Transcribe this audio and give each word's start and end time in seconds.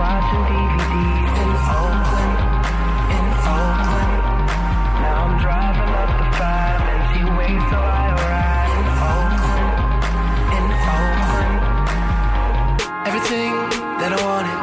watching 0.00 0.40
DVDs 0.48 1.32
in 1.44 1.50
Oakland, 1.76 2.36
in 3.12 3.24
Oakland. 3.44 4.12
Now 5.04 5.28
I'm 5.28 5.36
driving 5.44 5.92
up 5.92 6.10
the 6.16 6.28
five 6.40 6.80
and 6.88 7.02
she 7.12 7.20
waits 7.36 7.68
so 7.68 7.76
I 7.76 8.16
arrive 8.16 8.72
in 8.80 8.86
Oakland, 8.96 9.68
in 10.56 10.64
Oakland. 10.88 11.52
Everything 13.12 13.52
that 14.00 14.16
I 14.16 14.20
wanted, 14.24 14.56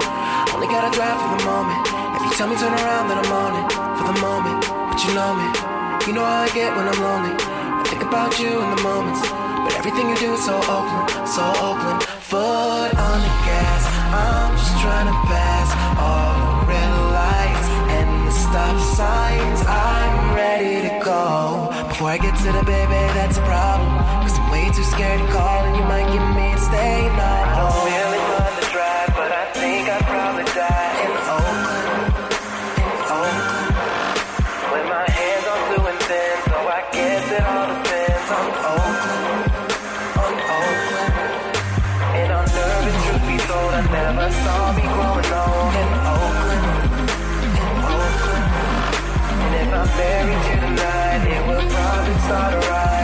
only 0.57 0.69
gotta 0.73 0.89
drive 0.97 1.21
for 1.21 1.29
the 1.37 1.45
moment. 1.45 1.85
If 2.17 2.21
you 2.25 2.31
tell 2.33 2.49
me 2.49 2.57
turn 2.57 2.73
around, 2.73 3.05
then 3.13 3.21
I'm 3.21 3.29
on 3.29 3.53
it 3.61 3.69
for 3.93 4.05
the 4.09 4.17
moment. 4.17 4.65
But 4.89 4.97
you 5.05 5.13
know 5.13 5.37
me, 5.37 5.47
you 6.09 6.13
know 6.17 6.25
how 6.25 6.49
I 6.49 6.51
get 6.57 6.73
when 6.73 6.89
I'm 6.89 6.97
lonely. 6.97 7.37
I 7.77 7.85
think 7.85 8.01
about 8.01 8.41
you 8.41 8.57
in 8.57 8.69
the 8.73 8.81
moments, 8.81 9.21
but 9.21 9.77
everything 9.77 10.09
you 10.09 10.17
do 10.17 10.33
is 10.33 10.41
so 10.41 10.57
Oakland, 10.65 11.29
so 11.29 11.45
Oakland. 11.61 12.01
Foot 12.27 12.91
on 12.97 13.17
the 13.21 13.33
gas, 13.47 13.76
I'm 14.13 14.51
just 14.55 14.75
trying 14.79 15.07
to 15.07 15.17
pass 15.27 15.67
all 15.99 16.33
the 16.39 16.67
red 16.71 16.91
lights 17.11 17.67
and 17.97 18.27
the 18.27 18.31
stop 18.31 18.77
signs. 18.95 19.59
I'm 19.67 20.35
ready 20.35 20.87
to 20.87 20.93
go. 21.03 21.67
Before 21.89 22.09
I 22.09 22.17
get 22.17 22.35
to 22.45 22.51
the 22.51 22.63
baby, 22.63 23.01
that's 23.17 23.37
a 23.37 23.41
problem. 23.41 23.89
Cause 24.23 24.37
I'm 24.39 24.51
way 24.51 24.71
too 24.71 24.83
scared 24.83 25.19
to 25.19 25.27
call, 25.33 25.65
and 25.65 25.75
you 25.75 25.83
might 25.83 26.07
get 26.13 26.23
me 26.35 26.53
to 26.55 26.61
stay. 26.61 27.09
No, 27.19 27.23
I 27.23 27.59
don't 27.59 27.83
really 27.91 28.21
mind 28.31 28.55
the 28.61 28.67
drive, 28.71 29.11
but 29.19 29.31
I 29.31 29.45
think 29.53 29.89
I'd 29.89 30.05
probably 30.05 30.45
die 30.55 30.87
saw 44.31 44.73
me 44.73 44.83
growing 44.95 45.31
old 45.41 45.73
in 45.81 45.89
Oakland, 46.15 46.65
in 47.61 47.77
Oakland. 47.95 48.47
And 49.43 49.53
if 49.61 49.69
I 49.73 49.83
married 49.97 50.43
you 50.49 50.57
tonight, 50.65 51.21
it 51.35 51.41
would 51.47 51.65
probably 51.71 52.15
start 52.25 52.53
a 52.53 52.69
ride 52.69 52.96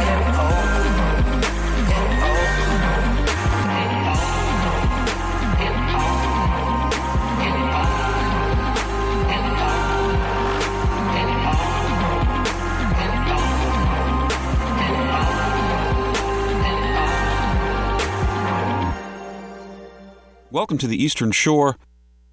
Welcome 20.53 20.77
to 20.77 20.87
the 20.87 21.03
Eastern 21.03 21.31
Shore. 21.31 21.77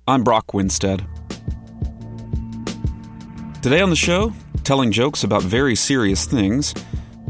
I'm 0.07 0.25
Brock 0.25 0.53
Winstead. 0.53 1.07
Today 3.63 3.81
on 3.81 3.89
the 3.89 3.97
show, 3.97 4.35
telling 4.63 4.93
jokes 4.93 5.25
about 5.25 5.41
very 5.43 5.75
serious 5.75 6.27
things, 6.27 6.75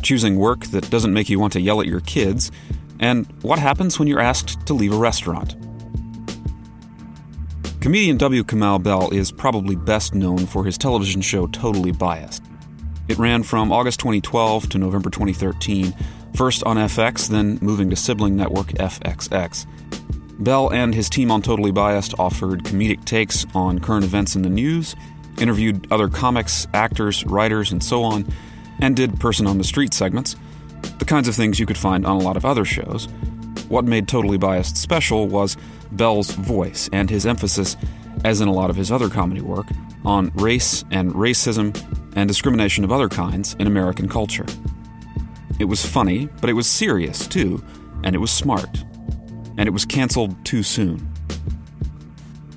choosing 0.02 0.34
work 0.34 0.64
that 0.72 0.90
doesn't 0.90 1.12
make 1.12 1.28
you 1.28 1.38
want 1.38 1.52
to 1.52 1.60
yell 1.60 1.80
at 1.80 1.86
your 1.86 2.00
kids, 2.00 2.50
and 2.98 3.32
what 3.42 3.60
happens 3.60 4.00
when 4.00 4.08
you're 4.08 4.18
asked 4.18 4.66
to 4.66 4.74
leave 4.74 4.92
a 4.92 4.96
restaurant. 4.96 5.54
Comedian 7.80 8.16
W. 8.16 8.42
Kamau 8.42 8.82
Bell 8.82 9.10
is 9.10 9.30
probably 9.30 9.76
best 9.76 10.12
known 10.16 10.44
for 10.44 10.64
his 10.64 10.76
television 10.76 11.20
show 11.20 11.46
Totally 11.46 11.92
Biased. 11.92 12.42
It 13.06 13.16
ran 13.16 13.44
from 13.44 13.70
August 13.70 14.00
2012 14.00 14.70
to 14.70 14.78
November 14.78 15.08
2013, 15.08 15.94
first 16.34 16.64
on 16.64 16.78
FX, 16.78 17.28
then 17.28 17.60
moving 17.62 17.90
to 17.90 17.94
sibling 17.94 18.34
network 18.34 18.70
FXX. 18.72 19.68
Bell 20.40 20.72
and 20.72 20.94
his 20.94 21.10
team 21.10 21.30
on 21.30 21.42
Totally 21.42 21.70
Biased 21.70 22.18
offered 22.18 22.64
comedic 22.64 23.04
takes 23.04 23.44
on 23.54 23.78
current 23.78 24.04
events 24.04 24.34
in 24.34 24.42
the 24.42 24.48
news, 24.48 24.96
interviewed 25.38 25.86
other 25.92 26.08
comics, 26.08 26.66
actors, 26.72 27.24
writers, 27.26 27.72
and 27.72 27.84
so 27.84 28.02
on, 28.02 28.26
and 28.80 28.96
did 28.96 29.20
person 29.20 29.46
on 29.46 29.58
the 29.58 29.64
street 29.64 29.92
segments, 29.92 30.36
the 30.98 31.04
kinds 31.04 31.28
of 31.28 31.34
things 31.34 31.60
you 31.60 31.66
could 31.66 31.76
find 31.76 32.06
on 32.06 32.16
a 32.16 32.24
lot 32.24 32.38
of 32.38 32.46
other 32.46 32.64
shows. 32.64 33.06
What 33.68 33.84
made 33.84 34.08
Totally 34.08 34.38
Biased 34.38 34.78
special 34.78 35.28
was 35.28 35.58
Bell's 35.92 36.30
voice 36.30 36.88
and 36.90 37.10
his 37.10 37.26
emphasis, 37.26 37.76
as 38.24 38.40
in 38.40 38.48
a 38.48 38.52
lot 38.52 38.70
of 38.70 38.76
his 38.76 38.90
other 38.90 39.10
comedy 39.10 39.42
work, 39.42 39.66
on 40.06 40.32
race 40.34 40.84
and 40.90 41.12
racism 41.12 41.76
and 42.16 42.26
discrimination 42.26 42.82
of 42.82 42.90
other 42.90 43.10
kinds 43.10 43.56
in 43.58 43.66
American 43.66 44.08
culture. 44.08 44.46
It 45.58 45.66
was 45.66 45.84
funny, 45.84 46.30
but 46.40 46.48
it 46.48 46.54
was 46.54 46.66
serious 46.66 47.26
too, 47.26 47.62
and 48.04 48.14
it 48.16 48.18
was 48.18 48.30
smart 48.30 48.84
and 49.60 49.66
it 49.66 49.72
was 49.72 49.84
canceled 49.84 50.42
too 50.42 50.62
soon. 50.62 51.06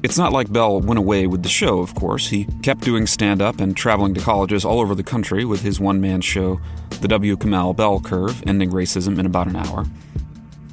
It's 0.03 0.17
not 0.17 0.31
like 0.31 0.53
Bell 0.53 0.79
went 0.79 0.97
away 0.97 1.27
with 1.27 1.43
the 1.43 1.49
show, 1.49 1.79
of 1.79 1.93
course. 1.95 2.29
He 2.29 2.45
kept 2.61 2.79
doing 2.79 3.07
stand 3.07 3.41
up 3.41 3.59
and 3.59 3.75
traveling 3.75 4.13
to 4.13 4.21
colleges 4.21 4.63
all 4.63 4.79
over 4.79 4.95
the 4.95 5.03
country 5.03 5.43
with 5.43 5.61
his 5.61 5.81
one 5.81 5.99
man 5.99 6.21
show, 6.21 6.61
The 7.01 7.09
W. 7.09 7.35
Kamau 7.35 7.75
Bell 7.75 7.99
Curve 7.99 8.41
Ending 8.47 8.71
Racism 8.71 9.19
in 9.19 9.25
About 9.25 9.47
an 9.47 9.57
Hour. 9.57 9.85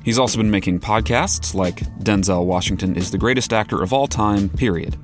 He's 0.05 0.21
also 0.21 0.39
been 0.39 0.53
making 0.53 0.79
podcasts 0.79 1.53
like 1.53 1.81
Denzel 1.99 2.45
Washington 2.45 2.95
is 2.95 3.11
the 3.11 3.19
greatest 3.19 3.53
actor 3.53 3.83
of 3.83 3.93
all 3.93 4.07
time, 4.07 4.49
period. 4.51 4.97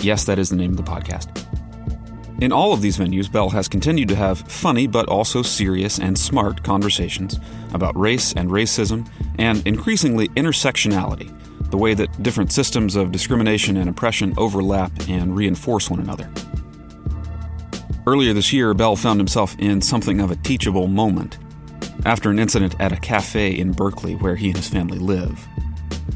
Yes, 0.00 0.24
that 0.24 0.38
is 0.38 0.48
the 0.48 0.56
name 0.56 0.70
of 0.70 0.78
the 0.78 0.90
podcast. 0.90 1.45
In 2.38 2.52
all 2.52 2.74
of 2.74 2.82
these 2.82 2.98
venues, 2.98 3.32
Bell 3.32 3.48
has 3.48 3.66
continued 3.66 4.08
to 4.10 4.16
have 4.16 4.40
funny 4.40 4.86
but 4.86 5.08
also 5.08 5.40
serious 5.40 5.98
and 5.98 6.18
smart 6.18 6.62
conversations 6.62 7.40
about 7.72 7.98
race 7.98 8.34
and 8.34 8.50
racism 8.50 9.08
and 9.38 9.66
increasingly 9.66 10.28
intersectionality, 10.30 11.32
the 11.70 11.78
way 11.78 11.94
that 11.94 12.22
different 12.22 12.52
systems 12.52 12.94
of 12.94 13.10
discrimination 13.10 13.78
and 13.78 13.88
oppression 13.88 14.34
overlap 14.36 14.92
and 15.08 15.34
reinforce 15.34 15.88
one 15.88 15.98
another. 15.98 16.30
Earlier 18.06 18.34
this 18.34 18.52
year, 18.52 18.74
Bell 18.74 18.96
found 18.96 19.18
himself 19.18 19.56
in 19.58 19.80
something 19.80 20.20
of 20.20 20.30
a 20.30 20.36
teachable 20.36 20.88
moment 20.88 21.38
after 22.04 22.30
an 22.30 22.38
incident 22.38 22.78
at 22.78 22.92
a 22.92 22.96
cafe 22.96 23.50
in 23.50 23.72
Berkeley 23.72 24.14
where 24.14 24.36
he 24.36 24.48
and 24.48 24.58
his 24.58 24.68
family 24.68 24.98
live. 24.98 25.46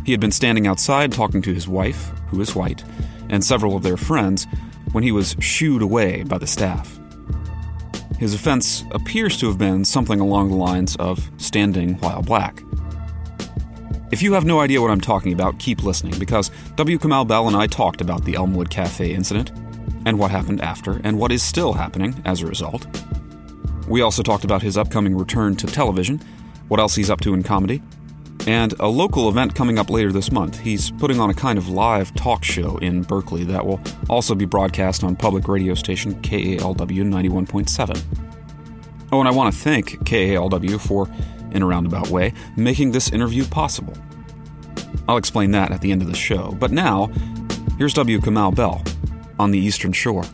He 0.05 0.13
had 0.13 0.21
been 0.21 0.33
standing 0.33 0.67
outside 0.67 1.13
talking 1.13 1.41
to 1.43 1.55
his 1.55 1.67
wife, 1.67 2.13
who 2.29 2.41
is 2.43 2.55
white, 2.55 2.85
and 3.31 3.43
several 3.43 3.75
of 3.75 3.83
their 3.83 3.97
friends 3.97 4.47
when 4.93 5.05
he 5.05 5.13
was 5.13 5.37
shooed 5.41 5.83
away 5.83 6.23
by 6.23 6.39
the 6.39 6.47
staff. 6.47 6.99
His 8.19 8.35
offense 8.35 8.85
appears 8.91 9.39
to 9.39 9.47
have 9.47 9.57
been 9.57 9.85
something 9.85 10.21
along 10.21 10.51
the 10.51 10.57
lines 10.57 10.97
of 10.97 11.31
standing 11.39 11.95
while 12.01 12.23
black. 12.23 12.63
If 14.11 14.23
you 14.23 14.33
have 14.33 14.45
no 14.45 14.61
idea 14.61 14.83
what 14.83 14.91
I'm 14.91 15.01
talking 15.01 15.33
about, 15.33 15.59
keep 15.59 15.85
listening 15.85 16.19
because 16.19 16.51
W. 16.77 16.99
Kamau 16.99 17.27
Bell 17.27 17.47
and 17.47 17.57
I 17.57 17.67
talked 17.67 18.01
about 18.01 18.25
the 18.25 18.35
Elmwood 18.35 18.69
Cafe 18.69 19.13
incident 19.13 19.53
and 20.05 20.19
what 20.19 20.31
happened 20.31 20.61
after 20.61 21.01
and 21.05 21.19
what 21.19 21.33
is 21.33 21.43
still 21.43 21.73
happening 21.73 22.21
as 22.25 22.43
a 22.43 22.47
result. 22.47 22.87
We 23.89 24.03
also 24.03 24.23
talked 24.23 24.45
about 24.45 24.63
his 24.63 24.77
upcoming 24.77 25.17
return 25.17 25.57
to 25.57 25.67
television, 25.67 26.21
what 26.69 26.81
else 26.81 26.95
he's 26.95 27.11
up 27.11 27.21
to 27.23 27.35
in 27.35 27.43
comedy, 27.43 27.83
and 28.51 28.75
a 28.81 28.89
local 28.89 29.29
event 29.29 29.55
coming 29.55 29.79
up 29.79 29.91
later 29.91 30.11
this 30.11 30.33
month. 30.33 30.59
He's 30.59 30.91
putting 30.91 31.21
on 31.21 31.31
a 31.31 31.35
kind 31.35 31.57
of 31.57 31.69
live 31.69 32.13
talk 32.17 32.43
show 32.43 32.79
in 32.79 33.03
Berkeley 33.03 33.45
that 33.45 33.65
will 33.65 33.81
also 34.09 34.35
be 34.35 34.45
broadcast 34.45 35.05
on 35.05 35.15
public 35.15 35.47
radio 35.47 35.73
station 35.75 36.21
KALW 36.23 37.05
91.7. 37.05 38.03
Oh, 39.13 39.21
and 39.21 39.29
I 39.29 39.31
want 39.31 39.55
to 39.55 39.61
thank 39.61 40.05
KALW 40.05 40.81
for, 40.81 41.09
in 41.53 41.63
a 41.63 41.67
roundabout 41.67 42.09
way, 42.09 42.33
making 42.57 42.91
this 42.91 43.13
interview 43.13 43.45
possible. 43.45 43.95
I'll 45.07 45.17
explain 45.17 45.53
that 45.53 45.71
at 45.71 45.81
the 45.81 45.93
end 45.93 46.03
of 46.03 46.09
the 46.09 46.17
show, 46.17 46.51
but 46.59 46.73
now, 46.73 47.07
here's 47.79 47.95
W. 47.95 48.19
Kamau 48.19 48.53
Bell 48.53 48.83
on 49.39 49.53
the 49.53 49.61
Eastern 49.61 49.93
Shore. 49.93 50.25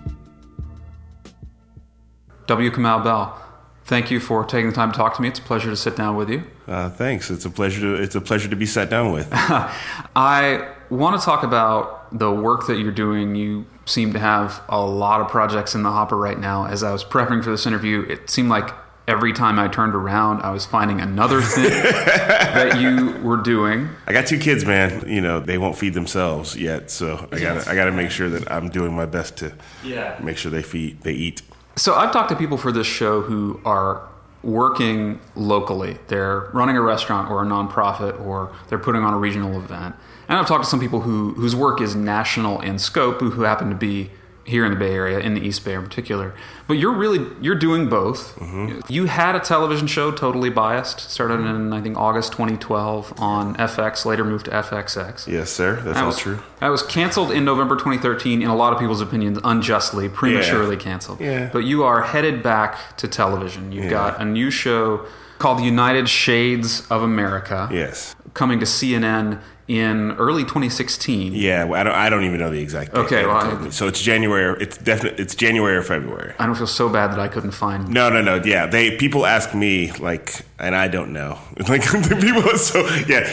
W. 2.47 2.71
Kamau 2.71 3.05
Bell, 3.05 3.39
thank 3.87 4.11
you 4.11 4.21
for 4.21 4.45
taking 4.45 4.69
the 4.69 4.75
time 4.75 4.93
to 4.93 4.97
talk 4.97 5.15
to 5.17 5.23
me. 5.23 5.29
It's 5.29 5.39
a 5.39 5.43
pleasure 5.43 5.71
to 5.71 5.77
sit 5.77 5.97
down 5.97 6.17
with 6.17 6.29
you. 6.31 6.43
Uh, 6.67 6.91
thanks. 6.91 7.31
It's 7.31 7.45
a 7.45 7.51
pleasure 7.51 7.81
to 7.81 8.03
it's 8.03 8.15
a 8.15 8.21
pleasure 8.21 8.49
to 8.49 8.57
be 8.57 8.67
sat 8.67 8.91
down 8.91 9.13
with. 9.13 9.29
I 9.33 10.69
want 10.91 11.19
to 11.21 11.25
talk 11.25 11.43
about 11.43 12.17
the 12.19 12.31
work 12.33 12.67
that 12.67 12.79
you're 12.79 12.93
doing. 12.93 13.35
You 13.35 13.67
seem 13.85 14.13
to 14.13 14.19
have 14.19 14.63
a 14.69 14.81
lot 14.85 15.21
of 15.21 15.29
projects 15.29 15.75
in 15.75 15.83
the 15.83 15.91
hopper 15.91 16.17
right 16.17 16.39
now. 16.39 16.67
As 16.67 16.83
I 16.83 16.93
was 16.93 17.05
prepping 17.05 17.43
for 17.45 17.51
this 17.51 17.67
interview, 17.67 18.03
it 18.09 18.31
seemed 18.31 18.49
like 18.49 18.71
every 19.09 19.33
time 19.33 19.59
I 19.59 19.69
turned 19.69 19.95
around, 19.95 20.43
I 20.43 20.51
was 20.51 20.67
finding 20.67 21.01
another 21.01 21.41
thing 21.41 21.65
that 21.71 22.81
you 22.81 23.21
were 23.23 23.37
doing. 23.37 23.89
I 24.07 24.13
got 24.13 24.27
two 24.27 24.39
kids, 24.39 24.65
man. 24.65 25.09
You 25.09 25.21
know 25.21 25.41
they 25.41 25.59
won't 25.59 25.77
feed 25.77 25.95
themselves 25.95 26.57
yet, 26.57 26.91
so 26.91 27.29
I 27.33 27.39
got 27.39 27.63
to 27.65 27.71
I 27.71 27.75
got 27.75 27.85
to 27.87 27.93
make 27.93 28.11
sure 28.11 28.29
that 28.31 28.51
I'm 28.51 28.69
doing 28.69 28.95
my 28.95 29.07
best 29.07 29.37
to 29.39 29.53
Yeah. 29.85 30.19
make 30.23 30.37
sure 30.39 30.51
they 30.51 30.63
feed 30.63 31.03
they 31.03 31.13
eat. 31.13 31.43
So 31.79 31.95
I've 31.95 32.11
talked 32.11 32.31
to 32.31 32.37
people 32.37 32.57
for 32.57 32.73
this 32.73 32.87
show 32.87 33.21
who 33.21 33.61
are 33.67 34.09
working 34.43 35.21
locally. 35.35 35.99
They're 36.09 36.49
running 36.55 36.77
a 36.77 36.81
restaurant 36.81 37.31
or 37.31 37.43
a 37.43 37.47
nonprofit 37.47 38.19
or 38.25 38.55
they're 38.69 38.79
putting 38.79 39.03
on 39.03 39.13
a 39.13 39.19
regional 39.19 39.59
event. 39.59 39.95
And 40.29 40.39
I've 40.39 40.47
talked 40.47 40.65
to 40.65 40.71
some 40.71 40.81
people 40.81 41.01
who 41.01 41.35
whose 41.35 41.55
work 41.55 41.83
is 41.83 41.95
national 41.95 42.61
in 42.63 42.79
scope 42.79 43.21
who, 43.21 43.31
who 43.31 43.43
happen 43.43 43.69
to 43.69 43.75
be 43.75 44.11
here 44.47 44.65
in 44.65 44.71
the 44.73 44.79
Bay 44.79 44.95
Area, 44.95 45.19
in 45.19 45.35
the 45.35 45.41
East 45.41 45.65
Bay 45.65 45.75
in 45.75 45.83
particular. 45.83 46.33
But 46.69 46.75
you're 46.75 46.93
really 46.95 47.27
you're 47.41 47.57
doing 47.57 47.89
both. 47.89 48.37
Mm-hmm. 48.37 48.81
You 48.89 49.07
had 49.07 49.35
a 49.35 49.41
television 49.41 49.87
show, 49.87 50.11
Totally 50.13 50.51
Biased, 50.51 51.01
started 51.11 51.41
in 51.41 51.73
I 51.73 51.81
think 51.83 51.97
August 51.99 52.33
2012 52.33 53.21
on 53.21 53.57
FX, 53.57 54.05
later 54.05 54.25
moved 54.25 54.47
to 54.47 54.53
FXX. 54.53 55.27
Yes, 55.27 55.51
sir. 55.51 55.75
That's 55.83 55.97
That 55.99 56.05
all 56.05 56.13
true. 56.13 56.39
That 56.61 56.69
was 56.69 56.83
canceled 56.83 57.33
in 57.33 57.45
November 57.45 57.75
2013. 57.75 58.41
In 58.43 58.49
a 58.49 58.57
lot 58.57 58.73
of 58.73 58.79
people's 58.79 59.01
opinions, 59.01 59.39
unjustly, 59.45 60.09
prematurely 60.09 60.77
canceled. 60.77 61.21
Yeah. 61.21 61.51
But 61.53 61.65
you 61.65 61.83
are 61.85 62.03
headed 62.03 62.43
back 62.43 62.97
to 62.99 63.09
television. 63.09 63.73
You've 63.73 63.85
Yeah. 63.87 63.91
got 63.91 64.21
a 64.21 64.25
new 64.25 64.51
show 64.51 65.05
called 65.39 65.61
United 65.61 66.09
Shades 66.09 66.87
of 66.89 67.03
America. 67.03 67.69
Yes. 67.73 68.15
Coming 68.35 68.59
to 68.61 68.67
CNN 68.67 69.41
in 69.69 70.13
early 70.13 70.43
2016. 70.45 71.35
Yeah, 71.35 71.65
well, 71.65 71.81
I 71.81 71.85
don't. 71.85 71.95
I 71.95 72.09
don't 72.09 72.25
even 72.25 72.39
know 72.39 72.51
the 72.51 72.61
exact. 72.61 72.95
Date 72.95 73.01
Okay, 73.01 73.27
well, 73.27 73.37
I- 73.67 73.71
so 73.71 73.89
it's 73.89 74.01
January. 74.01 74.57
It's 74.61 74.77
definitely 74.79 75.23
it's 75.23 75.35
January 75.35 75.77
or 75.77 75.83
February. 75.83 76.35
I 76.39 76.47
don't 76.47 76.55
feel 76.55 76.67
so 76.67 76.89
bad 76.89 77.11
that 77.13 77.19
I 77.19 77.29
couldn't 77.29 77.51
find. 77.51 77.89
No, 77.89 78.09
no, 78.09 78.23
no. 78.23 78.41
Yeah, 78.45 78.67
they 78.67 78.97
people 78.97 79.27
ask 79.27 79.55
me 79.55 79.91
like, 79.93 80.43
and 80.59 80.75
I 80.77 80.89
don't 80.89 81.13
know. 81.13 81.39
Like 81.69 81.83
the 81.91 82.17
people. 82.21 82.57
So 82.59 82.81
yeah, 83.09 83.27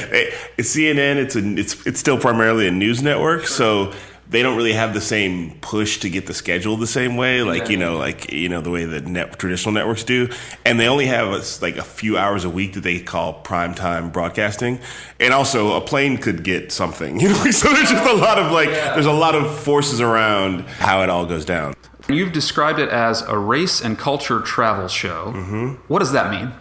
it's 0.58 0.76
CNN. 0.76 1.18
It's 1.18 1.36
a 1.36 1.46
it's 1.60 1.86
it's 1.86 2.00
still 2.00 2.18
primarily 2.18 2.68
a 2.68 2.72
news 2.72 3.04
network. 3.04 3.46
So 3.48 3.94
they 4.34 4.42
don't 4.42 4.58
really 4.58 4.74
have 4.74 4.96
the 4.96 5.02
same 5.02 5.52
push 5.62 6.00
to 6.00 6.10
get 6.10 6.26
the 6.26 6.34
schedule 6.34 6.76
the 6.76 6.88
same 6.88 7.18
way. 7.18 7.44
Like 7.44 7.70
you 7.70 7.78
know, 7.78 7.98
like 7.98 8.32
you 8.32 8.50
know 8.50 8.62
the 8.62 8.72
way 8.72 8.84
that 8.84 9.06
net, 9.06 9.38
traditional 9.38 9.72
networks 9.74 10.04
do. 10.04 10.28
And 10.66 10.80
they 10.80 10.88
only 10.88 11.06
have 11.06 11.28
us 11.28 11.62
like 11.62 11.78
a 11.78 11.84
few 11.84 12.18
hours 12.18 12.44
a 12.44 12.50
week 12.50 12.74
that 12.74 12.82
they 12.82 13.00
call 13.00 13.34
prime 13.34 13.76
time 13.76 14.10
broadcasting. 14.10 14.80
And 15.20 15.36
also, 15.36 15.74
a 15.74 15.82
plane 15.82 16.18
could 16.18 16.44
get 16.44 16.72
something. 16.72 17.20
You 17.24 17.30
know, 17.30 17.52
so 17.52 17.72
there's 17.72 17.90
just 17.90 18.06
a 18.06 18.18
lot 18.18 18.38
of 18.38 18.52
like 18.52 18.70
there's 18.70 19.06
a 19.06 19.14
lot 19.14 19.34
of 19.34 19.58
forces 19.60 20.02
around 20.02 20.62
how 20.62 21.04
it 21.04 21.10
all 21.10 21.26
goes 21.26 21.46
down. 21.46 21.74
You've 22.10 22.34
described 22.34 22.80
it 22.80 22.90
as 22.90 23.22
a 23.22 23.38
race 23.38 23.82
and 23.82 23.98
culture 23.98 24.42
travel 24.42 24.90
show. 24.90 25.32
Mm-hmm. 25.34 25.68
What 25.88 26.00
does 26.00 26.12
that 26.12 26.32
mean? 26.32 26.52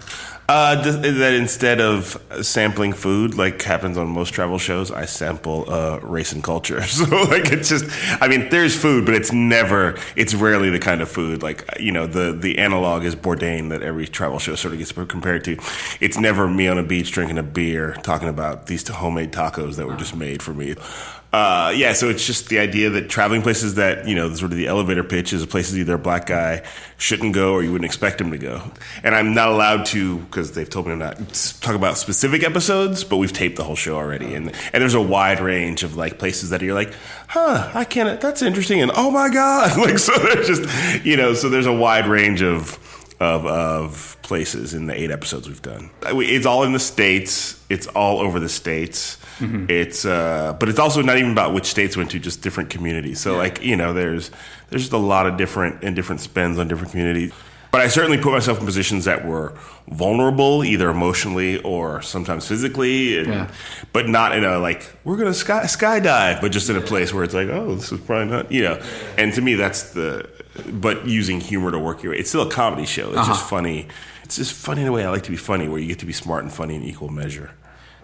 Uh, 0.48 0.82
th- 0.82 1.14
that 1.16 1.32
instead 1.34 1.80
of 1.80 2.20
sampling 2.42 2.92
food, 2.92 3.34
like 3.34 3.62
happens 3.62 3.96
on 3.96 4.08
most 4.08 4.34
travel 4.34 4.58
shows, 4.58 4.90
I 4.90 5.06
sample 5.06 5.64
uh, 5.72 5.98
race 6.02 6.32
and 6.32 6.42
culture. 6.42 6.82
So, 6.92 7.04
like, 7.04 7.50
it's 7.50 7.70
just, 7.70 7.86
I 8.20 8.28
mean, 8.28 8.48
there's 8.50 8.76
food, 8.76 9.06
but 9.06 9.14
it's 9.14 9.32
never, 9.32 9.96
it's 10.14 10.34
rarely 10.34 10.68
the 10.68 10.78
kind 10.78 11.00
of 11.00 11.08
food. 11.08 11.42
Like, 11.42 11.64
you 11.80 11.90
know, 11.90 12.06
the 12.06 12.32
the 12.32 12.58
analog 12.58 13.04
is 13.04 13.16
Bourdain 13.16 13.70
that 13.70 13.82
every 13.82 14.06
travel 14.06 14.38
show 14.38 14.54
sort 14.54 14.74
of 14.74 14.78
gets 14.78 14.92
compared 14.92 15.44
to. 15.44 15.56
It's 16.00 16.18
never 16.18 16.46
me 16.46 16.68
on 16.68 16.76
a 16.76 16.82
beach 16.82 17.12
drinking 17.12 17.38
a 17.38 17.42
beer, 17.42 17.94
talking 18.02 18.28
about 18.28 18.66
these 18.66 18.86
homemade 18.86 19.32
tacos 19.32 19.76
that 19.76 19.86
were 19.86 19.96
just 19.96 20.14
made 20.14 20.42
for 20.42 20.52
me. 20.52 20.74
Uh, 21.32 21.72
yeah, 21.74 21.94
so 21.94 22.10
it's 22.10 22.26
just 22.26 22.50
the 22.50 22.58
idea 22.58 22.90
that 22.90 23.08
traveling 23.08 23.40
places 23.40 23.76
that, 23.76 24.06
you 24.06 24.14
know, 24.14 24.28
sort 24.34 24.50
of 24.50 24.58
the 24.58 24.66
elevator 24.66 25.02
pitch 25.02 25.32
is 25.32 25.44
places 25.46 25.78
either 25.78 25.94
a 25.94 25.98
black 25.98 26.26
guy 26.26 26.62
shouldn't 26.98 27.32
go 27.32 27.54
or 27.54 27.62
you 27.62 27.72
wouldn't 27.72 27.86
expect 27.86 28.20
him 28.20 28.30
to 28.30 28.36
go. 28.36 28.70
And 29.02 29.14
I'm 29.14 29.32
not 29.32 29.48
allowed 29.48 29.86
to, 29.86 30.18
because 30.18 30.52
they've 30.52 30.68
told 30.68 30.86
me 30.86 30.92
I'm 30.92 30.98
not, 30.98 31.16
talk 31.62 31.74
about 31.74 31.96
specific 31.96 32.42
episodes, 32.42 33.02
but 33.02 33.16
we've 33.16 33.32
taped 33.32 33.56
the 33.56 33.64
whole 33.64 33.76
show 33.76 33.96
already. 33.96 34.34
And, 34.34 34.52
and 34.74 34.82
there's 34.82 34.92
a 34.92 35.00
wide 35.00 35.40
range 35.40 35.84
of 35.84 35.96
like 35.96 36.18
places 36.18 36.50
that 36.50 36.60
you're 36.60 36.74
like, 36.74 36.92
huh, 37.28 37.70
I 37.72 37.84
can't, 37.84 38.20
that's 38.20 38.42
interesting. 38.42 38.82
And 38.82 38.92
oh 38.94 39.10
my 39.10 39.30
God. 39.30 39.72
Like, 39.82 39.98
so 39.98 40.12
there's 40.18 40.46
just, 40.46 41.04
you 41.04 41.16
know, 41.16 41.34
so 41.34 41.48
there's 41.48 41.66
a 41.66 41.72
wide 41.72 42.06
range 42.06 42.42
of, 42.42 42.78
of, 43.18 43.46
of 43.46 44.11
places 44.22 44.74
in 44.74 44.86
the 44.86 44.98
eight 45.00 45.10
episodes 45.10 45.48
we've 45.48 45.62
done. 45.62 45.90
It's 46.02 46.46
all 46.46 46.62
in 46.64 46.72
the 46.72 46.78
states. 46.78 47.60
It's 47.68 47.86
all 47.88 48.20
over 48.20 48.38
the 48.40 48.48
states. 48.48 49.18
It's 49.40 50.04
uh, 50.04 50.54
but 50.60 50.68
it's 50.68 50.78
also 50.78 51.02
not 51.02 51.16
even 51.18 51.32
about 51.32 51.52
which 51.52 51.66
states 51.66 51.96
went 51.96 52.10
to, 52.12 52.20
just 52.20 52.42
different 52.42 52.70
communities. 52.70 53.18
So 53.20 53.36
like 53.36 53.62
you 53.62 53.76
know, 53.76 53.92
there's 53.92 54.30
there's 54.70 54.82
just 54.82 54.92
a 54.92 54.96
lot 54.98 55.26
of 55.26 55.36
different 55.36 55.82
and 55.82 55.96
different 55.96 56.20
spends 56.20 56.58
on 56.58 56.68
different 56.68 56.92
communities. 56.92 57.32
But 57.72 57.80
I 57.80 57.88
certainly 57.88 58.18
put 58.18 58.32
myself 58.32 58.60
in 58.60 58.66
positions 58.66 59.06
that 59.06 59.24
were 59.26 59.54
vulnerable, 59.88 60.62
either 60.62 60.90
emotionally 60.90 61.58
or 61.62 62.02
sometimes 62.02 62.46
physically, 62.46 63.18
and, 63.18 63.26
Yeah. 63.28 63.50
but 63.94 64.08
not 64.08 64.36
in 64.36 64.44
a 64.44 64.58
like 64.58 64.92
we're 65.04 65.16
gonna 65.16 65.32
sky 65.34 65.62
skydive, 65.64 66.40
but 66.40 66.52
just 66.52 66.68
in 66.70 66.76
a 66.76 66.80
place 66.82 67.12
where 67.14 67.24
it's 67.24 67.34
like, 67.34 67.48
oh, 67.48 67.74
this 67.74 67.90
is 67.90 67.98
probably 68.00 68.30
not, 68.30 68.52
you 68.52 68.62
know. 68.62 68.80
And 69.18 69.32
to 69.34 69.40
me, 69.40 69.54
that's 69.54 69.92
the 69.94 70.28
but 70.70 71.06
using 71.08 71.40
humor 71.40 71.70
to 71.70 71.78
work 71.78 72.02
your 72.02 72.12
way. 72.12 72.18
It's 72.18 72.28
still 72.28 72.42
a 72.46 72.50
comedy 72.50 72.84
show. 72.84 73.08
It's 73.16 73.26
just 73.26 73.48
funny. 73.48 73.88
It's 74.32 74.48
just 74.48 74.54
funny 74.54 74.80
in 74.80 74.88
a 74.88 74.92
way 74.92 75.04
I 75.04 75.10
like 75.10 75.24
to 75.24 75.30
be 75.30 75.36
funny, 75.36 75.68
where 75.68 75.78
you 75.78 75.86
get 75.86 75.98
to 75.98 76.06
be 76.06 76.12
smart 76.14 76.42
and 76.42 76.50
funny 76.50 76.74
in 76.74 76.82
equal 76.82 77.10
measure. 77.10 77.50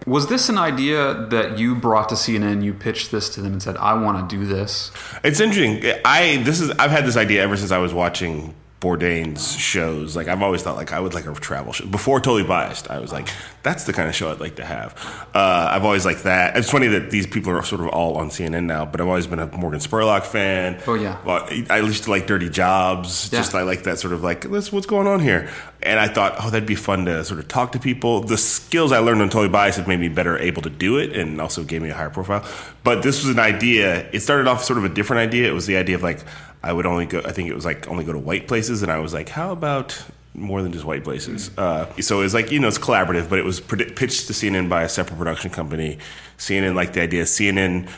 Was 0.05 0.27
this 0.27 0.47
an 0.47 0.59
idea 0.59 1.25
that 1.31 1.57
you 1.57 1.73
brought 1.73 2.09
to 2.09 2.15
CNN? 2.15 2.63
You 2.63 2.75
pitched 2.75 3.09
this 3.09 3.29
to 3.29 3.41
them 3.41 3.53
and 3.53 3.63
said, 3.63 3.77
"I 3.77 3.95
want 3.95 4.29
to 4.29 4.35
do 4.37 4.45
this." 4.45 4.91
It's 5.23 5.39
interesting. 5.39 5.91
I 6.05 6.37
this 6.43 6.61
is 6.61 6.69
I've 6.77 6.91
had 6.91 7.07
this 7.07 7.17
idea 7.17 7.41
ever 7.41 7.57
since 7.57 7.71
I 7.71 7.79
was 7.79 7.95
watching 7.95 8.53
Bourdain's 8.79 9.57
shows. 9.57 10.15
Like 10.15 10.27
I've 10.27 10.43
always 10.43 10.61
thought 10.61 10.75
like 10.75 10.93
I 10.93 10.99
would 10.99 11.15
like 11.15 11.25
a 11.25 11.33
travel 11.33 11.73
show. 11.73 11.87
Before 11.87 12.19
Totally 12.19 12.43
Biased, 12.43 12.91
I 12.91 12.99
was 12.99 13.11
like, 13.11 13.27
that's 13.61 13.83
the 13.83 13.93
kind 13.93 14.07
of 14.07 14.15
show 14.15 14.31
I'd 14.31 14.39
like 14.39 14.55
to 14.55 14.65
have. 14.65 14.93
Uh, 15.33 15.69
I've 15.71 15.83
always 15.83 16.05
liked 16.05 16.23
that. 16.23 16.55
It's 16.55 16.69
funny 16.69 16.87
that 16.87 17.11
these 17.11 17.27
people 17.27 17.51
are 17.51 17.63
sort 17.63 17.81
of 17.81 17.87
all 17.89 18.17
on 18.17 18.29
CNN 18.29 18.63
now, 18.65 18.85
but 18.85 19.01
I've 19.01 19.07
always 19.07 19.27
been 19.27 19.39
a 19.39 19.47
Morgan 19.47 19.79
Spurlock 19.79 20.25
fan. 20.25 20.81
Oh, 20.87 20.93
yeah. 20.93 21.17
Well, 21.25 21.47
I 21.69 21.79
used 21.79 22.05
to 22.05 22.09
like 22.09 22.25
Dirty 22.25 22.49
Jobs. 22.49 23.29
Yeah. 23.31 23.39
Just 23.39 23.55
I 23.55 23.63
like 23.63 23.83
that 23.83 23.99
sort 23.99 24.13
of 24.13 24.23
like 24.23 24.45
let's 24.45 24.71
what's 24.71 24.85
going 24.87 25.07
on 25.07 25.19
here. 25.19 25.49
And 25.81 25.99
I 25.99 26.07
thought, 26.07 26.35
oh, 26.39 26.49
that'd 26.49 26.67
be 26.67 26.75
fun 26.75 27.05
to 27.05 27.23
sort 27.23 27.39
of 27.39 27.47
talk 27.47 27.71
to 27.73 27.79
people. 27.79 28.21
The 28.21 28.37
skills 28.37 28.91
I 28.91 28.99
learned 28.99 29.21
on 29.21 29.29
Totally 29.29 29.49
Biased 29.49 29.77
have 29.77 29.87
made 29.87 29.99
me 29.99 30.09
better 30.09 30.37
able 30.37 30.61
to 30.63 30.69
do 30.69 30.97
it, 30.97 31.15
and 31.15 31.39
also 31.39 31.63
gave 31.63 31.81
me 31.81 31.89
a 31.89 31.93
higher 31.95 32.09
profile. 32.09 32.45
But 32.83 33.03
this 33.03 33.23
was 33.23 33.33
an 33.33 33.39
idea. 33.39 34.09
It 34.11 34.21
started 34.21 34.47
off 34.47 34.63
sort 34.63 34.77
of 34.77 34.85
a 34.85 34.89
different 34.89 35.21
idea. 35.21 35.49
It 35.49 35.53
was 35.53 35.67
the 35.67 35.77
idea 35.77 35.95
of 35.95 36.03
like 36.03 36.19
I 36.63 36.73
would 36.73 36.85
only 36.85 37.05
go. 37.05 37.21
I 37.23 37.31
think 37.31 37.49
it 37.49 37.55
was 37.55 37.65
like 37.65 37.87
only 37.87 38.03
go 38.03 38.13
to 38.13 38.19
white 38.19 38.47
places, 38.47 38.83
and 38.83 38.91
I 38.91 38.99
was 38.99 39.13
like, 39.13 39.29
how 39.29 39.51
about 39.51 40.01
more 40.33 40.61
than 40.61 40.71
just 40.71 40.85
white 40.85 41.03
places? 41.03 41.51
Uh, 41.57 41.85
so 42.01 42.19
it 42.19 42.23
was 42.23 42.33
like 42.33 42.51
you 42.51 42.59
know 42.59 42.67
it's 42.67 42.77
collaborative, 42.77 43.29
but 43.29 43.39
it 43.39 43.45
was 43.45 43.59
predi- 43.59 43.95
pitched 43.95 44.27
to 44.27 44.33
CNN 44.33 44.69
by 44.69 44.83
a 44.83 44.89
separate 44.89 45.17
production 45.17 45.49
company. 45.49 45.97
CNN 46.37 46.75
liked 46.75 46.93
the 46.93 47.01
idea. 47.01 47.23
CNN 47.23 47.89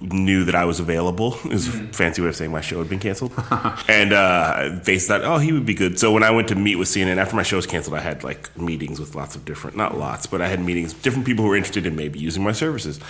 knew 0.00 0.44
that 0.44 0.54
I 0.54 0.64
was 0.64 0.80
available. 0.80 1.36
Is 1.50 1.68
a 1.68 1.72
fancy 1.72 2.22
way 2.22 2.28
of 2.28 2.36
saying 2.36 2.50
my 2.50 2.60
show 2.60 2.78
had 2.78 2.88
been 2.88 2.98
canceled, 2.98 3.32
and 3.88 4.12
uh, 4.12 4.78
they 4.84 4.98
thought, 4.98 5.22
oh, 5.22 5.38
he 5.38 5.52
would 5.52 5.66
be 5.66 5.74
good. 5.74 5.98
So 5.98 6.12
when 6.12 6.22
I 6.22 6.30
went 6.30 6.48
to 6.48 6.54
meet 6.54 6.76
with 6.76 6.88
CNN 6.88 7.18
after 7.18 7.36
my 7.36 7.42
show 7.42 7.56
was 7.56 7.66
canceled, 7.66 7.96
I 7.96 8.00
had 8.00 8.24
like 8.24 8.56
meetings 8.56 8.98
with 9.00 9.14
lots 9.14 9.36
of 9.36 9.44
different, 9.44 9.76
not 9.76 9.98
lots, 9.98 10.26
but 10.26 10.40
I 10.40 10.48
had 10.48 10.60
meetings, 10.60 10.92
different 10.94 11.26
people 11.26 11.44
who 11.44 11.50
were 11.50 11.56
interested 11.56 11.86
in 11.86 11.96
maybe 11.96 12.18
using 12.18 12.42
my 12.42 12.52
services. 12.52 13.00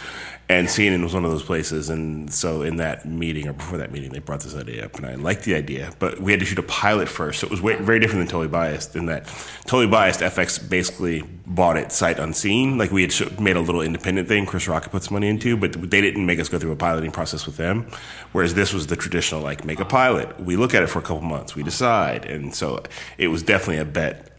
And 0.50 0.66
CNN 0.66 1.04
was 1.04 1.14
one 1.14 1.24
of 1.24 1.30
those 1.30 1.44
places. 1.44 1.90
And 1.90 2.34
so 2.34 2.62
in 2.62 2.74
that 2.78 3.06
meeting 3.06 3.46
or 3.46 3.52
before 3.52 3.78
that 3.78 3.92
meeting, 3.92 4.10
they 4.10 4.18
brought 4.18 4.40
this 4.40 4.56
idea 4.56 4.84
up, 4.84 4.96
and 4.96 5.06
I 5.06 5.14
liked 5.14 5.44
the 5.44 5.54
idea. 5.54 5.92
But 6.00 6.20
we 6.20 6.32
had 6.32 6.40
to 6.40 6.44
shoot 6.44 6.58
a 6.58 6.64
pilot 6.64 7.08
first, 7.08 7.38
so 7.38 7.46
it 7.46 7.52
was 7.52 7.62
way, 7.62 7.76
very 7.76 8.00
different 8.00 8.22
than 8.22 8.26
Totally 8.26 8.48
Biased. 8.48 8.96
In 8.96 9.06
that 9.06 9.26
Totally 9.66 9.86
Biased, 9.86 10.18
FX 10.18 10.68
basically 10.68 11.22
bought 11.46 11.76
it 11.76 11.92
sight 11.92 12.18
unseen. 12.18 12.78
Like 12.78 12.90
we 12.90 13.02
had 13.02 13.40
made 13.40 13.54
a 13.54 13.60
little 13.60 13.80
independent 13.80 14.26
thing. 14.26 14.44
Chris 14.44 14.66
Rock 14.66 14.90
put 14.90 15.04
some 15.04 15.14
money 15.14 15.28
into, 15.28 15.56
but 15.56 15.88
they 15.88 16.00
didn't 16.00 16.26
make 16.26 16.40
us 16.40 16.48
go 16.48 16.58
through 16.58 16.72
a 16.72 16.76
piloting 16.76 17.12
process 17.12 17.46
with 17.46 17.56
them. 17.56 17.88
Whereas 18.32 18.54
this 18.54 18.72
was 18.72 18.88
the 18.88 18.96
traditional, 18.96 19.42
like 19.42 19.64
make 19.64 19.78
a 19.78 19.84
pilot. 19.84 20.40
We 20.40 20.56
look 20.56 20.74
at 20.74 20.82
it 20.82 20.88
for 20.88 20.98
a 20.98 21.02
couple 21.02 21.20
months, 21.20 21.54
we 21.54 21.62
decide, 21.62 22.24
and 22.24 22.52
so 22.52 22.82
it 23.18 23.28
was 23.28 23.44
definitely 23.44 23.78
a 23.78 23.84
bet 23.84 24.29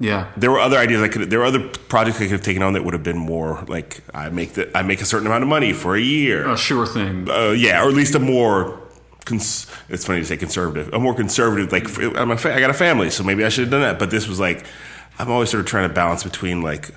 Yeah. 0.00 0.32
there 0.36 0.50
were 0.50 0.58
other 0.58 0.78
ideas 0.78 1.02
I 1.02 1.08
could. 1.08 1.28
There 1.30 1.38
were 1.40 1.44
other 1.44 1.60
projects 1.88 2.16
I 2.16 2.20
could 2.24 2.30
have 2.32 2.42
taken 2.42 2.62
on 2.62 2.72
that 2.72 2.84
would 2.84 2.94
have 2.94 3.02
been 3.02 3.18
more 3.18 3.62
like 3.68 4.00
I 4.14 4.30
make 4.30 4.54
the 4.54 4.74
I 4.76 4.82
make 4.82 5.00
a 5.02 5.04
certain 5.04 5.26
amount 5.26 5.42
of 5.42 5.48
money 5.48 5.72
for 5.74 5.94
a 5.94 6.00
year. 6.00 6.48
A 6.48 6.56
sure 6.56 6.86
thing. 6.86 7.28
Uh, 7.30 7.50
yeah, 7.50 7.84
or 7.84 7.88
at 7.88 7.94
least 7.94 8.14
a 8.14 8.18
more. 8.18 8.80
Cons- 9.26 9.66
it's 9.90 10.06
funny 10.06 10.20
to 10.20 10.24
say 10.26 10.38
conservative. 10.38 10.92
A 10.94 10.98
more 10.98 11.14
conservative, 11.14 11.70
like 11.70 11.86
I'm 12.16 12.30
a 12.30 12.36
fa- 12.38 12.54
I 12.54 12.60
got 12.60 12.70
a 12.70 12.74
family, 12.74 13.10
so 13.10 13.22
maybe 13.22 13.44
I 13.44 13.50
should 13.50 13.64
have 13.64 13.70
done 13.70 13.82
that. 13.82 13.98
But 13.98 14.10
this 14.10 14.26
was 14.26 14.40
like, 14.40 14.64
I'm 15.18 15.30
always 15.30 15.50
sort 15.50 15.60
of 15.60 15.66
trying 15.66 15.86
to 15.88 15.94
balance 15.94 16.24
between 16.24 16.62
like, 16.62 16.90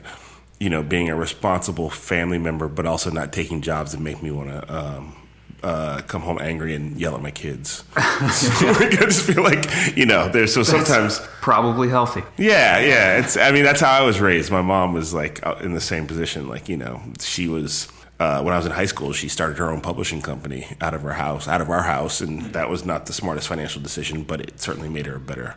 you 0.59 0.69
know, 0.69 0.81
being 0.81 1.09
a 1.09 1.15
responsible 1.15 1.89
family 1.89 2.37
member, 2.37 2.69
but 2.69 2.85
also 2.85 3.11
not 3.11 3.33
taking 3.33 3.61
jobs 3.61 3.91
that 3.91 3.99
make 3.99 4.23
me 4.23 4.31
want 4.31 4.49
to 4.49 4.73
um, 4.73 5.15
uh, 5.63 6.01
come 6.07 6.21
home 6.21 6.37
angry 6.41 6.75
and 6.75 6.99
yell 6.99 7.15
at 7.15 7.21
my 7.21 7.31
kids. 7.31 7.83
so, 7.95 8.67
I 8.69 8.89
just 8.89 9.25
feel 9.25 9.43
like 9.43 9.65
you 9.95 10.05
know, 10.05 10.29
there's 10.29 10.53
so 10.53 10.63
sometimes. 10.63 11.19
Probably 11.41 11.89
healthy. 11.89 12.23
Yeah, 12.37 12.79
yeah. 12.79 13.19
It's. 13.19 13.37
I 13.37 13.51
mean, 13.51 13.63
that's 13.63 13.81
how 13.81 13.91
I 13.91 14.01
was 14.01 14.19
raised. 14.19 14.51
My 14.51 14.61
mom 14.61 14.93
was 14.93 15.13
like 15.13 15.41
in 15.61 15.73
the 15.73 15.81
same 15.81 16.05
position. 16.05 16.47
Like 16.47 16.69
you 16.69 16.77
know, 16.77 17.01
she 17.19 17.47
was. 17.47 17.87
Uh, 18.19 18.41
when 18.41 18.53
I 18.53 18.57
was 18.57 18.65
in 18.65 18.71
high 18.71 18.85
school, 18.85 19.11
she 19.11 19.27
started 19.27 19.57
her 19.57 19.69
own 19.69 19.81
publishing 19.81 20.21
company 20.21 20.67
out 20.79 20.93
of 20.93 21.01
her 21.01 21.13
house, 21.13 21.47
out 21.47 21.61
of 21.61 21.69
our 21.69 21.81
house, 21.81 22.21
and 22.21 22.43
that 22.53 22.69
was 22.69 22.85
not 22.85 23.07
the 23.07 23.11
smartest 23.11 23.47
financial 23.47 23.81
decision, 23.81 24.23
but 24.23 24.39
it 24.39 24.61
certainly 24.61 24.87
made 24.87 25.07
her 25.07 25.15
a 25.15 25.19
better. 25.19 25.55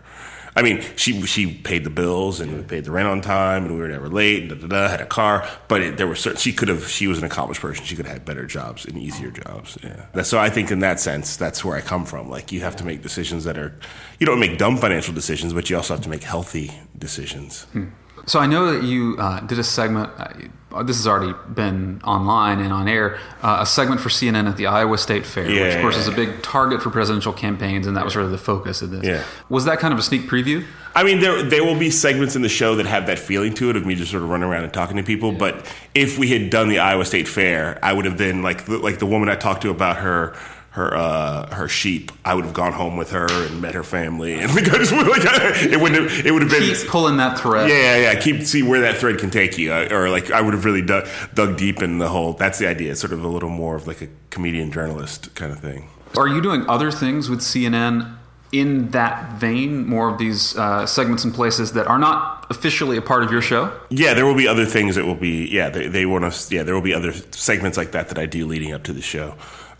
I 0.58 0.62
mean, 0.62 0.82
she 0.96 1.20
she 1.26 1.52
paid 1.52 1.84
the 1.84 1.90
bills 1.90 2.40
and 2.40 2.56
we 2.56 2.62
paid 2.62 2.84
the 2.86 2.90
rent 2.90 3.06
on 3.06 3.20
time, 3.20 3.66
and 3.66 3.74
we 3.74 3.80
were 3.80 3.88
never 3.88 4.08
late. 4.08 4.40
And 4.50 4.50
da, 4.50 4.66
da, 4.66 4.66
da, 4.84 4.88
had 4.88 5.02
a 5.02 5.06
car, 5.06 5.46
but 5.68 5.82
it, 5.82 5.98
there 5.98 6.06
were 6.06 6.14
certain, 6.14 6.38
she 6.38 6.52
could 6.54 6.68
have. 6.68 6.88
She 6.88 7.06
was 7.06 7.18
an 7.18 7.24
accomplished 7.24 7.60
person. 7.60 7.84
She 7.84 7.94
could 7.94 8.06
have 8.06 8.14
had 8.14 8.24
better 8.24 8.46
jobs 8.46 8.86
and 8.86 8.96
easier 8.96 9.30
jobs. 9.30 9.76
Yeah. 9.82 9.90
That's- 10.12 10.28
So 10.28 10.38
I 10.38 10.48
think 10.48 10.70
in 10.70 10.78
that 10.80 10.98
sense, 10.98 11.36
that's 11.36 11.62
where 11.62 11.76
I 11.76 11.82
come 11.82 12.06
from. 12.06 12.30
Like 12.30 12.52
you 12.52 12.60
have 12.62 12.74
to 12.76 12.84
make 12.86 13.02
decisions 13.02 13.44
that 13.44 13.58
are. 13.58 13.74
You 14.18 14.24
don't 14.26 14.40
make 14.40 14.56
dumb 14.56 14.78
financial 14.78 15.12
decisions, 15.12 15.52
but 15.52 15.68
you 15.68 15.76
also 15.76 15.92
have 15.94 16.02
to 16.04 16.08
make 16.10 16.22
healthy 16.24 16.72
decisions. 16.98 17.64
Hmm. 17.72 17.88
So 18.26 18.40
I 18.40 18.46
know 18.46 18.72
that 18.72 18.82
you 18.84 19.16
uh, 19.18 19.40
did 19.40 19.58
a 19.58 19.64
segment. 19.64 20.10
Uh, 20.18 20.82
this 20.82 20.96
has 20.96 21.06
already 21.06 21.32
been 21.54 22.00
online 22.04 22.58
and 22.60 22.72
on 22.72 22.88
air. 22.88 23.18
Uh, 23.40 23.58
a 23.60 23.66
segment 23.66 24.00
for 24.00 24.08
CNN 24.08 24.48
at 24.48 24.56
the 24.56 24.66
Iowa 24.66 24.98
State 24.98 25.24
Fair, 25.24 25.48
Yeah, 25.48 25.62
which 25.62 25.74
of 25.76 25.80
course 25.80 25.94
yeah, 25.94 26.00
is 26.02 26.08
a 26.08 26.12
big 26.12 26.42
target 26.42 26.82
for 26.82 26.90
presidential 26.90 27.32
campaigns, 27.32 27.86
and 27.86 27.96
that 27.96 28.04
was 28.04 28.12
sort 28.12 28.26
of 28.26 28.32
the 28.32 28.38
focus 28.38 28.82
of 28.82 28.90
this. 28.90 29.04
Yeah. 29.04 29.24
Was 29.48 29.64
that 29.66 29.78
kind 29.78 29.94
of 29.94 29.98
a 29.98 30.02
sneak 30.02 30.22
preview? 30.22 30.66
I 30.94 31.04
mean, 31.04 31.20
there 31.20 31.42
there 31.42 31.64
will 31.64 31.78
be 31.78 31.90
segments 31.90 32.36
in 32.36 32.42
the 32.42 32.48
show 32.48 32.74
that 32.74 32.86
have 32.86 33.06
that 33.06 33.18
feeling 33.18 33.54
to 33.54 33.70
it 33.70 33.76
of 33.76 33.86
me 33.86 33.94
just 33.94 34.10
sort 34.10 34.22
of 34.22 34.28
running 34.28 34.48
around 34.48 34.64
and 34.64 34.72
talking 34.72 34.96
to 34.96 35.02
people. 35.02 35.32
But 35.32 35.72
if 35.94 36.18
we 36.18 36.28
had 36.28 36.50
done 36.50 36.68
the 36.68 36.80
Iowa 36.80 37.04
State 37.04 37.28
Fair, 37.28 37.78
I 37.82 37.92
would 37.92 38.04
have 38.04 38.18
been 38.18 38.42
like 38.42 38.66
the, 38.66 38.78
like 38.78 38.98
the 38.98 39.06
woman 39.06 39.28
I 39.28 39.36
talked 39.36 39.62
to 39.62 39.70
about 39.70 39.98
her 39.98 40.36
her 40.76 40.94
uh, 40.94 41.54
her 41.54 41.68
sheep. 41.68 42.12
I 42.24 42.34
would 42.34 42.44
have 42.44 42.54
gone 42.54 42.72
home 42.72 42.96
with 42.98 43.10
her 43.10 43.26
and 43.30 43.60
met 43.62 43.74
her 43.74 43.82
family, 43.82 44.34
and 44.40 44.54
like, 44.54 44.68
I 44.68 44.78
just 44.78 44.92
would 44.92 45.08
like 45.08 45.22
it 45.24 45.80
wouldn't 45.80 46.10
have, 46.10 46.26
it 46.26 46.30
would 46.30 46.42
have 46.42 46.50
been 46.50 46.62
Keep 46.62 46.88
pulling 46.88 47.16
that 47.16 47.38
thread. 47.38 47.68
yeah, 47.68 47.76
yeah, 47.76 48.12
yeah. 48.12 48.20
Keep 48.20 48.42
see 48.42 48.62
where 48.62 48.80
that 48.82 48.98
thread 48.98 49.18
can 49.18 49.30
take 49.30 49.56
you, 49.58 49.72
uh, 49.72 49.88
or 49.90 50.10
like 50.10 50.30
I 50.30 50.40
would 50.40 50.54
have 50.54 50.64
really 50.64 50.82
dug, 50.82 51.08
dug 51.34 51.56
deep 51.56 51.82
in 51.82 51.98
the 51.98 52.08
whole. 52.08 52.34
That's 52.34 52.58
the 52.58 52.68
idea. 52.68 52.92
It's 52.92 53.00
sort 53.00 53.12
of 53.14 53.24
a 53.24 53.28
little 53.28 53.48
more 53.48 53.74
of 53.74 53.86
like 53.86 54.02
a 54.02 54.08
comedian 54.30 54.70
journalist 54.70 55.34
kind 55.34 55.50
of 55.50 55.60
thing. 55.60 55.88
Are 56.16 56.28
you 56.28 56.40
doing 56.40 56.68
other 56.68 56.90
things 56.92 57.28
with 57.28 57.40
CNN 57.40 58.14
in 58.52 58.90
that 58.90 59.32
vein? 59.40 59.86
More 59.86 60.08
of 60.10 60.18
these 60.18 60.56
uh, 60.58 60.84
segments 60.86 61.24
and 61.24 61.34
places 61.34 61.72
that 61.72 61.86
are 61.86 61.98
not 61.98 62.46
officially 62.50 62.96
a 62.96 63.02
part 63.02 63.22
of 63.22 63.32
your 63.32 63.42
show? 63.42 63.72
Yeah, 63.90 64.14
there 64.14 64.24
will 64.26 64.36
be 64.36 64.46
other 64.46 64.66
things 64.66 64.94
that 64.96 65.04
will 65.06 65.14
be. 65.16 65.46
Yeah, 65.50 65.68
they, 65.70 65.88
they 65.88 66.06
want 66.06 66.24
us. 66.24 66.50
Yeah, 66.52 66.62
there 66.62 66.74
will 66.74 66.82
be 66.82 66.94
other 66.94 67.12
segments 67.32 67.76
like 67.78 67.92
that 67.92 68.08
that 68.08 68.18
I 68.18 68.26
do 68.26 68.46
leading 68.46 68.72
up 68.72 68.82
to 68.84 68.92
the 68.92 69.02
show, 69.02 69.34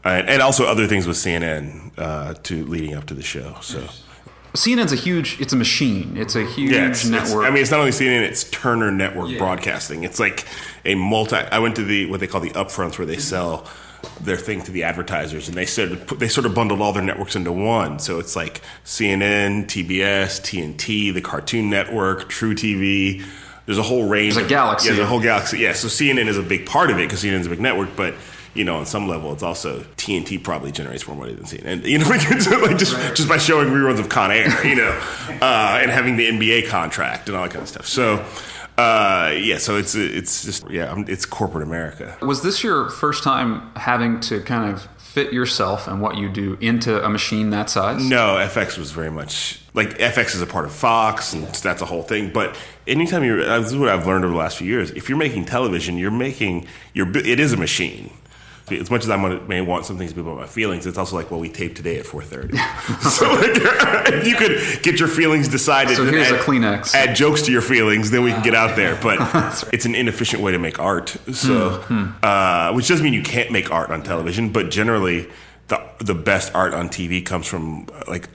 uh, 0.06 0.22
and 0.26 0.40
also 0.40 0.64
other 0.66 0.86
things 0.86 1.06
with 1.06 1.16
CNN 1.16 1.90
uh, 1.98 2.34
to 2.44 2.64
leading 2.66 2.94
up 2.94 3.06
to 3.06 3.14
the 3.14 3.22
show. 3.22 3.56
So 3.60 3.86
CNN's 4.54 4.92
a 4.92 4.96
huge. 4.96 5.40
It's 5.40 5.52
a 5.52 5.56
machine. 5.56 6.16
It's 6.16 6.36
a 6.36 6.44
huge 6.44 6.72
yeah, 6.72 6.88
it's, 6.88 7.04
it's- 7.04 7.28
network. 7.28 7.46
I 7.46 7.50
mean, 7.50 7.62
it's 7.62 7.70
not 7.70 7.80
only 7.80 7.92
CNN; 7.92 8.22
it's 8.22 8.44
Turner 8.44 8.90
Network 8.90 9.36
Broadcasting. 9.36 10.04
It's 10.04 10.20
like 10.20 10.46
a 10.84 10.94
multi. 10.94 11.36
I 11.36 11.58
went 11.58 11.76
to 11.76 11.84
the 11.84 12.06
what 12.06 12.20
they 12.20 12.26
call 12.26 12.40
the 12.40 12.50
upfronts 12.50 12.98
where 12.98 13.06
they 13.06 13.18
sell 13.18 13.66
their 14.20 14.36
thing 14.36 14.62
to 14.62 14.70
the 14.70 14.84
advertisers, 14.84 15.48
and 15.48 15.56
they 15.56 15.66
said 15.66 15.90
they 16.08 16.28
sort 16.28 16.46
of 16.46 16.54
bundled 16.54 16.80
all 16.80 16.92
their 16.92 17.02
networks 17.02 17.34
into 17.34 17.52
one. 17.52 17.98
So 17.98 18.18
it's 18.20 18.36
like 18.36 18.62
CNN, 18.84 19.64
TBS, 19.66 20.40
TNT, 20.40 21.12
the 21.12 21.20
Cartoon 21.20 21.68
Network, 21.68 22.30
truTV. 22.30 23.24
There's 23.66 23.78
a 23.78 23.82
whole 23.82 24.06
range. 24.08 24.34
There's 24.34 24.42
a 24.42 24.46
of- 24.46 24.48
galaxy. 24.50 24.88
Yeah, 24.88 24.94
there's 24.94 25.06
a 25.06 25.10
whole 25.10 25.20
galaxy. 25.20 25.58
Yeah, 25.58 25.72
so 25.72 25.88
CNN 25.88 26.28
is 26.28 26.38
a 26.38 26.42
big 26.42 26.66
part 26.66 26.90
of 26.90 26.98
it 26.98 27.08
because 27.08 27.24
CNN 27.24 27.40
is 27.40 27.46
a 27.46 27.50
big 27.50 27.60
network, 27.60 27.96
but. 27.96 28.14
You 28.56 28.64
know, 28.64 28.76
on 28.76 28.86
some 28.86 29.08
level, 29.08 29.32
it's 29.32 29.42
also 29.42 29.80
TNT 29.96 30.42
probably 30.42 30.72
generates 30.72 31.06
more 31.06 31.16
money 31.16 31.34
than 31.34 31.44
CNN. 31.44 31.66
And 31.66 31.84
you 31.86 31.98
know, 31.98 32.08
like, 32.08 32.22
it's 32.30 32.50
like 32.50 32.78
just 32.78 32.96
just 33.16 33.28
by 33.28 33.38
showing 33.38 33.68
reruns 33.68 33.98
of 33.98 34.08
Con 34.08 34.30
Air, 34.30 34.66
you 34.66 34.76
know, 34.76 35.00
uh, 35.40 35.78
and 35.80 35.90
having 35.90 36.16
the 36.16 36.28
NBA 36.28 36.68
contract 36.68 37.28
and 37.28 37.36
all 37.36 37.44
that 37.44 37.52
kind 37.52 37.62
of 37.62 37.68
stuff. 37.68 37.86
So, 37.86 38.24
uh, 38.78 39.34
yeah, 39.38 39.58
so 39.58 39.76
it's 39.76 39.94
it's 39.94 40.44
just 40.44 40.68
yeah, 40.70 40.90
um, 40.90 41.04
it's 41.08 41.24
corporate 41.24 41.62
America. 41.62 42.16
Was 42.22 42.42
this 42.42 42.62
your 42.62 42.90
first 42.90 43.22
time 43.22 43.70
having 43.74 44.20
to 44.20 44.40
kind 44.42 44.72
of 44.72 44.86
fit 44.98 45.32
yourself 45.32 45.88
and 45.88 46.02
what 46.02 46.18
you 46.18 46.28
do 46.28 46.58
into 46.60 47.02
a 47.02 47.08
machine 47.08 47.48
that 47.48 47.70
size? 47.70 48.04
No, 48.04 48.36
FX 48.36 48.76
was 48.76 48.90
very 48.90 49.10
much 49.10 49.60
like 49.72 49.96
FX 49.98 50.34
is 50.34 50.42
a 50.42 50.46
part 50.46 50.66
of 50.66 50.72
Fox, 50.72 51.32
and 51.32 51.46
that's 51.46 51.80
a 51.80 51.86
whole 51.86 52.02
thing. 52.02 52.30
But 52.30 52.54
anytime 52.86 53.24
you're, 53.24 53.42
uh, 53.42 53.60
this 53.60 53.70
is 53.70 53.78
what 53.78 53.88
I've 53.88 54.06
learned 54.06 54.24
over 54.24 54.32
the 54.32 54.38
last 54.38 54.58
few 54.58 54.66
years. 54.66 54.90
If 54.90 55.08
you're 55.08 55.18
making 55.18 55.46
television, 55.46 55.96
you're 55.96 56.10
making 56.10 56.66
you're 56.92 57.08
it 57.16 57.40
is 57.40 57.52
a 57.54 57.56
machine. 57.56 58.10
As 58.68 58.90
much 58.90 59.04
as 59.04 59.10
I 59.10 59.16
may 59.46 59.60
want 59.60 59.86
some 59.86 59.96
things 59.96 60.10
to 60.10 60.16
be 60.16 60.22
about 60.22 60.38
my 60.38 60.46
feelings, 60.46 60.86
it's 60.86 60.98
also 60.98 61.14
like, 61.14 61.30
well, 61.30 61.38
we 61.38 61.48
tape 61.48 61.76
today 61.76 61.98
at 62.00 62.04
4:30. 62.04 62.56
so 63.10 63.30
like, 63.32 63.50
if 64.12 64.26
you 64.26 64.34
could 64.34 64.82
get 64.82 64.98
your 64.98 65.08
feelings 65.08 65.46
decided, 65.48 65.96
So 65.96 66.04
here's 66.04 66.30
a 66.32 66.34
add, 66.34 66.40
Kleenex. 66.40 66.92
add 66.94 67.14
jokes 67.14 67.42
to 67.42 67.52
your 67.52 67.62
feelings, 67.62 68.10
then 68.10 68.24
we 68.24 68.32
can 68.32 68.42
get 68.42 68.54
out 68.54 68.74
there. 68.74 68.96
But 69.02 69.68
it's 69.72 69.84
an 69.86 69.94
inefficient 69.94 70.42
way 70.42 70.50
to 70.50 70.58
make 70.58 70.80
art. 70.80 71.10
So, 71.32 71.70
Hmm, 71.82 72.06
uh, 72.24 72.72
which 72.72 72.88
doesn't 72.88 73.04
mean 73.04 73.14
you 73.14 73.22
can't 73.22 73.52
make 73.52 73.70
art 73.70 73.90
on 73.90 74.02
television, 74.02 74.50
but 74.50 74.70
generally, 74.70 75.28
the 75.68 75.80
the 75.98 76.14
best 76.14 76.52
art 76.54 76.74
on 76.74 76.88
TV 76.88 77.24
comes 77.24 77.46
from 77.46 77.86
uh, 77.94 78.02
like 78.08 78.28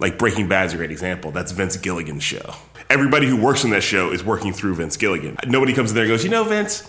like 0.00 0.18
Breaking 0.18 0.48
Bad 0.48 0.66
is 0.66 0.74
a 0.74 0.76
great 0.76 0.90
example. 0.90 1.30
That's 1.30 1.52
Vince 1.52 1.76
Gilligan's 1.76 2.24
show. 2.24 2.54
Everybody 2.90 3.26
who 3.28 3.36
works 3.36 3.64
in 3.64 3.70
that 3.70 3.82
show 3.82 4.10
is 4.10 4.24
working 4.24 4.52
through 4.52 4.74
Vince 4.76 4.96
Gilligan. 4.96 5.36
Nobody 5.46 5.72
comes 5.72 5.90
in 5.90 5.94
there 5.94 6.04
and 6.04 6.10
goes, 6.10 6.24
you 6.24 6.30
know, 6.30 6.42
Vince. 6.44 6.82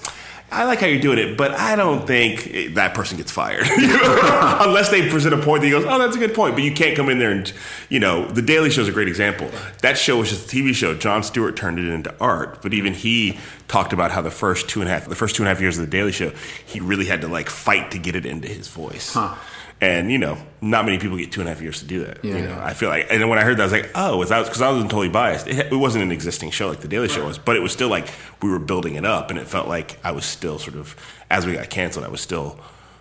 I 0.51 0.65
like 0.65 0.79
how 0.79 0.87
you're 0.87 1.01
doing 1.01 1.19
it, 1.19 1.37
but 1.37 1.51
I 1.51 1.75
don't 1.75 2.07
think 2.07 2.73
that 2.73 2.93
person 2.93 3.17
gets 3.17 3.31
fired. 3.31 3.67
Unless 3.69 4.89
they 4.89 5.09
present 5.09 5.33
a 5.33 5.37
point 5.37 5.61
that 5.61 5.67
he 5.67 5.71
goes, 5.71 5.85
oh, 5.85 5.99
that's 5.99 6.15
a 6.15 6.19
good 6.19 6.33
point. 6.33 6.55
But 6.55 6.63
you 6.63 6.73
can't 6.73 6.95
come 6.95 7.09
in 7.09 7.19
there 7.19 7.31
and, 7.31 7.51
you 7.89 7.99
know, 7.99 8.25
The 8.27 8.41
Daily 8.41 8.69
Show 8.69 8.81
is 8.81 8.87
a 8.87 8.91
great 8.91 9.07
example. 9.07 9.49
That 9.81 9.97
show 9.97 10.17
was 10.17 10.29
just 10.29 10.51
a 10.51 10.55
TV 10.55 10.73
show. 10.73 10.95
Jon 10.95 11.23
Stewart 11.23 11.55
turned 11.55 11.77
it 11.77 11.87
into 11.87 12.13
art. 12.19 12.61
But 12.61 12.73
even 12.73 12.93
he 12.93 13.37
talked 13.67 13.93
about 13.93 14.11
how 14.11 14.21
the 14.21 14.31
first 14.31 14.67
two 14.69 14.81
and 14.81 14.89
a 14.89 14.93
half, 14.93 15.07
the 15.07 15.15
first 15.15 15.35
two 15.35 15.43
and 15.43 15.47
a 15.47 15.53
half 15.53 15.61
years 15.61 15.77
of 15.77 15.85
The 15.85 15.91
Daily 15.91 16.11
Show, 16.11 16.31
he 16.65 16.79
really 16.79 17.05
had 17.05 17.21
to 17.21 17.27
like 17.27 17.49
fight 17.49 17.91
to 17.91 17.99
get 17.99 18.15
it 18.15 18.25
into 18.25 18.47
his 18.47 18.67
voice. 18.67 19.15
And 19.81 20.11
you 20.11 20.17
know, 20.17 20.37
not 20.61 20.85
many 20.85 20.99
people 20.99 21.17
get 21.17 21.31
two 21.31 21.39
and 21.39 21.49
a 21.49 21.53
half 21.53 21.61
years 21.61 21.79
to 21.79 21.85
do 21.85 22.05
that. 22.05 22.23
Yeah, 22.23 22.35
you 22.35 22.41
know, 22.43 22.49
yeah. 22.49 22.65
I 22.65 22.73
feel 22.73 22.89
like, 22.89 23.07
and 23.09 23.21
then 23.21 23.29
when 23.29 23.39
I 23.39 23.43
heard 23.43 23.57
that, 23.57 23.63
I 23.63 23.65
was 23.65 23.71
like, 23.71 23.91
oh, 23.95 24.17
was 24.17 24.29
because 24.29 24.61
I 24.61 24.69
wasn't 24.69 24.91
totally 24.91 25.09
biased? 25.09 25.47
It, 25.47 25.71
it 25.71 25.75
wasn't 25.75 26.03
an 26.03 26.11
existing 26.11 26.51
show 26.51 26.67
like 26.67 26.81
the 26.81 26.87
Daily 26.87 27.07
Show 27.07 27.25
was, 27.25 27.37
but 27.37 27.55
it 27.55 27.61
was 27.61 27.71
still 27.71 27.89
like 27.89 28.09
we 28.41 28.49
were 28.49 28.59
building 28.59 28.95
it 28.95 29.05
up, 29.05 29.29
and 29.29 29.39
it 29.39 29.47
felt 29.47 29.67
like 29.67 29.97
I 30.03 30.11
was 30.11 30.25
still 30.25 30.59
sort 30.59 30.75
of, 30.75 30.95
as 31.29 31.45
we 31.45 31.53
got 31.53 31.69
canceled, 31.69 32.05
I 32.05 32.09
was 32.09 32.21
still 32.21 32.59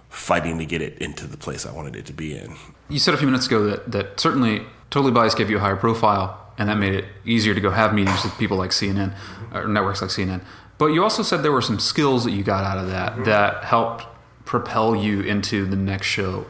fighting 0.08 0.58
to 0.58 0.64
get 0.64 0.80
it 0.80 0.98
into 0.98 1.26
the 1.26 1.36
place 1.36 1.66
I 1.66 1.72
wanted 1.72 1.96
it 1.96 2.06
to 2.06 2.12
be 2.12 2.36
in. 2.36 2.54
You 2.88 2.98
said 2.98 3.12
a 3.12 3.16
few 3.16 3.26
minutes 3.26 3.46
ago 3.46 3.64
that, 3.64 3.92
that 3.92 4.20
certainly 4.20 4.62
Totally 4.90 5.12
Biased 5.12 5.36
gave 5.36 5.50
you 5.50 5.58
a 5.58 5.60
higher 5.60 5.76
profile, 5.76 6.52
and 6.56 6.68
that 6.68 6.78
made 6.78 6.94
it 6.94 7.04
easier 7.24 7.54
to 7.54 7.60
go 7.60 7.70
have 7.70 7.92
meetings 7.92 8.24
with 8.24 8.36
people 8.38 8.56
like 8.56 8.70
CNN, 8.70 9.14
or 9.52 9.68
networks 9.68 10.00
like 10.00 10.10
CNN. 10.10 10.42
But 10.78 10.88
you 10.88 11.02
also 11.02 11.22
said 11.22 11.42
there 11.42 11.52
were 11.52 11.60
some 11.60 11.78
skills 11.78 12.24
that 12.24 12.30
you 12.30 12.42
got 12.42 12.64
out 12.64 12.78
of 12.78 12.88
that 12.88 13.24
that 13.24 13.64
helped 13.64 14.06
propel 14.48 14.96
you 14.96 15.20
into 15.20 15.66
the 15.66 15.76
next 15.76 16.06
show. 16.06 16.46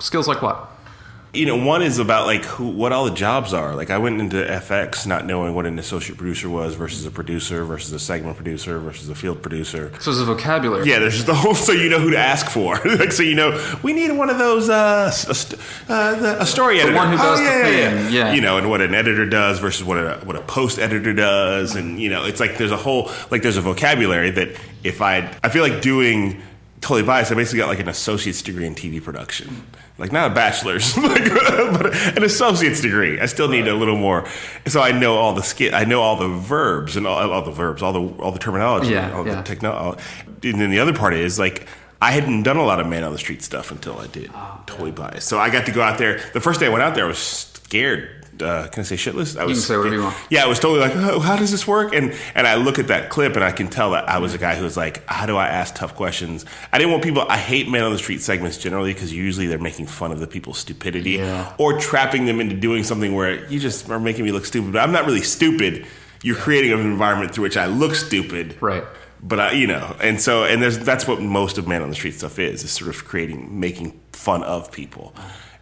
Skills 0.00 0.26
like 0.26 0.42
what? 0.42 0.68
You 1.32 1.46
know, 1.46 1.64
one 1.64 1.80
is 1.80 2.00
about 2.00 2.26
like 2.26 2.44
who, 2.44 2.70
what 2.70 2.90
all 2.90 3.04
the 3.04 3.14
jobs 3.14 3.54
are. 3.54 3.76
Like 3.76 3.88
I 3.88 3.98
went 3.98 4.20
into 4.20 4.38
FX 4.38 5.06
not 5.06 5.26
knowing 5.26 5.54
what 5.54 5.64
an 5.64 5.78
associate 5.78 6.18
producer 6.18 6.50
was 6.50 6.74
versus 6.74 7.06
a 7.06 7.10
producer 7.12 7.64
versus 7.64 7.92
a 7.92 8.00
segment 8.00 8.34
producer 8.34 8.80
versus 8.80 9.08
a 9.08 9.14
field 9.14 9.42
producer. 9.42 9.92
So 10.00 10.10
there's 10.10 10.22
a 10.22 10.24
vocabulary. 10.24 10.88
Yeah, 10.88 10.98
there's 10.98 11.14
just 11.14 11.26
the 11.26 11.36
whole 11.36 11.54
so 11.54 11.70
you 11.70 11.88
know 11.88 12.00
who 12.00 12.10
to 12.10 12.18
ask 12.18 12.48
for. 12.48 12.80
like 12.84 13.12
so 13.12 13.22
you 13.22 13.36
know 13.36 13.78
we 13.84 13.92
need 13.92 14.10
one 14.10 14.28
of 14.28 14.38
those 14.38 14.68
uh, 14.68 15.06
a, 15.08 15.34
st- 15.34 15.60
uh 15.88 16.16
the, 16.16 16.42
a 16.42 16.46
story 16.46 16.80
editor. 16.80 16.96
one 16.96 17.12
who 17.12 17.16
does 17.16 17.38
oh, 17.38 17.44
the 17.44 17.48
yeah, 17.48 17.68
yeah, 17.68 18.08
yeah. 18.08 18.32
You 18.32 18.40
know, 18.40 18.58
and 18.58 18.68
what 18.68 18.80
an 18.80 18.92
editor 18.92 19.24
does 19.24 19.60
versus 19.60 19.84
what 19.84 19.98
a 19.98 20.20
what 20.24 20.34
a 20.34 20.42
post 20.42 20.80
editor 20.80 21.14
does, 21.14 21.76
and 21.76 22.00
you 22.00 22.10
know, 22.10 22.24
it's 22.24 22.40
like 22.40 22.58
there's 22.58 22.72
a 22.72 22.76
whole 22.76 23.08
like 23.30 23.42
there's 23.42 23.56
a 23.56 23.60
vocabulary 23.62 24.30
that 24.32 24.48
if 24.82 25.00
I 25.00 25.32
I 25.44 25.48
feel 25.48 25.62
like 25.62 25.80
doing 25.80 26.42
totally 26.80 27.02
biased, 27.02 27.30
I 27.30 27.34
basically 27.34 27.58
got 27.58 27.68
like 27.68 27.78
an 27.80 27.88
associate's 27.88 28.42
degree 28.42 28.66
in 28.66 28.74
TV 28.74 29.02
production. 29.02 29.64
Like 29.98 30.12
not 30.12 30.30
a 30.30 30.34
bachelor's, 30.34 30.96
like, 30.98 31.24
but 31.28 31.94
an 32.16 32.24
associate's 32.24 32.80
degree. 32.80 33.20
I 33.20 33.26
still 33.26 33.48
need 33.48 33.68
a 33.68 33.74
little 33.74 33.96
more, 33.98 34.26
so 34.66 34.80
I 34.80 34.92
know 34.92 35.16
all 35.16 35.34
the 35.34 35.42
skill. 35.42 35.74
I 35.74 35.84
know 35.84 36.00
all 36.00 36.16
the 36.16 36.28
verbs 36.28 36.96
and 36.96 37.06
all, 37.06 37.30
all 37.30 37.42
the 37.42 37.50
verbs, 37.52 37.82
all 37.82 37.92
the 37.92 38.22
all 38.22 38.32
the 38.32 38.38
terminology, 38.38 38.92
Yeah, 38.92 39.12
all 39.14 39.26
yeah. 39.26 39.36
the 39.36 39.42
technology. 39.42 40.00
And 40.42 40.58
then 40.60 40.70
the 40.70 40.78
other 40.78 40.94
part 40.94 41.12
is 41.12 41.38
like 41.38 41.66
I 42.00 42.12
hadn't 42.12 42.44
done 42.44 42.56
a 42.56 42.64
lot 42.64 42.80
of 42.80 42.86
man 42.86 43.04
on 43.04 43.12
the 43.12 43.18
street 43.18 43.42
stuff 43.42 43.70
until 43.70 43.98
I 43.98 44.06
did 44.06 44.30
ah, 44.32 44.62
totally 44.66 44.90
biased. 44.90 45.28
So 45.28 45.38
I 45.38 45.50
got 45.50 45.66
to 45.66 45.72
go 45.72 45.82
out 45.82 45.98
there. 45.98 46.18
The 46.32 46.40
first 46.40 46.60
day 46.60 46.66
I 46.66 46.68
went 46.70 46.82
out 46.82 46.94
there, 46.94 47.04
I 47.04 47.08
was 47.08 47.18
scared. 47.18 48.19
Uh, 48.42 48.68
can 48.68 48.80
I 48.80 48.84
say 48.84 48.96
shitless? 48.96 49.36
I 49.38 49.44
was, 49.44 49.58
can 49.58 49.62
say 49.62 49.76
whatever 49.76 49.94
you 49.96 50.02
want. 50.02 50.16
Yeah, 50.30 50.44
I 50.44 50.46
was 50.46 50.58
totally 50.58 50.80
like, 50.80 50.94
oh, 50.96 51.20
how 51.20 51.36
does 51.36 51.50
this 51.50 51.66
work? 51.66 51.94
And 51.94 52.14
and 52.34 52.46
I 52.46 52.54
look 52.56 52.78
at 52.78 52.88
that 52.88 53.10
clip 53.10 53.34
and 53.36 53.44
I 53.44 53.52
can 53.52 53.68
tell 53.68 53.90
that 53.92 54.08
I 54.08 54.18
was 54.18 54.34
a 54.34 54.38
guy 54.38 54.54
who 54.56 54.64
was 54.64 54.76
like, 54.76 55.04
how 55.06 55.26
do 55.26 55.36
I 55.36 55.48
ask 55.48 55.74
tough 55.74 55.94
questions? 55.94 56.44
I 56.72 56.78
didn't 56.78 56.90
want 56.92 57.02
people. 57.04 57.22
I 57.28 57.36
hate 57.36 57.68
man 57.68 57.82
on 57.84 57.92
the 57.92 57.98
street 57.98 58.20
segments 58.20 58.58
generally 58.58 58.92
because 58.92 59.12
usually 59.12 59.46
they're 59.46 59.58
making 59.58 59.86
fun 59.86 60.12
of 60.12 60.20
the 60.20 60.26
people's 60.26 60.58
stupidity 60.58 61.12
Yeah. 61.12 61.54
or 61.58 61.78
trapping 61.78 62.24
them 62.26 62.40
into 62.40 62.54
doing 62.56 62.84
something 62.84 63.14
where 63.14 63.44
you 63.48 63.60
just 63.60 63.88
are 63.90 64.00
making 64.00 64.24
me 64.24 64.32
look 64.32 64.44
stupid. 64.46 64.72
But 64.72 64.80
I'm 64.82 64.92
not 64.92 65.06
really 65.06 65.22
stupid. 65.22 65.86
You're 66.22 66.36
creating 66.36 66.72
an 66.72 66.80
environment 66.80 67.34
through 67.34 67.44
which 67.44 67.56
I 67.56 67.66
look 67.66 67.94
stupid 67.94 68.56
Right. 68.60 68.84
but 69.22 69.40
I, 69.40 69.52
you 69.52 69.66
know, 69.66 69.96
and 70.02 70.20
so 70.20 70.44
and 70.44 70.62
there's 70.62 70.78
that's 70.78 71.06
what 71.06 71.20
most 71.20 71.56
of 71.58 71.66
man 71.66 71.82
on 71.82 71.88
the 71.88 71.94
street 71.94 72.14
stuff 72.14 72.38
is 72.38 72.62
is 72.64 72.70
sort 72.72 72.90
of 72.94 73.04
creating 73.06 73.58
making 73.58 73.98
fun 74.12 74.42
of 74.44 74.70
people, 74.70 75.14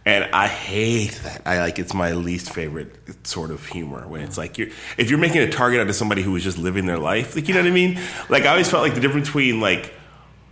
and 0.05 0.25
I 0.33 0.47
hate 0.47 1.19
that. 1.23 1.41
I 1.45 1.59
like 1.59 1.79
it's 1.79 1.93
my 1.93 2.13
least 2.13 2.53
favorite 2.53 3.27
sort 3.27 3.51
of 3.51 3.65
humor 3.65 4.07
when 4.07 4.21
it's 4.21 4.37
like 4.37 4.57
you're 4.57 4.69
if 4.97 5.09
you're 5.09 5.19
making 5.19 5.41
a 5.41 5.51
target 5.51 5.81
out 5.81 5.87
of 5.87 5.95
somebody 5.95 6.21
who 6.21 6.31
was 6.31 6.43
just 6.43 6.57
living 6.57 6.85
their 6.85 6.97
life, 6.97 7.35
like 7.35 7.47
you 7.47 7.53
know 7.53 7.61
what 7.61 7.67
I 7.67 7.73
mean. 7.73 7.99
Like 8.29 8.43
I 8.43 8.49
always 8.49 8.69
felt 8.69 8.83
like 8.83 8.95
the 8.95 9.01
difference 9.01 9.27
between 9.27 9.59
like 9.59 9.93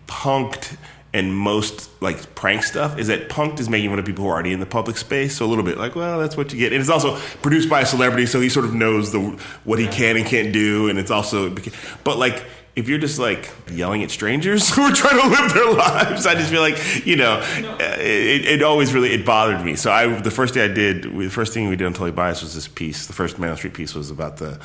Punk'd 0.08 0.78
and 1.14 1.36
most 1.36 1.90
like 2.02 2.36
prank 2.36 2.64
stuff 2.64 3.00
is 3.00 3.08
that 3.08 3.30
Punk'd 3.30 3.60
is 3.60 3.70
making 3.70 3.90
fun 3.90 4.00
of 4.00 4.06
people 4.06 4.24
who 4.26 4.30
are 4.30 4.34
already 4.34 4.54
in 4.54 4.60
the 4.60 4.66
public 4.66 4.98
space. 4.98 5.38
So 5.38 5.46
a 5.46 5.48
little 5.48 5.64
bit 5.64 5.78
like, 5.78 5.96
well, 5.96 6.20
that's 6.20 6.36
what 6.36 6.52
you 6.52 6.60
get. 6.60 6.74
And 6.74 6.82
it's 6.82 6.90
also 6.90 7.18
produced 7.42 7.70
by 7.70 7.82
a 7.82 7.86
celebrity, 7.86 8.26
so 8.26 8.40
he 8.40 8.50
sort 8.50 8.66
of 8.66 8.74
knows 8.74 9.12
the 9.12 9.20
what 9.64 9.80
he 9.80 9.88
can 9.88 10.18
and 10.18 10.26
can't 10.26 10.52
do. 10.52 10.90
And 10.90 11.00
it's 11.00 11.12
also, 11.12 11.56
but 12.04 12.18
like 12.18 12.44
if 12.78 12.88
you're 12.88 13.00
just 13.00 13.18
like 13.18 13.52
yelling 13.72 14.04
at 14.04 14.12
strangers 14.12 14.70
who 14.76 14.84
are 14.84 14.94
trying 14.94 15.20
to 15.20 15.28
live 15.28 15.54
their 15.54 15.74
lives, 15.74 16.26
I 16.26 16.36
just 16.36 16.52
feel 16.52 16.62
like 16.62 17.06
you 17.06 17.18
know, 17.18 17.40
uh, 17.42 17.98
it, 18.00 18.46
it 18.46 18.64
always 18.64 18.94
really 18.94 19.12
it 19.12 19.26
bothered 19.26 19.66
me. 19.66 19.76
So 19.76 19.92
I 19.92 20.08
the 20.22 20.32
first 20.32 20.54
day 20.54 20.64
I 20.64 20.70
did, 20.70 21.04
the 21.04 21.30
first 21.30 21.54
thing 21.54 21.68
we 21.68 21.76
did 21.76 21.88
on 21.88 21.94
Totally 21.94 22.12
Biased 22.12 22.44
was 22.44 22.54
this 22.54 22.68
piece. 22.68 23.08
The 23.08 23.14
first 23.14 23.40
Man 23.40 23.50
on 23.50 23.58
Street 23.58 23.74
piece 23.74 23.96
was 23.96 24.12
about 24.12 24.38
the 24.38 24.60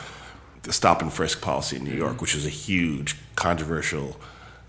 the 0.63 0.73
stop 0.73 1.03
and 1.03 1.13
frisk 1.13 1.41
policy 1.41 1.77
in 1.77 1.85
New 1.85 1.95
York, 1.95 2.13
mm-hmm. 2.13 2.21
which 2.21 2.35
was 2.35 2.47
a 2.47 2.51
huge, 2.51 3.17
controversial, 3.35 4.21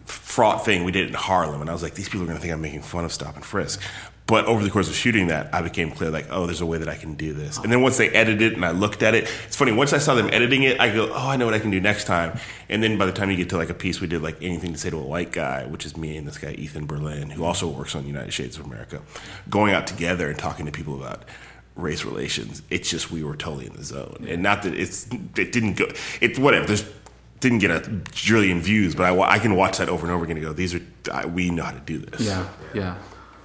fraught 0.05 0.65
thing 0.65 0.85
we 0.85 0.91
did 0.91 1.07
in 1.07 1.13
Harlem. 1.13 1.62
And 1.62 1.69
I 1.69 1.73
was 1.73 1.83
like, 1.83 1.93
these 1.93 2.07
people 2.07 2.23
are 2.23 2.25
going 2.25 2.38
to 2.38 2.41
think 2.41 2.53
I'm 2.53 2.62
making 2.62 2.81
fun 2.81 3.05
of 3.05 3.12
stop 3.12 3.35
and 3.35 3.45
frisk. 3.45 3.79
But 4.25 4.46
over 4.46 4.63
the 4.63 4.70
course 4.70 4.88
of 4.88 4.96
shooting 4.96 5.27
that, 5.27 5.53
I 5.53 5.62
became 5.62 5.92
clear, 5.92 6.10
like, 6.10 6.27
oh, 6.32 6.46
there's 6.46 6.62
a 6.62 6.65
way 6.65 6.77
that 6.77 6.88
I 6.88 6.96
can 6.96 7.15
do 7.15 7.34
this. 7.34 7.58
And 7.58 7.70
then 7.70 7.82
once 7.82 7.98
they 7.98 8.10
edited 8.10 8.42
it 8.42 8.53
and 8.53 8.65
I 8.65 8.72
looked 8.72 9.03
at 9.03 9.15
it, 9.15 9.30
it's 9.46 9.56
funny. 9.56 9.74
Once 9.74 9.92
I 9.92 9.98
saw 9.98 10.15
them 10.15 10.30
editing 10.32 10.63
it, 10.63 10.80
I 10.80 10.94
go, 10.94 11.12
oh, 11.13 11.30
I 11.30 11.36
know 11.36 11.46
what 11.46 11.53
I 11.53 11.60
can 11.60 11.72
do 11.72 11.82
next 11.82 12.06
time. 12.06 12.39
And 12.70 12.82
then 12.82 12.98
by 12.98 13.06
the 13.06 13.12
time 13.12 13.30
you 13.30 13.38
get 13.38 13.50
to 13.50 13.58
like 13.58 13.70
a 13.70 13.74
piece, 13.74 14.00
we 14.00 14.08
did 14.08 14.22
like 14.22 14.38
anything 14.42 14.72
to 14.72 14.80
say 14.80 14.89
to 14.89 14.98
a 14.98 15.03
white 15.03 15.34
guy, 15.34 15.65
which 15.65 15.86
is 15.86 15.98
me 15.98 16.15
and 16.15 16.25
this 16.25 16.38
guy 16.38 16.51
Ethan 16.53 16.86
Berlin, 16.86 17.32
who 17.32 17.44
also 17.44 17.68
works 17.68 17.96
on 17.96 18.08
United 18.08 18.32
Shades 18.32 18.58
of 18.58 18.65
America, 18.65 19.01
going 19.50 19.74
out 19.74 19.88
together 19.88 20.30
and 20.30 20.39
talking 20.39 20.65
to 20.65 20.72
people 20.72 20.96
about 20.96 21.25
race 21.75 22.06
relations. 22.06 22.62
It's 22.70 22.89
just 22.89 23.12
we 23.12 23.24
were 23.24 23.36
totally 23.36 23.65
in 23.65 23.74
the 23.74 23.84
zone, 23.84 24.25
and 24.30 24.42
not 24.42 24.63
that 24.63 24.74
it's 24.74 25.08
it 25.36 25.51
didn't 25.51 25.74
go. 25.74 25.88
It 26.22 26.39
whatever. 26.39 26.65
There's 26.65 26.86
didn't 27.42 27.60
get 27.60 27.72
a 27.72 27.82
trillion 28.13 28.62
views, 28.62 28.96
but 28.96 29.03
I, 29.03 29.20
I 29.20 29.38
can 29.38 29.58
watch 29.58 29.80
that 29.80 29.89
over 29.89 30.06
and 30.06 30.15
over 30.15 30.24
again 30.24 30.38
and 30.38 30.46
go, 30.46 30.53
these 30.53 30.74
are 30.74 30.82
I, 31.12 31.25
we 31.25 31.50
know 31.50 31.63
how 31.63 31.72
to 31.72 31.80
do 31.82 31.98
this. 31.98 32.22
Yeah, 32.22 32.48
yeah. 32.74 32.96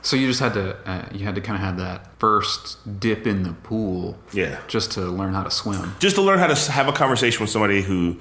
So 0.08 0.16
you 0.16 0.26
just 0.26 0.40
had 0.40 0.54
to 0.54 0.74
uh, 0.90 1.06
you 1.12 1.26
had 1.26 1.34
to 1.34 1.42
kind 1.42 1.54
of 1.56 1.60
have 1.60 1.76
that 1.76 2.18
first 2.18 2.78
dip 2.98 3.26
in 3.26 3.42
the 3.42 3.52
pool, 3.52 4.16
Yeah. 4.32 4.58
just 4.66 4.92
to 4.92 5.02
learn 5.02 5.34
how 5.34 5.42
to 5.42 5.50
swim. 5.50 5.94
just 5.98 6.16
to 6.16 6.22
learn 6.22 6.38
how 6.38 6.46
to 6.46 6.72
have 6.72 6.88
a 6.88 6.92
conversation 6.92 7.42
with 7.42 7.50
somebody 7.50 7.82
who 7.82 8.16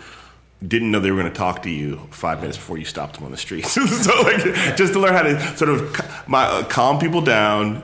didn't 0.68 0.92
know 0.92 1.00
they 1.00 1.12
were 1.12 1.22
going 1.22 1.32
to 1.32 1.38
talk 1.38 1.64
to 1.64 1.70
you 1.70 2.02
five 2.12 2.42
minutes 2.42 2.58
before 2.58 2.78
you 2.78 2.84
stopped 2.84 3.16
them 3.16 3.24
on 3.24 3.32
the 3.32 3.38
street. 3.38 3.66
so 3.68 4.22
like, 4.24 4.76
just 4.76 4.92
to 4.94 5.00
learn 5.00 5.14
how 5.14 5.22
to 5.24 5.40
sort 5.56 5.70
of 5.70 6.28
my, 6.28 6.44
uh, 6.44 6.64
calm 6.66 7.00
people 7.00 7.22
down, 7.22 7.82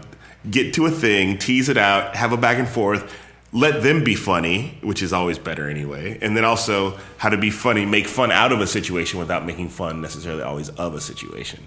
get 0.51 0.73
to 0.73 0.85
a 0.85 0.91
thing, 0.91 1.37
tease 1.37 1.69
it 1.69 1.77
out, 1.77 2.13
have 2.13 2.33
a 2.33 2.37
back 2.37 2.57
and 2.59 2.67
forth. 2.67 3.09
Let 3.53 3.83
them 3.83 4.03
be 4.03 4.15
funny, 4.15 4.79
which 4.81 5.01
is 5.01 5.13
always 5.13 5.37
better 5.37 5.69
anyway. 5.69 6.17
And 6.21 6.35
then 6.35 6.43
also 6.43 6.97
how 7.17 7.29
to 7.29 7.37
be 7.37 7.51
funny, 7.51 7.85
make 7.85 8.07
fun 8.07 8.33
out 8.33 8.51
of 8.51 8.59
a 8.59 8.67
situation 8.67 9.17
without 9.19 9.45
making 9.45 9.69
fun 9.69 10.01
necessarily 10.01 10.41
always 10.41 10.67
of 10.69 10.93
a 10.93 10.99
situation. 10.99 11.63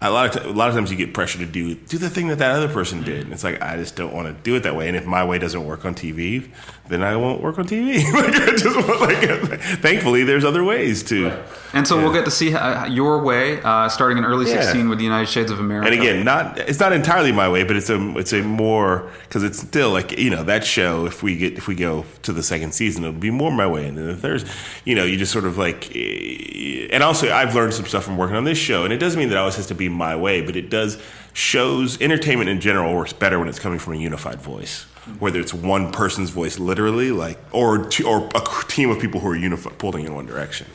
A 0.00 0.10
lot 0.10 0.36
of 0.36 0.42
t- 0.42 0.48
a 0.48 0.52
lot 0.52 0.68
of 0.68 0.76
times 0.76 0.92
you 0.92 0.96
get 0.96 1.12
pressure 1.12 1.38
to 1.38 1.46
do 1.46 1.74
do 1.74 1.98
the 1.98 2.08
thing 2.08 2.28
that 2.28 2.38
that 2.38 2.52
other 2.54 2.72
person 2.72 3.02
did. 3.02 3.24
And 3.24 3.32
it's 3.32 3.42
like 3.42 3.60
I 3.60 3.76
just 3.76 3.96
don't 3.96 4.14
want 4.14 4.28
to 4.28 4.42
do 4.44 4.54
it 4.54 4.62
that 4.62 4.76
way. 4.76 4.86
And 4.86 4.96
if 4.96 5.04
my 5.04 5.24
way 5.24 5.38
doesn't 5.38 5.66
work 5.66 5.84
on 5.84 5.94
TV, 5.94 6.48
then 6.88 7.02
I 7.02 7.16
won't 7.16 7.42
work 7.42 7.58
on 7.58 7.66
TV. 7.66 8.02
like, 8.12 8.34
I 8.34 8.56
just 8.56 8.76
want, 8.76 9.00
like, 9.00 9.60
thankfully, 9.80 10.24
there's 10.24 10.44
other 10.44 10.64
ways 10.64 11.02
to. 11.04 11.44
And 11.74 11.86
so 11.86 11.98
we'll 11.98 12.12
get 12.12 12.24
to 12.24 12.30
see 12.30 12.54
uh, 12.54 12.86
your 12.86 13.22
way 13.22 13.60
uh, 13.62 13.88
starting 13.88 14.16
in 14.18 14.24
early 14.24 14.50
Yeah. 14.50 14.62
16 14.62 14.88
with 14.88 14.98
the 14.98 15.04
United 15.04 15.28
Shades 15.28 15.50
of 15.50 15.60
America. 15.60 15.90
And 15.90 16.00
again, 16.00 16.24
not 16.24 16.58
it's 16.58 16.80
not 16.80 16.92
entirely 16.92 17.30
my 17.30 17.48
way, 17.48 17.62
but 17.64 17.76
it's 17.76 17.90
a 17.90 18.16
it's 18.18 18.32
a 18.32 18.42
more 18.42 19.10
because 19.24 19.44
it's 19.44 19.58
still 19.58 19.90
like 19.90 20.18
you 20.18 20.30
know 20.30 20.42
that 20.44 20.64
show. 20.64 21.04
If 21.04 21.22
we 21.22 21.36
get 21.36 21.58
if 21.58 21.68
we 21.68 21.74
go 21.74 22.06
to 22.22 22.32
the 22.32 22.42
second 22.42 22.72
season, 22.72 23.04
it'll 23.04 23.20
be 23.20 23.30
more 23.30 23.52
my 23.52 23.66
way. 23.66 23.86
And 23.86 23.98
then 23.98 24.06
the 24.06 24.16
third, 24.16 24.44
you 24.84 24.94
know, 24.94 25.04
you 25.04 25.18
just 25.18 25.32
sort 25.32 25.44
of 25.44 25.58
like, 25.58 25.94
eh, 25.94 26.88
and 26.90 27.02
also 27.02 27.30
I've 27.30 27.54
learned 27.54 27.74
some 27.74 27.84
stuff 27.84 28.04
from 28.04 28.16
working 28.16 28.36
on 28.36 28.44
this 28.44 28.58
show, 28.58 28.84
and 28.84 28.92
it 28.92 28.98
doesn't 28.98 29.18
mean 29.18 29.28
that 29.28 29.34
it 29.36 29.38
always 29.38 29.56
has 29.56 29.66
to 29.66 29.74
be 29.74 29.90
my 29.90 30.16
way, 30.16 30.40
but 30.40 30.56
it 30.56 30.70
does 30.70 30.98
shows 31.34 32.00
entertainment 32.00 32.48
in 32.48 32.60
general 32.60 32.94
works 32.96 33.12
better 33.12 33.38
when 33.38 33.48
it's 33.48 33.58
coming 33.58 33.78
from 33.78 33.92
a 33.92 33.96
unified 33.96 34.40
voice. 34.40 34.86
Whether 35.18 35.40
it's 35.40 35.52
one 35.54 35.90
person's 35.90 36.30
voice, 36.30 36.58
literally, 36.58 37.10
like, 37.10 37.38
or 37.52 37.86
two, 37.86 38.06
or 38.06 38.28
a 38.34 38.40
team 38.68 38.90
of 38.90 39.00
people 39.00 39.20
who 39.20 39.28
are 39.28 39.36
unified, 39.36 39.78
pulling 39.78 40.04
in 40.04 40.14
one 40.14 40.26
direction. 40.26 40.66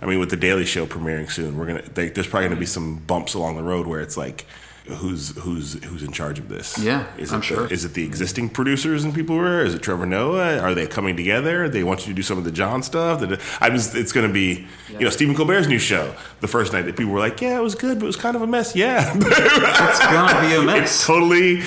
I 0.00 0.06
mean, 0.06 0.18
with 0.18 0.30
the 0.30 0.36
Daily 0.36 0.64
Show 0.64 0.86
premiering 0.86 1.30
soon, 1.30 1.56
we're 1.58 1.66
gonna 1.66 1.82
they, 1.94 2.08
there's 2.08 2.26
probably 2.26 2.48
gonna 2.48 2.60
be 2.60 2.66
some 2.66 2.96
bumps 2.98 3.34
along 3.34 3.56
the 3.56 3.62
road 3.62 3.86
where 3.86 4.00
it's 4.00 4.16
like, 4.16 4.46
who's 4.90 5.36
who's 5.38 5.82
who's 5.84 6.02
in 6.02 6.12
charge 6.12 6.38
of 6.38 6.48
this? 6.48 6.78
Yeah, 6.78 7.06
is 7.16 7.32
I'm 7.32 7.40
it 7.40 7.44
sure. 7.44 7.66
The, 7.66 7.72
is 7.74 7.84
it 7.84 7.94
the 7.94 8.04
existing 8.04 8.50
producers 8.50 9.04
and 9.04 9.14
people 9.14 9.36
who 9.36 9.42
are? 9.42 9.64
Is 9.64 9.74
it 9.74 9.82
Trevor 9.82 10.06
Noah? 10.06 10.58
Are 10.58 10.74
they 10.74 10.86
coming 10.86 11.16
together? 11.16 11.68
They 11.68 11.82
want 11.84 12.00
you 12.00 12.12
to 12.12 12.14
do 12.14 12.22
some 12.22 12.38
of 12.38 12.44
the 12.44 12.52
John 12.52 12.82
stuff. 12.82 13.20
That 13.20 13.40
I'm 13.60 13.74
it's 13.74 14.12
going 14.12 14.26
to 14.26 14.32
be, 14.32 14.66
you 14.88 15.00
know, 15.00 15.10
Stephen 15.10 15.34
Colbert's 15.34 15.68
new 15.68 15.78
show. 15.78 16.14
The 16.40 16.48
first 16.48 16.72
night 16.72 16.82
that 16.82 16.96
people 16.96 17.12
were 17.12 17.18
like, 17.18 17.40
yeah, 17.40 17.58
it 17.58 17.62
was 17.62 17.74
good, 17.74 17.98
but 17.98 18.04
it 18.04 18.06
was 18.06 18.16
kind 18.16 18.36
of 18.36 18.42
a 18.42 18.46
mess. 18.46 18.74
Yeah, 18.74 19.12
it's 19.16 19.98
gonna 20.00 20.40
be 20.48 20.54
a 20.54 20.60
it's 20.60 20.66
mess. 20.66 21.06
totally. 21.06 21.62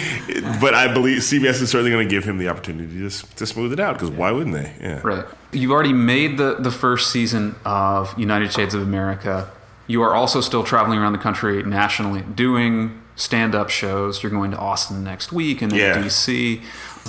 But 0.60 0.74
I 0.74 0.92
believe 0.94 1.20
CBS 1.20 1.62
is 1.62 1.70
certainly 1.70 1.92
going 1.92 2.08
to 2.08 2.14
give 2.14 2.24
him 2.24 2.38
the 2.38 2.50
opportunity 2.50 3.08
to 3.10 3.36
to 3.36 3.46
smooth 3.46 3.74
it 3.74 3.80
out 3.80 3.94
because 3.96 4.10
why 4.10 4.32
wouldn't 4.32 4.56
they? 4.56 4.74
Yeah. 4.82 5.02
Right. 5.04 5.26
You've 5.52 5.72
already 5.72 5.94
made 5.94 6.38
the, 6.38 6.56
the 6.56 6.72
first 6.72 7.12
season 7.12 7.56
of 7.64 8.18
United 8.18 8.52
Shades 8.52 8.74
of 8.74 8.82
America. 8.82 9.52
You 9.86 10.02
are 10.02 10.16
also 10.16 10.42
still 10.42 10.64
traveling 10.64 10.98
around 10.98 11.14
the 11.14 11.20
country 11.20 11.62
nationally 11.62 12.22
doing 12.22 13.03
stand 13.16 13.56
up 13.56 13.70
shows. 13.70 14.24
You're 14.24 14.32
going 14.32 14.52
to 14.52 14.58
Austin 14.58 15.04
next 15.04 15.32
week 15.32 15.62
and 15.62 15.72
then 15.72 15.80
Yeah. 15.80 16.04
DC. 16.04 16.62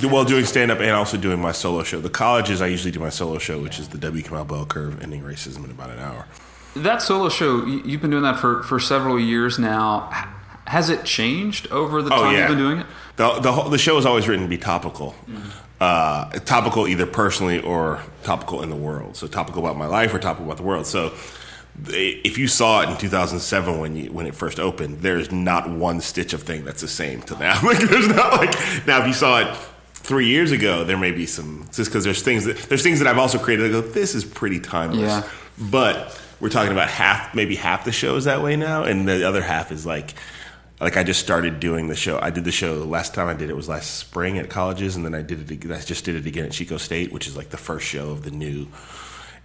Well, 0.03 0.25
doing 0.25 0.45
stand 0.45 0.71
up 0.71 0.81
and 0.81 0.91
also 0.91 1.17
doing 1.17 1.41
my 1.41 1.53
solo 1.53 1.85
show. 1.85 2.01
The 2.01 2.11
colleges, 2.11 2.61
I 2.61 2.67
usually 2.67 2.91
do 2.91 2.99
my 3.01 3.11
solo 3.11 3.39
show, 3.39 3.61
which 3.61 3.79
is 3.79 3.89
the 3.89 3.99
W. 3.99 4.23
Kamau 4.23 4.47
Bell 4.47 4.67
Curve, 4.67 5.01
ending 5.03 5.23
racism 5.23 5.65
in 5.65 5.71
about 5.71 5.91
an 5.91 6.01
hour. 6.01 6.27
That 6.75 7.01
solo 7.01 7.29
show, 7.29 7.65
you've 7.65 8.01
been 8.01 8.11
doing 8.11 8.25
that 8.25 8.41
for, 8.41 8.65
for 8.65 8.81
several 8.81 9.21
years 9.21 9.59
now. 9.59 10.11
Has 10.67 10.91
it 10.91 11.05
changed 11.05 11.71
over 11.71 12.03
the 12.03 12.13
oh, 12.13 12.23
time 12.23 12.37
you've 12.37 12.49
been 12.49 12.59
doing 12.59 12.79
it? 12.79 12.87
The 13.17 13.39
the, 13.39 13.63
the 13.71 13.79
show 13.79 13.97
is 13.99 14.07
always 14.07 14.27
written 14.27 14.45
to 14.45 14.49
be 14.49 14.59
topical, 14.59 15.15
uh, 15.81 16.31
topical 16.41 16.89
either 16.89 17.07
personally 17.07 17.61
or 17.61 18.01
topical 18.25 18.63
in 18.63 18.71
the 18.71 18.77
world. 18.77 19.17
So 19.17 19.29
topical 19.29 19.65
about 19.65 19.77
my 19.77 19.87
life 19.87 20.13
or 20.13 20.19
topical 20.19 20.47
about 20.47 20.57
the 20.57 20.65
world. 20.65 20.87
So 20.87 21.13
if 21.89 22.39
you 22.39 22.47
saw 22.47 22.83
it 22.83 22.91
in 22.91 22.97
2007 22.97 23.79
when 23.79 23.97
you 23.97 24.13
when 24.13 24.27
it 24.27 24.35
first 24.35 24.61
opened, 24.61 25.01
there's 25.01 25.33
not 25.33 25.69
one 25.69 26.01
stitch 26.01 26.33
of 26.33 26.43
thing 26.43 26.65
that's 26.65 26.81
the 26.81 26.89
same 26.89 27.23
to 27.23 27.39
now. 27.39 27.61
Like 27.65 27.79
there's 27.79 28.09
not 28.09 28.33
like 28.35 28.53
now 28.87 29.01
if 29.01 29.07
you 29.07 29.15
saw 29.15 29.41
it. 29.41 29.57
Three 29.95 30.27
years 30.27 30.53
ago, 30.53 30.85
there 30.85 30.99
may 30.99 31.13
be 31.13 31.25
some 31.25 31.67
just 31.73 31.91
because 31.91 32.05
there's 32.05 32.21
things 32.21 32.45
that 32.45 32.59
there's 32.59 32.83
things 32.83 32.99
that 32.99 33.09
I've 33.09 33.17
also 33.17 33.39
created. 33.39 33.73
that 33.73 33.81
go, 33.81 33.89
this 33.89 34.15
is 34.15 34.23
pretty 34.23 34.61
timeless. 34.61 35.01
Yeah. 35.01 35.27
But 35.59 36.21
we're 36.41 36.51
talking 36.51 36.73
about 36.73 36.91
half, 36.91 37.35
maybe 37.35 37.55
half 37.57 37.87
the 37.87 37.93
show 37.93 38.17
is 38.17 38.25
that 38.25 38.43
way 38.43 38.55
now, 38.55 38.83
and 38.85 39.09
the 39.09 39.27
other 39.27 39.41
half 39.41 39.73
is 39.73 39.87
like, 39.87 40.13
like 40.79 40.99
I 40.99 41.05
just 41.05 41.21
started 41.21 41.59
doing 41.59 41.89
the 41.89 41.97
show. 41.97 42.19
I 42.21 42.29
did 42.29 42.45
the 42.45 42.53
show 42.53 42.75
last 42.85 43.15
time 43.15 43.29
I 43.29 43.33
did 43.35 43.49
it 43.49 43.57
was 43.57 43.67
last 43.67 43.95
spring 43.97 44.37
at 44.37 44.51
colleges, 44.51 44.95
and 44.95 45.07
then 45.07 45.15
I 45.15 45.23
did 45.23 45.51
it. 45.51 45.71
I 45.71 45.81
just 45.81 46.05
did 46.05 46.17
it 46.17 46.27
again 46.27 46.45
at 46.45 46.53
Chico 46.53 46.77
State, 46.77 47.11
which 47.13 47.27
is 47.27 47.35
like 47.35 47.49
the 47.49 47.57
first 47.57 47.87
show 47.87 48.11
of 48.11 48.25
the 48.25 48.31
new. 48.31 48.67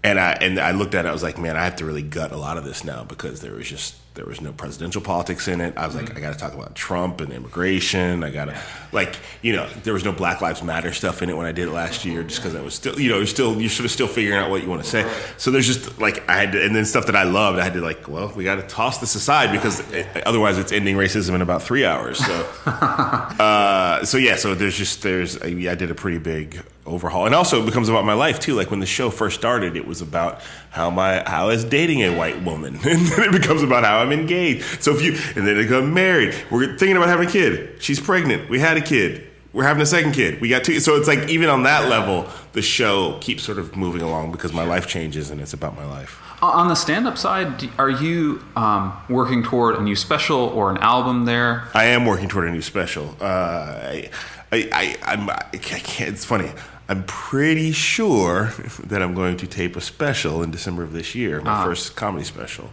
And 0.03 0.19
I 0.19 0.31
and 0.33 0.59
I 0.59 0.71
looked 0.71 0.95
at 0.95 1.05
it. 1.05 1.09
I 1.09 1.12
was 1.12 1.23
like, 1.23 1.38
man, 1.38 1.57
I 1.57 1.63
have 1.65 1.75
to 1.77 1.85
really 1.85 2.01
gut 2.01 2.31
a 2.31 2.38
lot 2.38 2.57
of 2.57 2.63
this 2.63 2.83
now 2.83 3.03
because 3.03 3.41
there 3.41 3.53
was 3.53 3.67
just 3.67 3.95
there 4.15 4.25
was 4.25 4.41
no 4.41 4.51
presidential 4.51 5.01
politics 5.01 5.47
in 5.47 5.62
it. 5.62 5.77
I 5.77 5.85
was 5.85 5.95
like, 5.95 6.15
I 6.17 6.19
got 6.19 6.33
to 6.33 6.39
talk 6.39 6.53
about 6.53 6.75
Trump 6.75 7.21
and 7.21 7.31
immigration. 7.31 8.23
I 8.23 8.31
got 8.31 8.45
to 8.45 8.62
like 8.91 9.15
you 9.41 9.53
know 9.53 9.67
there 9.83 9.93
was 9.93 10.03
no 10.03 10.12
Black 10.12 10.41
Lives 10.41 10.63
Matter 10.63 10.91
stuff 10.93 11.21
in 11.21 11.29
it 11.29 11.38
when 11.38 11.45
I 11.45 11.51
did 11.51 11.67
it 11.67 11.71
last 11.71 12.05
year, 12.05 12.23
just 12.23 12.41
because 12.41 12.55
I 12.55 12.62
was 12.62 12.73
still 12.73 12.99
you 12.99 13.09
know 13.09 13.17
you're 13.17 13.27
still 13.27 13.59
you're 13.59 13.69
sort 13.69 13.85
of 13.85 13.91
still 13.91 14.07
figuring 14.07 14.38
out 14.38 14.49
what 14.49 14.63
you 14.63 14.69
want 14.69 14.83
to 14.83 14.89
say. 14.89 15.09
So 15.38 15.51
there's 15.51 15.67
just 15.67 15.99
like 15.99 16.27
I 16.29 16.35
had 16.38 16.51
to, 16.53 16.63
and 16.63 16.75
then 16.75 16.85
stuff 16.85 17.05
that 17.05 17.15
I 17.15 17.23
loved. 17.23 17.59
I 17.59 17.63
had 17.63 17.73
to 17.73 17.81
like, 17.81 18.07
well, 18.07 18.31
we 18.35 18.43
got 18.43 18.55
to 18.55 18.63
toss 18.63 18.99
this 18.99 19.15
aside 19.15 19.51
because 19.51 19.79
it, 19.91 20.07
otherwise 20.25 20.57
it's 20.57 20.71
ending 20.71 20.95
racism 20.95 21.35
in 21.35 21.41
about 21.41 21.62
three 21.62 21.85
hours. 21.85 22.17
So 22.17 22.33
uh, 22.65 24.03
so 24.05 24.17
yeah, 24.17 24.35
so 24.35 24.55
there's 24.55 24.77
just 24.77 25.01
there's 25.01 25.41
I 25.41 25.75
did 25.75 25.91
a 25.91 25.95
pretty 25.95 26.19
big 26.19 26.62
overhaul, 26.89 27.25
and 27.25 27.36
also 27.36 27.62
it 27.62 27.65
becomes 27.65 27.89
about 27.89 28.06
my 28.06 28.13
life 28.13 28.39
too. 28.39 28.56
Like 28.56 28.71
when 28.71 28.80
the 28.80 28.86
show 28.86 29.10
first 29.10 29.38
started, 29.38 29.75
it 29.75 29.88
was 29.88 30.02
about 30.02 30.41
how 30.71 30.89
my 30.89 31.23
how 31.28 31.45
I 31.45 31.47
was 31.47 31.63
dating 31.63 32.02
a 32.04 32.15
white 32.15 32.41
woman, 32.43 32.75
and 32.84 33.06
then 33.08 33.23
it 33.23 33.32
becomes 33.32 33.63
about 33.63 33.84
how 33.84 33.99
I'm 33.99 34.12
engaged. 34.12 34.84
So 34.84 34.93
if 34.95 35.02
you 35.02 35.13
and 35.36 35.47
then 35.47 35.58
it 35.58 35.65
got 35.65 35.84
married, 35.86 36.36
we're 36.52 36.78
thinking 36.78 36.97
about 36.97 37.10
having 37.10 37.28
a 37.28 37.32
kid. 37.32 37.82
She's 37.82 37.99
pregnant. 37.99 38.49
We 38.49 38.60
had 38.60 38.78
a 38.78 38.82
kid. 38.82 39.28
We're 39.52 39.63
having 39.63 39.82
a 39.82 39.86
second 39.86 40.12
kid. 40.12 40.41
We 40.41 40.49
got 40.49 40.63
two. 40.63 40.80
So 40.80 40.95
it's 40.95 41.08
like 41.08 41.28
even 41.30 41.49
on 41.49 41.63
that 41.63 41.89
level, 41.89 42.28
the 42.54 42.62
show 42.62 43.17
keeps 43.19 43.43
sort 43.43 43.58
of 43.58 43.75
moving 43.75 44.02
along 44.02 44.32
because 44.32 44.54
my 44.54 44.63
life 44.63 44.86
changes, 44.86 45.32
and 45.32 45.41
it's 45.41 45.54
about 45.54 45.75
my 45.75 45.86
life. 45.86 46.21
On 46.41 46.69
the 46.69 46.75
stand 46.75 47.06
up 47.06 47.17
side, 47.17 47.69
are 47.78 47.89
you 47.89 48.41
um, 48.56 48.95
working 49.10 49.43
toward 49.43 49.75
a 49.75 49.82
new 49.82 49.95
special 49.95 50.39
or 50.39 50.71
an 50.71 50.78
album 50.78 51.25
there? 51.25 51.67
I 51.73 51.86
am 51.86 52.06
working 52.06 52.30
toward 52.30 52.47
a 52.47 52.52
new 52.52 52.62
special. 52.62 53.15
Uh, 53.19 53.25
I, 53.25 54.10
I, 54.52 54.69
I, 54.71 54.95
I'm, 55.04 55.30
I 55.30 55.58
can't, 55.60 56.13
it's 56.13 56.23
funny. 56.23 56.52
I'm 56.89 57.04
pretty 57.04 57.71
sure 57.71 58.45
that 58.84 59.02
I'm 59.02 59.13
going 59.13 59.38
to 59.38 59.47
tape 59.47 59.75
a 59.75 59.82
special 59.82 60.41
in 60.43 60.52
December 60.52 60.84
of 60.84 60.91
this 60.91 61.15
year, 61.15 61.39
my 61.41 61.52
ah. 61.52 61.63
first 61.63 61.95
comedy 61.95 62.25
special. 62.25 62.69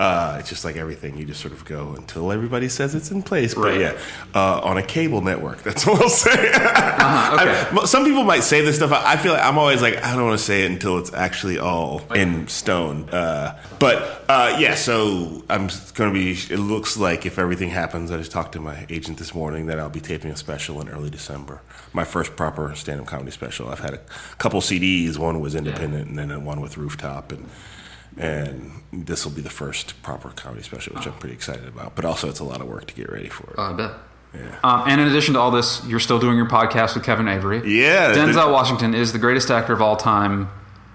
Uh, 0.00 0.36
it's 0.40 0.48
just 0.48 0.64
like 0.64 0.76
everything; 0.76 1.18
you 1.18 1.26
just 1.26 1.40
sort 1.42 1.52
of 1.52 1.62
go 1.66 1.94
until 1.94 2.32
everybody 2.32 2.70
says 2.70 2.94
it's 2.94 3.10
in 3.10 3.22
place. 3.22 3.54
But 3.54 3.60
Right. 3.64 3.80
yeah, 3.80 3.98
uh, 4.34 4.60
on 4.64 4.78
a 4.78 4.82
cable 4.82 5.20
network. 5.20 5.62
That's 5.62 5.86
all 5.86 6.02
I'll 6.02 6.08
say. 6.08 6.30
okay. 6.48 6.56
I- 6.64 7.82
some 7.84 8.04
people 8.04 8.24
might 8.24 8.42
say 8.42 8.62
this 8.62 8.76
stuff. 8.76 8.92
I 8.92 9.12
I 9.12 9.16
feel 9.18 9.32
like 9.34 9.44
I'm 9.44 9.58
always 9.58 9.82
like 9.82 10.02
I 10.02 10.14
don't 10.16 10.24
want 10.24 10.38
to 10.38 10.44
say 10.44 10.64
it 10.64 10.70
until 10.70 10.96
it's 10.98 11.12
actually 11.12 11.58
all 11.58 12.00
in 12.14 12.48
stone. 12.48 13.08
Uh, 13.10 13.58
but 13.78 14.24
uh, 14.28 14.56
yeah, 14.58 14.74
so 14.74 15.44
I'm 15.50 15.68
going 15.94 16.10
to 16.10 16.14
be. 16.14 16.30
It 16.32 16.58
looks 16.58 16.96
like 16.96 17.26
if 17.26 17.38
everything 17.38 17.68
happens, 17.68 18.10
I 18.10 18.16
just 18.16 18.32
talked 18.32 18.52
to 18.52 18.60
my 18.60 18.86
agent 18.88 19.18
this 19.18 19.34
morning 19.34 19.66
that 19.66 19.78
I'll 19.78 19.90
be 19.90 20.00
taping 20.00 20.30
a 20.30 20.36
special 20.36 20.80
in 20.80 20.88
early 20.88 21.10
December. 21.10 21.60
My 21.92 22.04
first 22.04 22.36
proper 22.36 22.74
stand-up 22.74 23.06
comedy 23.06 23.32
special. 23.32 23.68
I've 23.68 23.80
had 23.80 23.92
a 23.94 24.00
couple 24.38 24.60
CDs. 24.62 25.18
One 25.18 25.40
was 25.40 25.54
independent, 25.54 26.08
and 26.08 26.18
then 26.18 26.44
one 26.44 26.60
with 26.62 26.78
Rooftop, 26.78 27.32
and 27.32 27.48
and 28.20 28.70
this 28.92 29.24
will 29.24 29.32
be 29.32 29.40
the 29.42 29.50
first 29.50 30.00
proper 30.02 30.28
comedy 30.30 30.62
special, 30.62 30.94
which 30.94 31.06
I'm 31.06 31.14
pretty 31.14 31.34
excited 31.34 31.66
about. 31.66 31.94
But 31.96 32.04
also, 32.04 32.28
it's 32.28 32.40
a 32.40 32.44
lot 32.44 32.60
of 32.60 32.68
work 32.68 32.86
to 32.86 32.94
get 32.94 33.10
ready 33.10 33.28
for 33.28 33.50
it. 33.52 33.58
I 33.58 33.72
bet. 33.72 33.90
Um, 34.62 34.84
and 34.86 35.00
in 35.00 35.08
addition 35.08 35.34
to 35.34 35.40
all 35.40 35.50
this, 35.50 35.84
you're 35.86 35.98
still 35.98 36.20
doing 36.20 36.36
your 36.36 36.48
podcast 36.48 36.94
with 36.94 37.02
Kevin 37.04 37.26
Avery. 37.26 37.58
Yeah, 37.82 38.12
Denzel 38.14 38.46
the- 38.46 38.52
Washington 38.52 38.94
is 38.94 39.12
the 39.12 39.18
greatest 39.18 39.50
actor 39.50 39.72
of 39.72 39.82
all 39.82 39.96
time. 39.96 40.48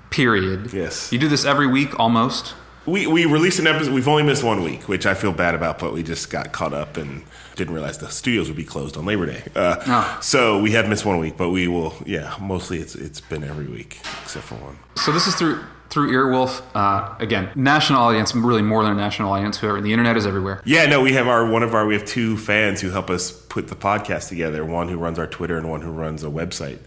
period. 0.09 0.71
Yes. 0.71 1.11
You 1.11 1.19
do 1.19 1.27
this 1.27 1.43
every 1.45 1.67
week 1.67 1.99
almost. 1.99 2.53
We 2.85 3.07
we 3.07 3.25
released 3.25 3.59
an 3.59 3.67
episode. 3.67 3.93
We've 3.93 4.07
only 4.07 4.23
missed 4.23 4.43
one 4.43 4.63
week, 4.63 4.87
which 4.87 5.05
I 5.05 5.13
feel 5.15 5.33
bad 5.33 5.55
about, 5.55 5.79
but 5.79 5.91
we 5.91 6.03
just 6.03 6.29
got 6.29 6.51
caught 6.53 6.73
up 6.73 6.95
and 6.97 7.23
didn't 7.55 7.73
realize 7.73 7.97
the 7.97 8.09
studios 8.09 8.47
would 8.47 8.57
be 8.57 8.63
closed 8.63 8.97
on 8.97 9.05
Labor 9.05 9.25
Day. 9.25 9.43
Uh, 9.55 9.75
Oh. 9.87 10.17
So 10.21 10.61
we 10.61 10.71
have 10.71 10.87
missed 10.89 11.05
one 11.05 11.19
week, 11.19 11.37
but 11.37 11.49
we 11.49 11.67
will. 11.67 11.93
Yeah, 12.05 12.35
mostly 12.39 12.79
it's 12.79 12.95
it's 12.95 13.21
been 13.21 13.43
every 13.43 13.67
week 13.67 13.99
except 14.23 14.45
for 14.45 14.55
one. 14.55 14.77
So 14.95 15.11
this 15.11 15.27
is 15.27 15.35
through 15.35 15.59
through 15.89 16.11
Earwolf. 16.11 16.61
Uh, 16.73 17.15
again, 17.19 17.49
national 17.55 18.01
audience, 18.01 18.35
really 18.35 18.61
more 18.61 18.83
than 18.83 18.91
a 18.91 18.95
national 18.95 19.31
audience. 19.31 19.57
Whoever 19.57 19.79
the 19.81 19.93
internet 19.93 20.17
is 20.17 20.25
everywhere. 20.25 20.61
Yeah, 20.65 20.87
no, 20.87 21.01
we 21.01 21.13
have 21.13 21.27
our 21.27 21.47
one 21.49 21.63
of 21.63 21.73
our 21.73 21.85
we 21.85 21.93
have 21.93 22.05
two 22.05 22.37
fans 22.37 22.81
who 22.81 22.89
help 22.89 23.09
us 23.09 23.31
put 23.31 23.67
the 23.69 23.75
podcast 23.75 24.27
together. 24.29 24.65
One 24.65 24.89
who 24.89 24.97
runs 24.97 25.17
our 25.19 25.27
Twitter 25.27 25.57
and 25.57 25.69
one 25.69 25.81
who 25.81 25.91
runs 25.91 26.23
a 26.23 26.27
website 26.27 26.79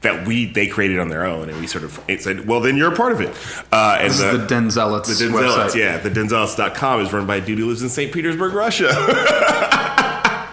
that 0.00 0.26
we 0.26 0.44
they 0.46 0.66
created 0.66 0.98
on 0.98 1.08
their 1.08 1.24
own, 1.26 1.48
and 1.48 1.58
we 1.60 1.66
sort 1.66 1.82
of 1.84 1.98
it 2.08 2.22
said, 2.22 2.46
well, 2.46 2.60
then 2.60 2.76
you're 2.76 2.92
a 2.92 2.96
part 2.96 3.12
of 3.12 3.20
it. 3.22 3.30
Uh, 3.72 3.96
and 4.00 4.10
This 4.10 4.20
is 4.20 4.32
the 4.32 4.46
Denzelites 4.54 5.18
The 5.18 5.26
website. 5.28 5.74
yeah. 5.74 5.96
The 5.98 6.10
Denzelites.com 6.10 7.00
is 7.00 7.12
run 7.12 7.26
by 7.26 7.36
a 7.36 7.40
dude 7.40 7.58
who 7.58 7.66
lives 7.68 7.82
in 7.82 7.88
St. 7.88 8.12
Petersburg, 8.12 8.52
Russia. 8.54 8.88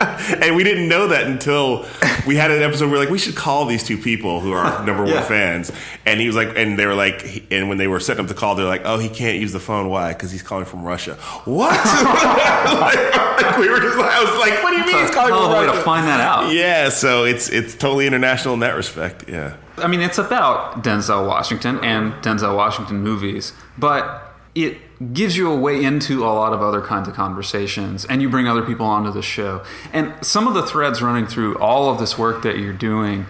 and 0.42 0.56
we 0.56 0.64
didn't 0.64 0.88
know 0.88 1.08
that 1.08 1.28
until 1.28 1.86
we 2.28 2.36
had 2.36 2.52
an 2.52 2.62
episode 2.64 2.90
where 2.92 3.00
like 3.00 3.10
we 3.10 3.18
should 3.20 3.36
call 3.36 3.66
these 3.66 3.84
two 3.84 3.98
people 3.98 4.40
who 4.40 4.52
are 4.52 4.86
number 4.86 5.04
one 5.04 5.14
Yeah. 5.14 5.22
fans. 5.24 5.72
And 6.06 6.20
he 6.20 6.28
was 6.28 6.36
like, 6.36 6.56
and 6.58 6.78
they 6.80 6.86
were 6.86 6.96
like, 6.96 7.44
and 7.52 7.70
when 7.70 7.78
they 7.78 7.88
were 7.88 8.00
setting 8.00 8.22
up 8.24 8.28
the 8.28 8.34
call, 8.34 8.56
they're 8.56 8.66
like, 8.66 8.82
oh, 8.86 8.98
he 8.98 9.10
can't 9.10 9.40
use 9.40 9.52
the 9.54 9.60
phone. 9.60 9.90
Why? 9.90 10.14
Because 10.14 10.32
he's 10.32 10.42
calling 10.44 10.66
from 10.66 10.84
Russia. 10.84 11.16
What? 11.46 11.72
like, 11.76 13.16
like, 13.42 13.58
we 13.58 13.70
were 13.70 13.80
just 13.80 13.98
like, 13.98 14.12
I 14.12 14.24
was 14.24 14.40
like, 14.40 14.64
what 14.64 14.72
do 14.72 14.78
you 14.78 14.86
mean 14.86 14.98
he's 15.06 15.14
calling 15.14 15.34
from 15.34 15.50
way 15.52 15.66
Russia? 15.66 15.78
to 15.78 15.84
find 15.84 16.08
that 16.08 16.20
out. 16.20 16.54
yeah, 16.54 16.90
so 16.90 17.24
it's 17.26 17.50
it's 17.50 17.76
totally 17.76 18.08
international 18.08 18.54
in 18.54 18.60
that 18.62 18.76
respect. 18.76 19.26
Yeah. 19.30 19.56
I 19.78 19.88
mean, 19.88 20.02
it's 20.02 20.18
about 20.18 20.84
Denzel 20.84 21.28
Washington 21.28 21.80
and 21.84 22.14
Denzel 22.24 22.56
Washington 22.56 23.02
movies, 23.02 23.54
but 23.78 24.31
it 24.54 24.78
gives 25.14 25.38
you 25.38 25.52
a 25.52 25.56
way 25.56 25.84
into 25.84 26.24
a 26.26 26.32
lot 26.32 26.54
of 26.54 26.62
other 26.62 26.82
kinds 26.82 27.08
of 27.08 27.14
conversations, 27.14 28.06
and 28.06 28.22
you 28.22 28.30
bring 28.30 28.48
other 28.48 28.62
people 28.62 28.86
onto 28.86 29.12
the 29.12 29.22
show. 29.22 29.64
And 29.94 30.14
some 30.26 30.48
of 30.48 30.54
the 30.54 30.64
threads 30.64 31.02
running 31.02 31.28
through 31.28 31.58
all 31.58 31.90
of 31.90 32.00
this 32.00 32.18
work 32.18 32.44
that 32.44 32.58
you're 32.58 32.74
doing, 32.74 33.26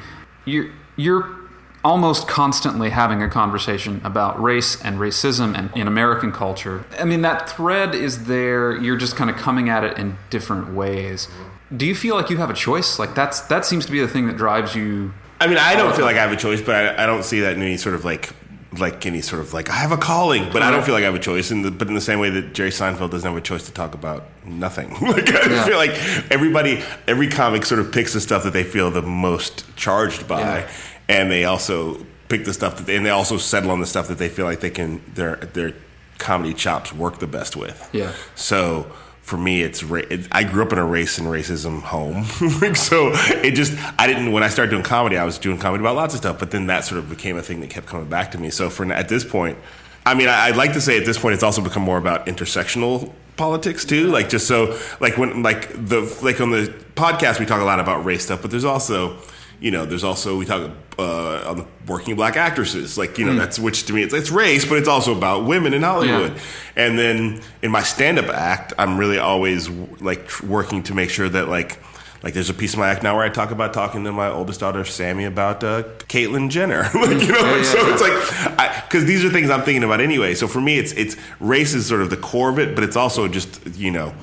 you're 0.45 0.71
you're 0.95 1.37
almost 1.83 2.27
constantly 2.27 2.91
having 2.91 3.23
a 3.23 3.29
conversation 3.29 4.01
about 4.03 4.39
race 4.41 4.79
and 4.83 4.99
racism 4.99 5.57
and 5.57 5.75
in 5.75 5.87
American 5.87 6.31
culture. 6.31 6.85
I 6.99 7.05
mean, 7.05 7.21
that 7.23 7.49
thread 7.49 7.95
is 7.95 8.25
there. 8.25 8.77
You're 8.77 8.97
just 8.97 9.15
kind 9.15 9.29
of 9.29 9.35
coming 9.35 9.67
at 9.69 9.83
it 9.83 9.97
in 9.97 10.17
different 10.29 10.75
ways. 10.75 11.27
Do 11.75 11.87
you 11.87 11.95
feel 11.95 12.15
like 12.15 12.29
you 12.29 12.37
have 12.37 12.49
a 12.49 12.55
choice? 12.55 12.99
Like 12.99 13.15
that's 13.15 13.41
that 13.41 13.65
seems 13.65 13.85
to 13.85 13.91
be 13.91 13.99
the 13.99 14.07
thing 14.07 14.27
that 14.27 14.37
drives 14.37 14.75
you 14.75 15.13
I 15.41 15.47
mean, 15.47 15.57
I 15.57 15.75
don't 15.75 15.95
feel 15.95 16.05
like 16.05 16.17
I 16.17 16.21
have 16.21 16.31
a 16.31 16.37
choice, 16.37 16.61
but 16.61 16.75
I, 16.75 17.03
I 17.03 17.05
don't 17.07 17.23
see 17.23 17.39
that 17.39 17.55
in 17.55 17.63
any 17.63 17.75
sort 17.75 17.95
of 17.95 18.05
like 18.05 18.29
like 18.77 19.05
any 19.05 19.19
sort 19.21 19.41
of 19.41 19.53
like 19.53 19.69
I 19.69 19.73
have 19.73 19.91
a 19.91 19.97
calling, 19.97 20.49
but 20.51 20.61
I 20.61 20.71
don't 20.71 20.83
feel 20.83 20.93
like 20.93 21.01
I 21.01 21.05
have 21.05 21.15
a 21.15 21.19
choice. 21.19 21.51
In 21.51 21.61
the, 21.61 21.71
but 21.71 21.87
in 21.89 21.93
the 21.93 22.01
same 22.01 22.19
way 22.19 22.29
that 22.29 22.53
Jerry 22.53 22.69
Seinfeld 22.69 23.11
doesn't 23.11 23.27
have 23.29 23.37
a 23.37 23.41
choice 23.41 23.65
to 23.65 23.71
talk 23.73 23.93
about 23.93 24.23
nothing. 24.45 24.91
like 25.01 25.29
I 25.29 25.49
Yeah. 25.49 25.65
feel 25.65 25.77
like 25.77 25.91
everybody, 26.31 26.81
every 27.07 27.27
comic 27.27 27.65
sort 27.65 27.81
of 27.81 27.91
picks 27.91 28.13
the 28.13 28.21
stuff 28.21 28.43
that 28.43 28.53
they 28.53 28.63
feel 28.63 28.89
the 28.89 29.01
most 29.01 29.65
charged 29.75 30.27
by, 30.27 30.39
Yeah. 30.39 30.69
and 31.09 31.29
they 31.29 31.43
also 31.43 32.05
pick 32.29 32.45
the 32.45 32.53
stuff 32.53 32.77
that, 32.77 32.85
they, 32.85 32.95
and 32.95 33.05
they 33.05 33.09
also 33.09 33.37
settle 33.37 33.71
on 33.71 33.81
the 33.81 33.85
stuff 33.85 34.07
that 34.07 34.17
they 34.17 34.29
feel 34.29 34.45
like 34.45 34.61
they 34.61 34.69
can 34.69 35.01
their 35.15 35.35
their 35.37 35.73
comedy 36.17 36.53
chops 36.53 36.93
work 36.93 37.19
the 37.19 37.27
best 37.27 37.57
with. 37.57 37.89
Yeah. 37.91 38.13
So 38.35 38.89
for 39.31 39.37
me, 39.37 39.61
it's 39.61 39.81
ra- 39.81 40.01
it, 40.09 40.27
I 40.29 40.43
grew 40.43 40.61
up 40.61 40.73
in 40.73 40.77
a 40.77 40.85
race 40.85 41.17
and 41.17 41.25
racism 41.25 41.81
home, 41.81 42.25
so 42.75 43.11
it 43.41 43.55
just 43.55 43.71
I 43.97 44.05
didn't 44.05 44.33
when 44.33 44.43
I 44.43 44.49
started 44.49 44.71
doing 44.71 44.83
comedy, 44.83 45.17
I 45.17 45.23
was 45.23 45.37
doing 45.37 45.57
comedy 45.57 45.81
about 45.81 45.95
lots 45.95 46.13
of 46.13 46.17
stuff, 46.17 46.37
but 46.37 46.51
then 46.51 46.67
that 46.67 46.83
sort 46.83 46.99
of 46.99 47.09
became 47.09 47.37
a 47.37 47.41
thing 47.41 47.61
that 47.61 47.69
kept 47.69 47.87
coming 47.87 48.09
back 48.09 48.31
to 48.31 48.37
me. 48.37 48.49
So 48.49 48.69
for 48.69 48.91
at 48.91 49.07
this 49.07 49.23
point, 49.23 49.57
I 50.05 50.15
mean, 50.15 50.27
I, 50.27 50.47
I'd 50.47 50.57
like 50.57 50.73
to 50.73 50.81
say 50.81 50.97
at 50.97 51.05
this 51.05 51.17
point, 51.17 51.33
it's 51.33 51.43
also 51.43 51.61
become 51.61 51.81
more 51.81 51.97
about 51.97 52.25
intersectional 52.25 53.13
politics 53.37 53.85
too. 53.85 54.07
Like 54.07 54.27
just 54.27 54.47
so 54.47 54.77
like 54.99 55.17
when 55.17 55.43
like 55.43 55.69
the 55.69 56.01
like 56.21 56.41
on 56.41 56.51
the 56.51 56.67
podcast 56.95 57.39
we 57.39 57.45
talk 57.45 57.61
a 57.61 57.63
lot 57.63 57.79
about 57.79 58.03
race 58.03 58.25
stuff, 58.25 58.41
but 58.41 58.51
there's 58.51 58.65
also 58.65 59.17
you 59.61 59.69
know, 59.69 59.85
there's 59.85 60.03
also 60.03 60.37
we 60.37 60.45
talk 60.45 60.71
uh, 60.97 61.49
on 61.49 61.57
the 61.57 61.67
working 61.85 62.15
black 62.15 62.35
actresses, 62.35 62.97
like 62.97 63.19
you 63.19 63.25
know, 63.25 63.35
that's 63.35 63.59
which 63.59 63.85
to 63.85 63.93
me 63.93 64.01
it's, 64.01 64.13
it's 64.13 64.31
race, 64.31 64.65
but 64.65 64.79
it's 64.79 64.87
also 64.87 65.15
about 65.15 65.45
women 65.45 65.73
in 65.75 65.83
Hollywood. 65.83 66.33
Yeah. 66.33 66.41
And 66.75 66.97
then 66.97 67.41
in 67.61 67.69
my 67.69 67.83
stand-up 67.83 68.25
act, 68.25 68.73
I'm 68.79 68.97
really 68.97 69.19
always 69.19 69.69
like 69.69 70.41
working 70.41 70.81
to 70.83 70.95
make 70.95 71.11
sure 71.11 71.29
that 71.29 71.47
like 71.47 71.77
like 72.23 72.33
there's 72.33 72.49
a 72.49 72.55
piece 72.55 72.73
of 72.73 72.79
my 72.79 72.89
act 72.89 73.03
now 73.03 73.15
where 73.15 73.23
I 73.23 73.29
talk 73.29 73.51
about 73.51 73.71
talking 73.71 74.03
to 74.03 74.11
my 74.11 74.29
oldest 74.29 74.59
daughter 74.59 74.83
Sammy 74.83 75.25
about 75.25 75.63
uh, 75.63 75.83
Caitlyn 76.07 76.49
Jenner, 76.49 76.81
like, 76.95 77.21
you 77.21 77.31
know. 77.31 77.39
Yeah, 77.39 77.57
yeah, 77.57 77.63
so 77.63 77.87
yeah. 77.87 77.93
it's 77.93 78.57
like 78.57 78.83
because 78.85 79.05
these 79.05 79.23
are 79.23 79.29
things 79.29 79.51
I'm 79.51 79.61
thinking 79.61 79.83
about 79.83 80.01
anyway. 80.01 80.33
So 80.33 80.47
for 80.47 80.59
me, 80.59 80.79
it's 80.79 80.91
it's 80.93 81.15
race 81.39 81.75
is 81.75 81.85
sort 81.85 82.01
of 82.01 82.09
the 82.09 82.17
core 82.17 82.49
of 82.49 82.57
it, 82.57 82.73
but 82.73 82.83
it's 82.83 82.95
also 82.95 83.27
just 83.27 83.75
you 83.75 83.91
know 83.91 84.13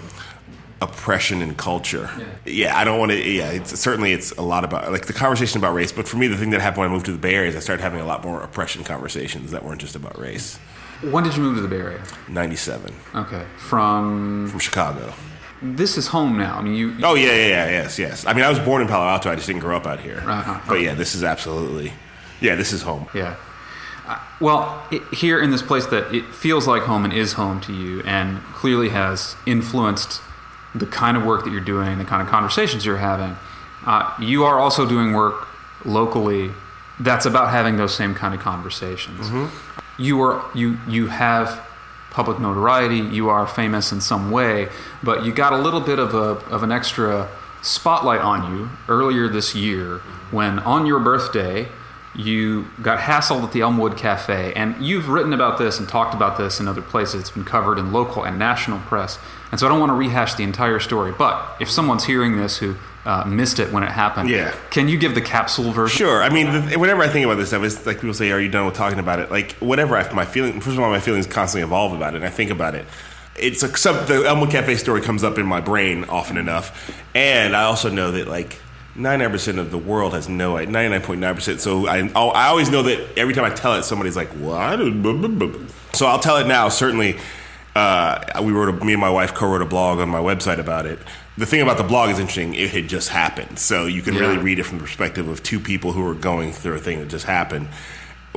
oppression 0.80 1.42
and 1.42 1.56
culture. 1.56 2.08
Yeah, 2.44 2.76
I 2.78 2.84
don't 2.84 2.98
want 2.98 3.10
to. 3.12 3.18
Yeah, 3.18 3.50
it's 3.50 3.78
certainly 3.78 4.12
it's 4.12 4.32
a 4.32 4.42
lot 4.42 4.64
about 4.64 4.92
like 4.92 5.06
the 5.06 5.12
conversation 5.12 5.58
about 5.58 5.74
race. 5.74 5.92
But 5.92 6.06
for 6.08 6.16
me, 6.16 6.26
the 6.28 6.36
thing 6.36 6.50
that 6.50 6.60
happened 6.60 6.80
when 6.82 6.90
I 6.90 6.92
moved 6.92 7.06
to 7.06 7.12
the 7.12 7.18
Bay 7.18 7.34
Area 7.34 7.48
is 7.48 7.56
I 7.56 7.60
started 7.60 7.82
having 7.82 8.00
a 8.00 8.04
lot 8.06 8.22
more 8.24 8.40
oppression 8.42 8.84
conversations 8.84 9.50
that 9.50 9.64
weren't 9.64 9.80
just 9.80 9.96
about 9.96 10.18
race. 10.18 10.58
When 11.02 11.22
did 11.24 11.36
you 11.36 11.42
move 11.42 11.56
to 11.56 11.60
the 11.62 11.68
Bay 11.68 11.80
Area? 11.80 12.02
Ninety-seven 12.28 12.92
Okay, 13.14 13.44
from 13.56 14.48
from 14.50 14.58
Chicago. 14.58 15.12
this 15.62 15.96
is 15.96 16.06
home 16.08 16.36
now. 16.38 16.56
I 16.58 16.62
mean, 16.62 16.74
you. 16.74 16.94
Oh 17.02 17.14
yeah, 17.14 17.26
yeah, 17.28 17.46
yeah, 17.48 17.70
yes, 17.70 17.98
yes. 17.98 18.26
I 18.26 18.32
mean, 18.32 18.44
I 18.44 18.48
was 18.48 18.58
born 18.58 18.82
in 18.82 18.88
Palo 18.88 19.06
Alto. 19.06 19.30
I 19.30 19.34
just 19.34 19.46
didn't 19.46 19.60
grow 19.62 19.76
up 19.76 19.86
out 19.86 20.00
here. 20.00 20.22
Uh-huh. 20.26 20.60
But 20.68 20.80
yeah, 20.80 20.94
this 20.94 21.14
is 21.14 21.22
absolutely. 21.24 21.92
Yeah, 22.40 22.54
this 22.54 22.72
is 22.72 22.82
home. 22.82 23.08
Yeah. 23.14 23.34
Uh, 24.06 24.18
well, 24.40 24.86
it, 24.90 25.02
here 25.12 25.40
in 25.42 25.50
this 25.50 25.60
place 25.62 25.86
that 25.86 26.14
it 26.14 26.24
feels 26.32 26.66
like 26.66 26.82
home 26.84 27.04
and 27.04 27.12
is 27.12 27.34
home 27.34 27.60
to 27.62 27.72
you, 27.74 28.00
and 28.04 28.40
clearly 28.54 28.88
has 28.88 29.36
influenced 29.46 30.20
the 30.74 30.86
kind 30.86 31.16
of 31.16 31.24
work 31.24 31.44
that 31.44 31.50
you're 31.50 31.60
doing, 31.60 31.98
the 31.98 32.04
kind 32.04 32.22
of 32.22 32.28
conversations 32.28 32.84
you're 32.84 32.98
having. 32.98 33.36
Uh, 33.86 34.12
you 34.20 34.44
are 34.44 34.58
also 34.58 34.86
doing 34.86 35.12
work 35.12 35.48
locally 35.84 36.50
that's 37.00 37.26
about 37.26 37.50
having 37.50 37.76
those 37.76 37.94
same 37.94 38.14
kind 38.14 38.34
of 38.34 38.40
conversations. 38.40 39.30
You 39.98 40.20
are 40.22 40.44
you 40.54 40.78
you 40.88 41.06
have 41.08 41.64
public 42.10 42.40
notoriety. 42.40 42.98
You 42.98 43.28
are 43.28 43.46
famous 43.46 43.92
in 43.92 44.00
some 44.00 44.30
way, 44.30 44.68
but 45.02 45.24
you 45.24 45.32
got 45.32 45.52
a 45.52 45.58
little 45.58 45.80
bit 45.80 45.98
of 45.98 46.14
a 46.14 46.44
of 46.52 46.62
an 46.62 46.72
extra 46.72 47.28
spotlight 47.62 48.20
on 48.20 48.52
you 48.52 48.68
earlier 48.88 49.28
this 49.28 49.54
year 49.54 49.98
when 50.30 50.58
on 50.60 50.86
your 50.86 51.00
birthday 51.00 51.68
you 52.14 52.66
got 52.82 52.98
hassled 52.98 53.42
at 53.44 53.52
the 53.52 53.60
Elmwood 53.60 53.96
Cafe, 53.96 54.52
and 54.54 54.74
you've 54.84 55.08
written 55.08 55.32
about 55.32 55.58
this 55.58 55.78
and 55.78 55.88
talked 55.88 56.14
about 56.14 56.36
this 56.38 56.58
in 56.60 56.66
other 56.68 56.82
places. 56.82 57.20
It's 57.20 57.30
been 57.30 57.44
covered 57.44 57.78
in 57.78 57.92
local 57.92 58.24
and 58.24 58.38
national 58.38 58.78
press, 58.80 59.18
and 59.50 59.60
so 59.60 59.66
I 59.66 59.68
don't 59.68 59.80
want 59.80 59.90
to 59.90 59.94
rehash 59.94 60.34
the 60.34 60.42
entire 60.44 60.80
story. 60.80 61.12
But 61.16 61.56
if 61.60 61.70
someone's 61.70 62.04
hearing 62.04 62.36
this 62.36 62.58
who 62.58 62.76
uh, 63.04 63.24
missed 63.24 63.58
it 63.58 63.72
when 63.72 63.82
it 63.82 63.90
happened, 63.90 64.28
Yeah. 64.28 64.54
can 64.70 64.88
you 64.88 64.98
give 64.98 65.14
the 65.14 65.20
capsule 65.20 65.70
version? 65.70 65.96
Sure. 65.96 66.22
I 66.22 66.28
mean, 66.28 66.68
the, 66.70 66.76
whenever 66.78 67.02
I 67.02 67.08
think 67.08 67.24
about 67.24 67.36
this 67.36 67.48
stuff, 67.48 67.62
it's 67.62 67.86
like 67.86 68.00
people 68.00 68.14
say, 68.14 68.30
"Are 68.32 68.40
you 68.40 68.48
done 68.48 68.66
with 68.66 68.74
talking 68.74 68.98
about 68.98 69.18
it?" 69.20 69.30
Like 69.30 69.52
whatever. 69.60 69.96
I, 69.96 70.10
my 70.12 70.24
feeling. 70.24 70.60
First 70.60 70.76
of 70.76 70.80
all, 70.80 70.90
my 70.90 71.00
feelings 71.00 71.26
constantly 71.26 71.62
evolve 71.64 71.92
about 71.92 72.14
it, 72.14 72.16
and 72.16 72.26
I 72.26 72.30
think 72.30 72.50
about 72.50 72.74
it. 72.74 72.84
It's 73.36 73.62
a, 73.62 73.68
the 73.68 74.24
Elmwood 74.26 74.50
Cafe 74.50 74.74
story 74.76 75.00
comes 75.00 75.22
up 75.22 75.38
in 75.38 75.46
my 75.46 75.60
brain 75.60 76.04
often 76.08 76.36
enough, 76.36 76.92
and 77.14 77.54
I 77.54 77.64
also 77.64 77.90
know 77.90 78.10
that 78.12 78.26
like. 78.28 78.60
99% 78.98 79.58
of 79.58 79.70
the 79.70 79.78
world 79.78 80.12
has 80.12 80.28
no 80.28 80.54
99.9% 80.54 81.60
so 81.60 81.86
I, 81.86 81.98
I 82.08 82.48
always 82.48 82.68
know 82.68 82.82
that 82.82 83.16
every 83.16 83.32
time 83.32 83.44
i 83.44 83.50
tell 83.50 83.74
it 83.74 83.84
somebody's 83.84 84.16
like 84.16 84.28
what 84.30 84.80
so 85.94 86.06
i'll 86.06 86.18
tell 86.18 86.38
it 86.38 86.46
now 86.46 86.68
certainly 86.68 87.16
uh, 87.76 88.42
we 88.42 88.50
wrote 88.50 88.68
a, 88.68 88.84
me 88.84 88.94
and 88.94 89.00
my 89.00 89.10
wife 89.10 89.34
co-wrote 89.34 89.62
a 89.62 89.66
blog 89.66 90.00
on 90.00 90.08
my 90.08 90.18
website 90.18 90.58
about 90.58 90.84
it 90.84 90.98
the 91.36 91.46
thing 91.46 91.60
about 91.60 91.76
the 91.78 91.84
blog 91.84 92.10
is 92.10 92.18
interesting 92.18 92.54
it 92.54 92.70
had 92.70 92.88
just 92.88 93.08
happened 93.08 93.58
so 93.58 93.86
you 93.86 94.02
can 94.02 94.16
really 94.16 94.38
read 94.38 94.58
it 94.58 94.64
from 94.64 94.78
the 94.78 94.84
perspective 94.84 95.28
of 95.28 95.42
two 95.44 95.60
people 95.60 95.92
who 95.92 96.04
are 96.04 96.14
going 96.14 96.50
through 96.50 96.74
a 96.74 96.80
thing 96.80 96.98
that 96.98 97.08
just 97.08 97.24
happened 97.24 97.68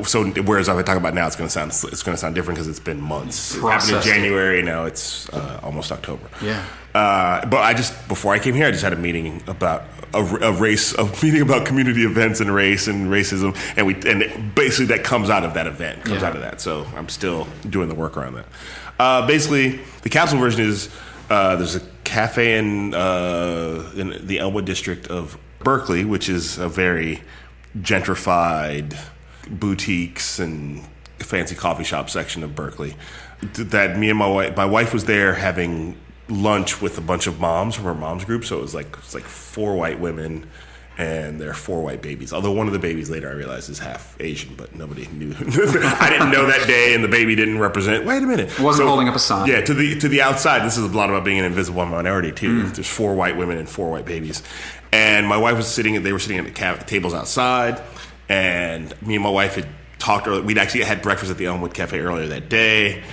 so 0.04 0.26
whereas 0.26 0.68
if 0.68 0.76
I 0.76 0.82
talk 0.82 0.98
about 0.98 1.10
it 1.10 1.16
now, 1.16 1.28
it's 1.28 1.36
going 1.36 1.48
to 1.48 1.52
sound 1.52 1.72
it's 1.72 2.04
going 2.04 2.16
to 2.16 2.18
sound 2.18 2.34
different 2.34 2.56
because 2.56 2.68
it's 2.68 2.80
been 2.80 3.02
months. 3.02 3.56
It 3.56 3.62
happened 3.62 3.92
in. 3.92 4.02
January. 4.02 4.62
Now 4.64 4.86
it's 4.86 5.30
uh, 5.30 5.60
almost 5.62 5.92
October. 5.92 6.28
Yeah. 6.42 6.66
Uh, 6.96 7.46
but 7.46 7.58
I 7.60 7.74
just 7.74 8.08
before 8.08 8.34
I 8.34 8.40
came 8.40 8.56
here, 8.56 8.68
I 8.68 8.72
just 8.72 8.84
had 8.84 8.94
a 8.94 8.98
meeting 8.98 9.44
about 9.48 9.84
a, 10.14 10.24
a 10.24 10.52
race, 10.54 10.94
a 10.94 11.04
meeting 11.24 11.42
about 11.42 11.66
community 11.66 12.04
events 12.04 12.40
and 12.42 12.54
race 12.54 12.88
and 12.88 13.10
racism, 13.10 13.56
and 13.78 13.86
we 13.88 13.96
and 14.10 14.54
basically 14.56 14.86
that 14.96 15.04
comes 15.04 15.30
out 15.30 15.44
of 15.44 15.54
that 15.56 15.68
event, 15.68 16.04
comes 16.04 16.22
Yeah. 16.22 16.28
out 16.28 16.36
of 16.36 16.42
that. 16.42 16.62
So 16.62 16.86
I'm 16.96 17.10
still 17.10 17.48
doing 17.70 17.90
the 17.90 17.96
work 17.96 18.18
around 18.18 18.34
that. 18.36 18.46
Uh, 19.00 19.26
basically, 19.28 19.80
the 20.04 20.10
capsule 20.10 20.40
version 20.40 20.62
is 20.62 20.90
uh, 21.30 21.56
there's 21.56 21.76
a 21.76 21.82
cafe 22.04 22.58
in 22.58 22.94
uh, 22.94 23.92
in 23.96 24.26
the 24.28 24.40
Elmwood 24.40 24.66
district 24.66 25.08
of 25.08 25.38
Berkeley, 25.60 26.06
which 26.06 26.30
is 26.30 26.58
a 26.58 26.68
very 26.68 27.22
gentrified 27.80 28.98
boutiques 29.50 30.40
and 30.40 30.82
fancy 31.20 31.56
coffee 31.56 31.84
shop 31.84 32.10
section 32.10 32.44
of 32.44 32.56
Berkeley. 32.56 32.96
That 33.54 33.98
me 33.98 34.10
and 34.10 34.20
my 34.20 34.28
wife, 34.28 34.58
my 34.58 34.66
wife 34.66 34.94
was 34.94 35.06
there 35.06 35.34
having 35.34 35.96
lunch 36.32 36.82
with 36.82 36.98
a 36.98 37.02
bunch 37.02 37.28
of 37.28 37.40
moms 37.40 37.76
from 37.76 37.86
her 37.86 37.94
mom's 37.94 38.26
group. 38.26 38.46
So 38.46 38.58
it 38.58 38.62
was 38.62 38.74
like 38.74 38.88
it 38.88 38.98
was 38.98 39.14
like 39.14 39.24
four 39.24 39.76
white 39.76 40.00
women 40.00 40.48
and 40.98 41.40
they're 41.40 41.54
four 41.54 41.82
white 41.82 42.02
babies. 42.02 42.34
Although 42.34 42.52
one 42.52 42.68
of 42.68 42.74
the 42.74 42.80
babies 42.80 43.10
later 43.10 43.30
I 43.30 43.34
realized 43.34 43.70
is 43.70 43.80
half 43.80 44.16
Asian, 44.20 44.56
but 44.56 44.76
nobody 44.76 45.08
knew. 45.08 45.32
I 45.40 46.10
didn't 46.10 46.32
know 46.32 46.46
that 46.46 46.68
day, 46.68 46.94
and 46.94 47.04
the 47.04 47.08
baby 47.08 47.36
didn't 47.36 47.60
represent. 47.60 48.06
Wait 48.06 48.22
a 48.22 48.26
minute, 48.26 48.60
Wasn't 48.60 48.88
holding 48.88 49.08
up 49.08 49.16
a 49.16 49.20
sign. 49.20 49.48
Yeah, 49.48 49.62
to 49.62 49.74
the 49.74 49.98
to 50.00 50.08
the 50.08 50.22
outside. 50.22 50.66
This 50.66 50.78
is 50.78 50.84
a 50.84 50.96
lot 50.96 51.10
about 51.10 51.24
being 51.24 51.40
an 51.40 51.46
invisible 51.46 51.86
minority 51.86 52.32
too. 52.32 52.64
Mm. 52.66 52.76
There's 52.76 52.90
four 52.90 53.16
white 53.16 53.38
women 53.38 53.58
and 53.58 53.68
four 53.68 53.90
white 53.90 54.06
babies, 54.06 54.44
and 54.92 55.28
my 55.28 55.38
wife 55.38 55.58
was 55.58 55.68
sitting. 55.68 56.02
They 56.04 56.14
were 56.14 56.20
sitting 56.20 56.38
at 56.38 56.46
the 56.46 56.52
ca- 56.52 56.78
tables 56.78 57.14
outside, 57.14 57.82
and 58.30 58.94
me 59.02 59.16
and 59.16 59.24
my 59.24 59.30
wife 59.30 59.56
had 59.56 59.68
talked. 59.98 60.28
Earlier, 60.28 60.44
we'd 60.44 60.58
actually 60.58 60.84
had 60.84 61.02
breakfast 61.02 61.32
at 61.32 61.38
the 61.38 61.46
Elmwood 61.46 61.74
Cafe 61.74 62.00
earlier 62.00 62.28
that 62.28 62.50
day. 62.50 63.04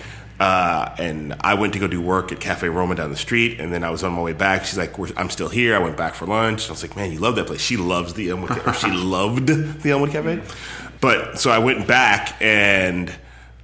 Uh, 0.40 0.94
and 0.98 1.34
I 1.40 1.54
went 1.54 1.72
to 1.72 1.80
go 1.80 1.88
do 1.88 2.00
work 2.00 2.30
at 2.30 2.38
Cafe 2.38 2.68
Roma 2.68 2.94
down 2.94 3.10
the 3.10 3.16
street, 3.16 3.58
and 3.58 3.72
then 3.72 3.82
I 3.82 3.90
was 3.90 4.04
on 4.04 4.12
my 4.12 4.22
way 4.22 4.32
back. 4.34 4.64
She's 4.64 4.78
like, 4.78 4.96
We're, 4.96 5.08
"I'm 5.16 5.30
still 5.30 5.48
here." 5.48 5.74
I 5.74 5.80
went 5.80 5.96
back 5.96 6.14
for 6.14 6.26
lunch. 6.26 6.68
I 6.68 6.72
was 6.72 6.82
like, 6.82 6.94
"Man, 6.94 7.10
you 7.10 7.18
love 7.18 7.34
that 7.36 7.48
place." 7.48 7.60
She 7.60 7.76
loves 7.76 8.14
the 8.14 8.30
Elmwood. 8.30 8.50
Cafe. 8.50 8.70
or 8.70 8.74
she 8.74 8.90
loved 8.92 9.48
the 9.48 9.90
Elmwood 9.90 10.10
Cafe. 10.12 10.40
But 11.00 11.38
so 11.40 11.50
I 11.50 11.58
went 11.58 11.88
back, 11.88 12.36
and 12.40 13.12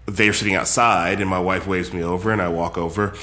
they're 0.06 0.32
sitting 0.32 0.56
outside, 0.56 1.20
and 1.20 1.30
my 1.30 1.38
wife 1.38 1.66
waves 1.66 1.92
me 1.92 2.02
over, 2.02 2.32
and 2.32 2.42
I 2.42 2.48
walk 2.48 2.76
over, 2.76 3.14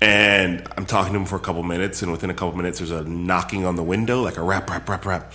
and 0.00 0.66
I'm 0.76 0.84
talking 0.86 1.12
to 1.14 1.18
them 1.18 1.26
for 1.26 1.36
a 1.36 1.40
couple 1.40 1.62
minutes, 1.62 2.02
and 2.02 2.12
within 2.12 2.28
a 2.30 2.34
couple 2.34 2.56
minutes, 2.56 2.78
there's 2.78 2.90
a 2.90 3.04
knocking 3.04 3.64
on 3.64 3.76
the 3.76 3.82
window, 3.82 4.22
like 4.22 4.36
a 4.36 4.42
rap, 4.42 4.68
rap, 4.70 4.88
rap, 4.88 5.04
rap, 5.06 5.34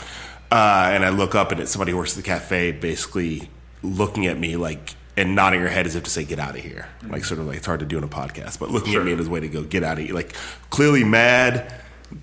uh, 0.52 0.92
and 0.94 1.04
I 1.04 1.10
look 1.10 1.34
up, 1.34 1.52
and 1.52 1.60
it's 1.60 1.72
somebody 1.72 1.92
who 1.92 1.98
works 1.98 2.12
at 2.12 2.24
the 2.24 2.28
cafe, 2.28 2.72
basically 2.72 3.50
looking 3.82 4.28
at 4.28 4.38
me 4.40 4.56
like 4.56 4.96
and 5.16 5.36
nodding 5.36 5.62
her 5.62 5.68
head 5.68 5.86
as 5.86 5.96
if 5.96 6.04
to 6.04 6.10
say, 6.10 6.24
"Get 6.24 6.40
out 6.40 6.56
of 6.58 6.62
here!" 6.64 6.88
Like 7.08 7.26
sort 7.26 7.40
of 7.40 7.48
like 7.48 7.58
it's 7.58 7.66
hard 7.66 7.80
to 7.82 7.86
do 7.86 7.98
in 7.98 8.04
a 8.04 8.08
podcast, 8.08 8.60
but 8.60 8.72
looking 8.72 8.96
at 8.96 9.04
me 9.04 9.12
in 9.12 9.18
his 9.18 9.30
way 9.30 9.40
to 9.40 9.48
go, 9.48 9.64
"Get 9.64 9.84
out 9.84 9.98
of 10.00 10.06
here!" 10.06 10.14
Like 10.14 10.34
clearly 10.70 11.04
mad, 11.04 11.74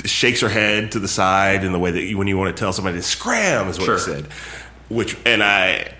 shakes 0.04 0.40
her 0.40 0.48
head 0.48 0.92
to 0.92 0.98
the 0.98 1.08
side 1.08 1.64
in 1.64 1.72
the 1.72 1.78
way 1.78 1.90
that 1.90 2.02
you, 2.02 2.16
when 2.18 2.26
you 2.28 2.36
want 2.38 2.54
to 2.56 2.60
tell 2.60 2.72
somebody 2.72 2.96
to 2.96 3.02
scram 3.02 3.68
is 3.68 3.78
what 3.78 3.84
Sure. 3.86 3.94
he 3.96 4.00
said. 4.00 4.26
Which 4.88 5.16
and 5.24 5.42
I 5.42 5.94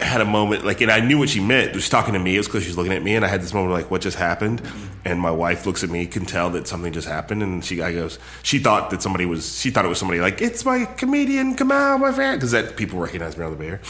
had 0.00 0.20
a 0.20 0.24
moment 0.26 0.62
like, 0.66 0.80
and 0.82 0.90
I 0.90 1.00
knew 1.00 1.16
what 1.18 1.28
she 1.30 1.40
meant. 1.40 1.70
She 1.70 1.76
was 1.76 1.88
talking 1.88 2.12
to 2.12 2.18
me. 2.20 2.34
It 2.34 2.38
was 2.38 2.46
because 2.48 2.64
she 2.64 2.68
was 2.68 2.76
looking 2.76 2.92
at 2.92 3.02
me, 3.02 3.14
and 3.16 3.24
I 3.24 3.28
had 3.28 3.40
this 3.40 3.54
moment 3.54 3.72
like, 3.72 3.90
"What 3.90 4.00
just 4.02 4.16
happened?" 4.18 4.60
And 5.06 5.20
my 5.20 5.30
wife 5.30 5.64
looks 5.64 5.84
at 5.84 5.90
me, 5.90 6.04
can 6.06 6.26
tell 6.26 6.50
that 6.50 6.66
something 6.66 6.92
just 6.92 7.06
happened, 7.08 7.42
and 7.42 7.64
she 7.64 7.80
I 7.80 7.92
goes, 7.92 8.18
she 8.42 8.58
thought 8.58 8.90
that 8.90 9.00
somebody 9.00 9.24
was, 9.24 9.58
she 9.60 9.70
thought 9.70 9.84
it 9.84 9.88
was 9.88 9.98
somebody 9.98 10.20
like, 10.20 10.42
"It's 10.42 10.64
my 10.64 10.84
comedian 10.84 11.54
Kamau, 11.56 11.98
my 12.00 12.12
fan," 12.12 12.34
because 12.34 12.50
that 12.50 12.76
people 12.76 12.98
recognize 12.98 13.38
me 13.38 13.44
on 13.44 13.52
the 13.52 13.56
bear, 13.56 13.80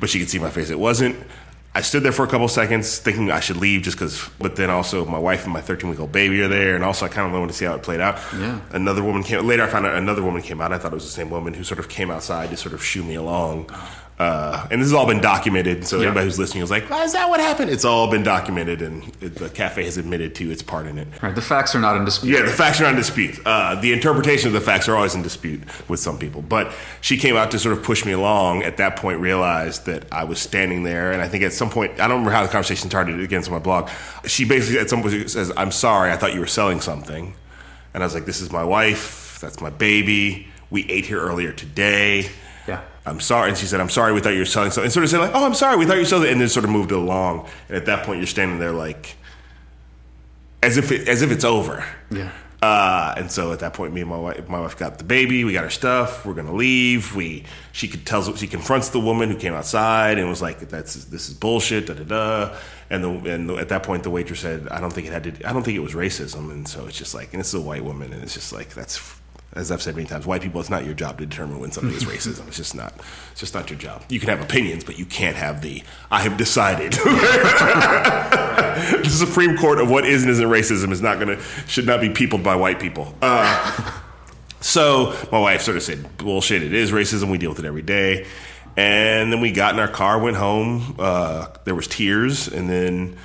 but 0.00 0.08
she 0.08 0.20
could 0.20 0.30
see 0.30 0.38
my 0.38 0.50
face. 0.50 0.70
It 0.70 0.78
wasn't. 0.78 1.16
I 1.74 1.80
stood 1.80 2.02
there 2.02 2.12
for 2.12 2.24
a 2.24 2.28
couple 2.28 2.48
seconds 2.48 2.98
thinking 2.98 3.30
I 3.30 3.40
should 3.40 3.56
leave 3.56 3.82
just 3.82 3.96
because, 3.96 4.28
but 4.38 4.56
then 4.56 4.68
also 4.68 5.06
my 5.06 5.18
wife 5.18 5.44
and 5.44 5.54
my 5.54 5.62
13 5.62 5.88
week 5.88 6.00
old 6.00 6.12
baby 6.12 6.42
are 6.42 6.48
there, 6.48 6.74
and 6.74 6.84
also 6.84 7.06
I 7.06 7.08
kind 7.08 7.26
of 7.26 7.32
wanted 7.32 7.48
to 7.48 7.54
see 7.54 7.64
how 7.64 7.74
it 7.74 7.82
played 7.82 8.00
out. 8.00 8.18
Yeah. 8.38 8.60
Another 8.72 9.02
woman 9.02 9.22
came 9.22 9.46
later. 9.46 9.62
I 9.62 9.68
found 9.68 9.86
out 9.86 9.94
another 9.94 10.22
woman 10.22 10.42
came 10.42 10.60
out. 10.60 10.70
I 10.70 10.76
thought 10.78 10.92
it 10.92 10.96
was 10.96 11.04
the 11.04 11.10
same 11.10 11.30
woman 11.30 11.54
who 11.54 11.64
sort 11.64 11.78
of 11.80 11.88
came 11.88 12.10
outside 12.10 12.50
to 12.50 12.58
sort 12.58 12.74
of 12.74 12.84
shoo 12.84 13.02
me 13.02 13.14
along. 13.14 13.70
Uh, 14.22 14.66
and 14.70 14.80
this 14.80 14.86
has 14.88 14.92
all 14.94 15.06
been 15.06 15.20
documented. 15.20 15.84
So 15.84 15.96
Yeah. 15.98 16.06
anybody 16.06 16.26
who's 16.26 16.38
listening 16.38 16.62
is 16.62 16.70
like, 16.70 16.88
"Why 16.88 17.02
is 17.02 17.12
that 17.12 17.28
what 17.28 17.40
happened?" 17.40 17.70
It's 17.70 17.84
all 17.84 18.06
been 18.08 18.22
documented, 18.22 18.80
and 18.80 19.02
it, 19.20 19.34
the 19.34 19.48
cafe 19.48 19.84
has 19.84 19.96
admitted 19.96 20.34
to 20.36 20.50
its 20.50 20.62
part 20.62 20.86
in 20.86 20.96
it. 20.96 21.08
Right, 21.20 21.34
the 21.34 21.40
facts 21.42 21.74
are 21.74 21.80
not 21.80 21.96
in 21.96 22.04
dispute. 22.04 22.30
Yeah, 22.32 22.42
the 22.42 22.52
facts 22.52 22.78
are 22.80 22.84
not 22.84 22.90
in 22.90 22.96
dispute. 22.96 23.40
Uh, 23.44 23.74
the 23.80 23.92
interpretation 23.92 24.46
of 24.46 24.52
the 24.52 24.60
facts 24.60 24.88
are 24.88 24.94
always 24.94 25.14
in 25.16 25.22
dispute 25.22 25.62
with 25.88 25.98
some 25.98 26.18
people. 26.18 26.40
But 26.40 26.72
she 27.00 27.16
came 27.16 27.36
out 27.36 27.50
to 27.50 27.58
sort 27.58 27.76
of 27.76 27.82
push 27.82 28.04
me 28.04 28.12
along. 28.12 28.62
At 28.62 28.76
that 28.76 28.94
point, 28.96 29.18
realized 29.18 29.86
that 29.86 30.04
I 30.12 30.22
was 30.24 30.38
standing 30.38 30.84
there, 30.84 31.10
and 31.10 31.20
I 31.20 31.26
think 31.26 31.42
at 31.42 31.52
some 31.52 31.68
point, 31.70 31.92
I 31.94 32.06
don't 32.06 32.10
remember 32.22 32.30
how 32.30 32.42
the 32.42 32.48
conversation 32.48 32.88
started 32.90 33.18
against 33.18 33.50
my 33.50 33.58
blog. 33.58 33.88
She 34.26 34.44
basically 34.44 34.78
at 34.78 34.88
some 34.88 35.02
point 35.02 35.30
says, 35.30 35.50
"I'm 35.56 35.72
sorry, 35.72 36.12
I 36.12 36.16
thought 36.16 36.32
you 36.34 36.40
were 36.40 36.46
selling 36.46 36.80
something," 36.80 37.34
and 37.92 38.02
I 38.02 38.06
was 38.06 38.14
like, 38.14 38.26
"This 38.26 38.40
is 38.40 38.52
my 38.52 38.62
wife. 38.62 39.38
That's 39.40 39.60
my 39.60 39.70
baby. 39.70 40.46
We 40.70 40.86
ate 40.88 41.06
here 41.06 41.20
earlier 41.20 41.50
today." 41.50 42.30
I'm 43.04 43.20
sorry. 43.20 43.48
And 43.48 43.58
she 43.58 43.66
said, 43.66 43.80
I'm 43.80 43.90
sorry, 43.90 44.12
we 44.12 44.20
thought 44.20 44.32
you 44.32 44.40
were 44.40 44.44
selling 44.44 44.70
something. 44.70 44.84
And 44.84 44.92
sort 44.92 45.04
of 45.04 45.10
said, 45.10 45.18
like, 45.18 45.34
oh, 45.34 45.44
I'm 45.44 45.54
sorry, 45.54 45.76
we 45.76 45.86
thought 45.86 45.94
you 45.94 46.00
were 46.00 46.06
selling. 46.06 46.30
And 46.30 46.40
then 46.40 46.48
sort 46.48 46.64
of 46.64 46.70
moved 46.70 46.92
it 46.92 46.98
along. 46.98 47.48
And 47.68 47.76
at 47.76 47.86
that 47.86 48.06
point, 48.06 48.18
you're 48.18 48.26
standing 48.26 48.58
there 48.58 48.72
like, 48.72 49.16
as 50.62 50.76
if 50.76 50.92
it, 50.92 51.08
as 51.08 51.22
if 51.22 51.30
it's 51.30 51.44
over. 51.44 51.84
Yeah. 52.10 52.30
Uh, 52.62 53.12
and 53.16 53.28
so 53.28 53.52
at 53.52 53.58
that 53.58 53.74
point, 53.74 53.92
me 53.92 54.02
and 54.02 54.10
my 54.10 54.16
wife, 54.16 54.48
my 54.48 54.60
wife 54.60 54.78
got 54.78 54.96
the 54.96 55.02
baby. 55.02 55.42
We 55.42 55.52
got 55.52 55.64
our 55.64 55.70
stuff. 55.70 56.24
We're 56.24 56.34
gonna 56.34 56.54
leave. 56.54 57.16
We 57.16 57.44
she 57.72 57.88
could 57.88 58.06
tells 58.06 58.38
she 58.38 58.46
confronts 58.46 58.90
the 58.90 59.00
woman 59.00 59.30
who 59.30 59.36
came 59.36 59.52
outside 59.52 60.16
and 60.16 60.28
was 60.28 60.40
like, 60.40 60.60
"That's 60.60 61.06
this 61.06 61.28
is 61.28 61.34
bullshit." 61.34 61.88
Da 61.88 61.94
da 61.94 62.04
da. 62.04 62.56
And 62.88 63.02
the, 63.02 63.34
and 63.34 63.48
the, 63.48 63.56
at 63.56 63.70
that 63.70 63.82
point, 63.82 64.04
the 64.04 64.10
waitress 64.10 64.38
said, 64.38 64.68
"I 64.68 64.80
don't 64.80 64.92
think 64.92 65.08
it 65.08 65.12
had 65.12 65.24
to. 65.24 65.48
I 65.48 65.52
don't 65.52 65.64
think 65.64 65.76
it 65.76 65.80
was 65.80 65.94
racism." 65.94 66.52
And 66.52 66.68
so 66.68 66.86
it's 66.86 66.96
just 66.96 67.16
like, 67.16 67.32
and 67.32 67.40
this 67.40 67.48
is 67.48 67.54
a 67.54 67.60
white 67.60 67.82
woman, 67.82 68.12
and 68.12 68.22
it's 68.22 68.34
just 68.34 68.52
like 68.52 68.74
that's. 68.74 69.20
As 69.54 69.70
I've 69.70 69.82
said 69.82 69.94
many 69.96 70.08
times, 70.08 70.26
white 70.26 70.40
people, 70.40 70.60
it's 70.60 70.70
not 70.70 70.86
your 70.86 70.94
job 70.94 71.18
to 71.18 71.26
determine 71.26 71.60
when 71.60 71.72
something 71.72 71.94
is 71.94 72.04
racism. 72.06 72.48
It's 72.48 72.56
just 72.56 72.74
not. 72.74 72.94
It's 73.32 73.40
just 73.40 73.52
not 73.52 73.68
your 73.68 73.78
job. 73.78 74.02
You 74.08 74.18
can 74.18 74.30
have 74.30 74.40
opinions, 74.40 74.82
but 74.82 74.98
you 74.98 75.04
can't 75.04 75.36
have 75.36 75.60
the 75.60 75.82
"I 76.10 76.22
have 76.22 76.36
decided." 76.38 76.92
the 79.02 79.10
Supreme 79.10 79.58
Court 79.58 79.78
of 79.78 79.90
what 79.90 80.06
is 80.06 80.22
and 80.22 80.30
isn't 80.30 80.48
racism 80.48 80.90
is 80.90 81.02
not 81.02 81.20
going 81.20 81.36
to 81.36 81.42
should 81.66 81.86
not 81.86 82.00
be 82.00 82.08
peopled 82.08 82.42
by 82.42 82.56
white 82.56 82.80
people. 82.80 83.14
Uh, 83.20 83.92
so 84.60 85.14
my 85.30 85.38
wife 85.38 85.60
sort 85.62 85.76
of 85.76 85.82
said, 85.82 86.16
"Bullshit! 86.16 86.62
It 86.62 86.72
is 86.72 86.90
racism. 86.92 87.30
We 87.30 87.36
deal 87.38 87.50
with 87.50 87.58
it 87.58 87.66
every 87.66 87.82
day." 87.82 88.26
And 88.74 89.30
then 89.30 89.40
we 89.42 89.52
got 89.52 89.74
in 89.74 89.80
our 89.80 89.88
car, 89.88 90.18
went 90.18 90.38
home. 90.38 90.96
Uh, 90.98 91.48
there 91.64 91.74
was 91.74 91.86
tears, 91.86 92.48
and 92.48 92.70
then 92.70 93.18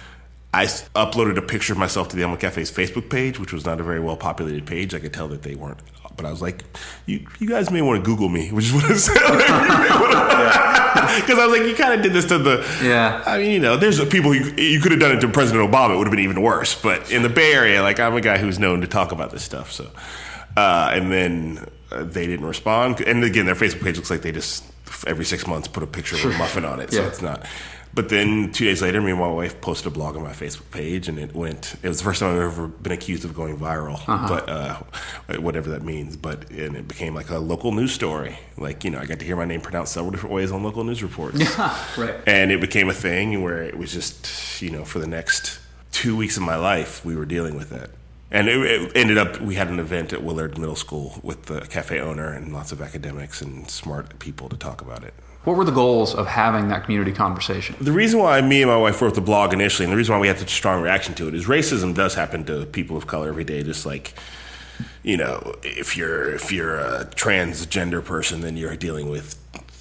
I 0.53 0.65
uploaded 0.65 1.37
a 1.37 1.41
picture 1.41 1.73
of 1.73 1.79
myself 1.79 2.09
to 2.09 2.15
the 2.15 2.23
Elmwood 2.23 2.39
Cafe's 2.39 2.71
Facebook 2.71 3.09
page, 3.09 3.39
which 3.39 3.53
was 3.53 3.65
not 3.65 3.79
a 3.79 3.83
very 3.83 3.99
well 3.99 4.17
populated 4.17 4.65
page. 4.65 4.93
I 4.93 4.99
could 4.99 5.13
tell 5.13 5.27
that 5.29 5.43
they 5.43 5.55
weren't. 5.55 5.79
But 6.17 6.25
I 6.25 6.31
was 6.31 6.41
like, 6.41 6.63
"You, 7.05 7.25
you 7.39 7.47
guys 7.47 7.69
may 7.71 7.81
want 7.81 8.03
to 8.03 8.05
Google 8.09 8.27
me," 8.29 8.49
which 8.51 8.65
is 8.65 8.73
what 8.73 8.85
I 8.85 8.95
said. 8.95 9.17
Because 11.21 11.39
I 11.39 11.45
was 11.47 11.57
like, 11.57 11.67
"You 11.67 11.75
kind 11.75 11.93
of 11.93 12.01
did 12.01 12.11
this 12.13 12.25
to 12.25 12.37
the 12.37 12.65
Yeah. 12.83 13.23
I 13.25 13.37
mean, 13.37 13.51
you 13.51 13.59
know, 13.59 13.77
there's 13.77 14.03
people 14.07 14.33
you, 14.35 14.51
you 14.57 14.79
could 14.81 14.91
have 14.91 14.99
done 14.99 15.15
it 15.15 15.21
to 15.21 15.27
President 15.27 15.69
Obama. 15.71 15.93
It 15.93 15.97
would 15.97 16.07
have 16.07 16.11
been 16.11 16.23
even 16.23 16.41
worse. 16.41 16.79
But 16.79 17.11
in 17.11 17.21
the 17.23 17.29
Bay 17.29 17.53
Area, 17.53 17.81
like 17.81 17.99
I'm 17.99 18.15
a 18.15 18.21
guy 18.21 18.37
who's 18.37 18.59
known 18.59 18.81
to 18.81 18.87
talk 18.87 19.11
about 19.11 19.31
this 19.31 19.43
stuff. 19.43 19.71
So, 19.71 19.89
uh, 20.57 20.91
and 20.93 21.11
then 21.11 21.67
uh, 21.91 22.03
they 22.03 22.27
didn't 22.27 22.45
respond. 22.45 22.99
And 23.01 23.23
again, 23.23 23.45
their 23.45 23.55
Facebook 23.55 23.83
page 23.83 23.95
looks 23.95 24.09
like 24.09 24.21
they 24.21 24.31
just 24.31 24.63
every 25.05 25.25
six 25.25 25.45
months 25.47 25.67
put 25.67 25.83
a 25.83 25.87
picture 25.87 26.15
of 26.15 26.25
a 26.35 26.37
muffin 26.37 26.65
on 26.65 26.79
it. 26.79 26.91
So 26.91 27.01
Yeah. 27.01 27.07
it's 27.07 27.21
not. 27.21 27.45
But 27.97 28.09
then 28.09 28.51
two 28.51 28.63
days 28.65 28.83
later, 28.83 29.01
me 29.01 29.09
and 29.09 29.19
my 29.19 29.27
wife 29.27 29.59
posted 29.59 29.87
a 29.87 29.89
blog 29.89 30.15
on 30.15 30.21
my 30.21 30.31
Facebook 30.31 30.69
page, 30.69 31.07
and 31.07 31.17
it 31.17 31.33
went. 31.33 31.77
It 31.81 31.87
was 31.87 31.97
the 31.97 32.03
first 32.03 32.19
time 32.19 32.35
I've 32.35 32.41
ever 32.43 32.67
been 32.67 32.91
accused 32.91 33.25
of 33.25 33.33
going 33.33 33.57
viral, 33.57 33.97
but 34.05 34.47
uh, 34.47 35.39
whatever 35.39 35.71
that 35.71 35.81
means. 35.81 36.15
But 36.15 36.51
and 36.51 36.75
it 36.75 36.87
became 36.87 37.15
like 37.15 37.31
a 37.31 37.39
local 37.39 37.71
news 37.71 37.91
story. 37.91 38.37
Like 38.55 38.83
you 38.83 38.91
know, 38.91 38.99
I 38.99 39.07
got 39.07 39.17
to 39.17 39.25
hear 39.25 39.35
my 39.35 39.45
name 39.45 39.61
pronounced 39.61 39.93
several 39.93 40.11
different 40.11 40.35
ways 40.35 40.51
on 40.51 40.61
local 40.61 40.83
news 40.83 41.01
reports 41.01 41.39
Right. 41.97 42.13
and 42.27 42.51
it 42.51 42.61
became 42.61 42.87
a 42.87 42.93
thing 42.93 43.41
where 43.41 43.63
it 43.63 43.75
was 43.75 43.91
just 43.91 44.61
you 44.61 44.69
know 44.69 44.85
for 44.85 44.99
the 44.99 45.07
next 45.07 45.59
two 45.91 46.15
weeks 46.15 46.37
of 46.37 46.43
my 46.43 46.55
life 46.55 47.03
we 47.03 47.15
were 47.15 47.25
dealing 47.25 47.55
with 47.55 47.71
it 47.71 47.89
and 48.29 48.47
it, 48.47 48.57
it 48.59 48.91
ended 48.95 49.17
up 49.17 49.41
we 49.41 49.55
had 49.55 49.69
an 49.69 49.79
event 49.79 50.13
at 50.13 50.21
willard 50.23 50.57
middle 50.57 50.75
school 50.75 51.19
with 51.23 51.45
the 51.45 51.61
cafe 51.61 51.99
owner 51.99 52.31
and 52.31 52.53
lots 52.53 52.71
of 52.71 52.81
academics 52.81 53.41
and 53.41 53.69
smart 53.71 54.19
people 54.19 54.47
to 54.49 54.55
talk 54.57 54.81
about 54.81 55.03
it 55.03 55.13
What 55.47 55.55
were 55.55 55.63
the 55.63 55.71
goals 55.71 56.13
of 56.13 56.27
having 56.27 56.67
that 56.67 56.83
community 56.83 57.13
conversation? 57.13 57.77
the 57.79 57.93
reason 57.93 58.19
why 58.19 58.41
me 58.41 58.63
and 58.63 58.69
my 58.69 58.75
wife 58.75 59.01
wrote 59.01 59.15
the 59.15 59.21
blog 59.21 59.53
initially 59.53 59.85
and 59.85 59.93
the 59.93 59.95
reason 59.95 60.13
why 60.13 60.19
we 60.19 60.27
had 60.27 60.37
such 60.37 60.51
a 60.51 60.53
strong 60.53 60.83
reaction 60.83 61.13
to 61.15 61.29
it 61.29 61.33
is 61.33 61.45
racism 61.45 61.95
does 61.95 62.15
happen 62.15 62.43
to 62.43 62.65
people 62.65 62.97
of 62.97 63.07
color 63.07 63.29
every 63.29 63.45
day 63.45 63.63
just 63.63 63.85
like 63.85 64.13
you 65.03 65.15
know 65.15 65.55
if 65.63 65.95
you're 65.95 66.35
if 66.35 66.51
you're 66.51 66.77
a 66.77 67.05
transgender 67.15 68.03
person 68.03 68.41
then 68.41 68.57
you're 68.57 68.75
dealing 68.75 69.09
with 69.09 69.37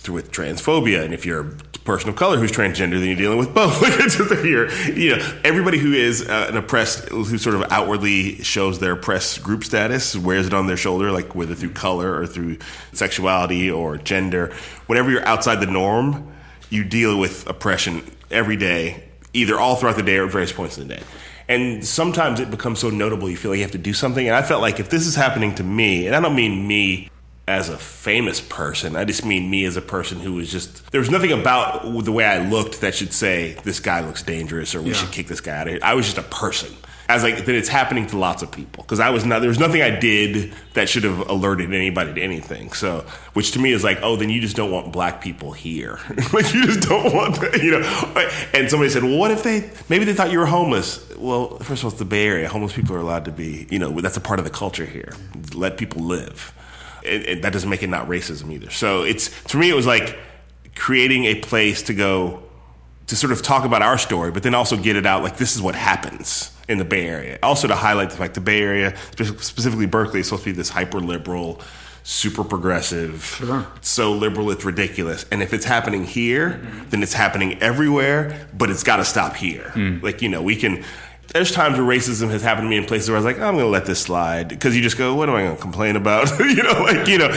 with 0.08 0.30
transphobia 0.32 1.04
and 1.04 1.14
if 1.14 1.24
you're 1.24 1.40
a 1.40 1.50
person 1.84 2.08
of 2.08 2.16
color 2.16 2.36
who's 2.36 2.50
transgender 2.50 2.98
then 2.98 3.06
you're 3.06 3.16
dealing 3.16 3.38
with 3.38 3.54
both 3.54 3.80
you're 4.44 4.70
you 4.90 5.16
know 5.16 5.38
everybody 5.44 5.78
who 5.78 5.92
is 5.92 6.28
uh, 6.28 6.46
an 6.48 6.56
oppressed 6.56 7.08
who 7.10 7.38
sort 7.38 7.54
of 7.54 7.62
outwardly 7.70 8.42
shows 8.42 8.78
their 8.80 8.92
oppressed 8.92 9.42
group 9.42 9.62
status 9.62 10.16
wears 10.16 10.46
it 10.46 10.54
on 10.54 10.66
their 10.66 10.76
shoulder 10.76 11.12
like 11.12 11.34
whether 11.34 11.54
through 11.54 11.70
color 11.70 12.14
or 12.14 12.26
through 12.26 12.58
sexuality 12.92 13.70
or 13.70 13.96
gender 13.96 14.52
whenever 14.86 15.10
you're 15.10 15.26
outside 15.26 15.60
the 15.60 15.66
norm 15.66 16.32
you 16.70 16.84
deal 16.84 17.18
with 17.18 17.48
oppression 17.48 18.02
every 18.30 18.56
day, 18.56 19.04
either 19.32 19.58
all 19.58 19.76
throughout 19.76 19.96
the 19.96 20.02
day 20.02 20.16
or 20.18 20.26
at 20.26 20.32
various 20.32 20.52
points 20.52 20.78
in 20.78 20.88
the 20.88 20.96
day. 20.96 21.02
And 21.48 21.84
sometimes 21.84 22.40
it 22.40 22.50
becomes 22.50 22.80
so 22.80 22.90
notable 22.90 23.30
you 23.30 23.36
feel 23.36 23.52
like 23.52 23.58
you 23.58 23.64
have 23.64 23.72
to 23.72 23.78
do 23.78 23.92
something. 23.92 24.26
And 24.26 24.34
I 24.34 24.42
felt 24.42 24.62
like 24.62 24.80
if 24.80 24.90
this 24.90 25.06
is 25.06 25.14
happening 25.14 25.54
to 25.56 25.62
me, 25.62 26.06
and 26.06 26.16
I 26.16 26.20
don't 26.20 26.34
mean 26.34 26.66
me 26.66 27.08
as 27.48 27.68
a 27.68 27.78
famous 27.78 28.40
person, 28.40 28.96
I 28.96 29.04
just 29.04 29.24
mean 29.24 29.48
me 29.48 29.64
as 29.66 29.76
a 29.76 29.82
person 29.82 30.18
who 30.18 30.34
was 30.34 30.50
just, 30.50 30.90
there 30.90 31.00
was 31.00 31.10
nothing 31.10 31.30
about 31.32 32.04
the 32.04 32.10
way 32.12 32.24
I 32.24 32.38
looked 32.48 32.80
that 32.80 32.94
should 32.94 33.12
say, 33.12 33.56
this 33.62 33.78
guy 33.78 34.00
looks 34.04 34.22
dangerous 34.22 34.74
or 34.74 34.82
we 34.82 34.88
Yeah. 34.90 34.96
should 34.96 35.12
kick 35.12 35.28
this 35.28 35.40
guy 35.40 35.56
out 35.56 35.66
of 35.68 35.72
here. 35.74 35.80
I 35.82 35.94
was 35.94 36.06
just 36.06 36.18
a 36.18 36.22
person. 36.22 36.74
I 37.08 37.14
was 37.14 37.22
like, 37.22 37.44
that 37.44 37.54
it's 37.54 37.68
happening 37.68 38.08
to 38.08 38.18
lots 38.18 38.42
of 38.42 38.50
people 38.50 38.82
because 38.82 38.98
I 38.98 39.10
was 39.10 39.24
not. 39.24 39.38
There 39.38 39.48
was 39.48 39.60
nothing 39.60 39.80
I 39.80 39.90
did 39.90 40.52
that 40.74 40.88
should 40.88 41.04
have 41.04 41.28
alerted 41.30 41.72
anybody 41.72 42.12
to 42.14 42.20
anything. 42.20 42.72
So, 42.72 43.04
which 43.34 43.52
to 43.52 43.60
me 43.60 43.70
is 43.70 43.84
like, 43.84 44.00
oh, 44.02 44.16
then 44.16 44.28
you 44.28 44.40
just 44.40 44.56
don't 44.56 44.72
want 44.72 44.92
black 44.92 45.20
people 45.20 45.52
here. 45.52 46.00
like 46.32 46.52
you 46.52 46.66
just 46.66 46.80
don't 46.88 47.14
want, 47.14 47.40
that, 47.40 47.62
you 47.62 47.78
know. 47.78 48.28
And 48.52 48.68
somebody 48.68 48.90
said, 48.90 49.04
well, 49.04 49.16
what 49.18 49.30
if 49.30 49.44
they 49.44 49.70
maybe 49.88 50.04
they 50.04 50.14
thought 50.14 50.32
you 50.32 50.40
were 50.40 50.46
homeless? 50.46 51.08
Well, 51.16 51.58
first 51.60 51.82
of 51.82 51.84
all, 51.84 51.90
it's 51.92 52.00
the 52.00 52.04
Bay 52.04 52.26
Area. 52.26 52.48
Homeless 52.48 52.72
people 52.72 52.96
are 52.96 53.00
allowed 53.00 53.26
to 53.26 53.30
be. 53.30 53.68
You 53.70 53.78
know, 53.78 54.00
that's 54.00 54.16
a 54.16 54.20
part 54.20 54.40
of 54.40 54.44
the 54.44 54.50
culture 54.50 54.84
here. 54.84 55.14
Let 55.54 55.78
people 55.78 56.02
live. 56.02 56.52
And, 57.06 57.24
and 57.24 57.44
that 57.44 57.52
doesn't 57.52 57.70
make 57.70 57.82
it 57.82 57.88
not 57.88 58.08
racism 58.08 58.52
either. 58.52 58.70
So 58.70 59.02
it's 59.02 59.28
for 59.28 59.58
me, 59.58 59.70
it 59.70 59.74
was 59.74 59.86
like 59.86 60.18
creating 60.74 61.24
a 61.24 61.36
place 61.36 61.82
to 61.84 61.94
go 61.94 62.42
to 63.06 63.16
sort 63.16 63.32
of 63.32 63.42
talk 63.42 63.64
about 63.64 63.82
our 63.82 63.98
story, 63.98 64.30
but 64.30 64.42
then 64.42 64.54
also 64.54 64.76
get 64.76 64.96
it 64.96 65.06
out 65.06 65.22
like 65.22 65.36
this 65.36 65.54
is 65.54 65.62
what 65.62 65.74
happens 65.74 66.50
in 66.68 66.78
the 66.78 66.84
Bay 66.84 67.06
Area. 67.06 67.38
Also 67.42 67.68
to 67.68 67.74
highlight 67.74 68.10
the 68.10 68.16
fact 68.16 68.34
the 68.34 68.40
Bay 68.40 68.60
Area, 68.60 68.96
specifically 69.16 69.86
Berkeley, 69.86 70.20
is 70.20 70.26
supposed 70.26 70.44
to 70.44 70.50
be 70.50 70.56
this 70.56 70.68
hyper 70.68 71.00
liberal, 71.00 71.60
super 72.02 72.42
progressive, 72.42 73.24
Sure. 73.24 73.66
so 73.80 74.12
liberal 74.12 74.50
it's 74.50 74.64
ridiculous. 74.64 75.24
And 75.30 75.42
if 75.42 75.52
it's 75.54 75.64
happening 75.64 76.04
here, 76.04 76.50
mm-hmm. 76.50 76.90
then 76.90 77.02
it's 77.02 77.12
happening 77.12 77.62
everywhere, 77.62 78.48
but 78.56 78.70
it's 78.70 78.82
got 78.82 78.96
to 78.96 79.04
stop 79.04 79.36
here. 79.36 79.70
Mm. 79.74 80.02
Like 80.02 80.22
you 80.22 80.28
know, 80.28 80.42
we 80.42 80.56
can. 80.56 80.84
There's 81.32 81.50
times 81.50 81.76
where 81.76 81.86
racism 81.86 82.30
has 82.30 82.42
happened 82.42 82.66
to 82.66 82.70
me 82.70 82.76
in 82.76 82.84
places 82.84 83.08
where 83.08 83.16
I 83.16 83.18
was 83.18 83.24
like, 83.24 83.38
oh, 83.38 83.46
I'm 83.46 83.54
going 83.54 83.66
to 83.66 83.70
let 83.70 83.84
this 83.84 84.00
slide 84.00 84.48
because 84.48 84.76
you 84.76 84.82
just 84.82 84.96
go, 84.96 85.14
what 85.14 85.28
am 85.28 85.34
I 85.34 85.42
going 85.42 85.56
to 85.56 85.60
complain 85.60 85.96
about? 85.96 86.30
you 86.38 86.62
know, 86.62 86.82
like 86.82 87.08
you 87.08 87.18
know. 87.18 87.28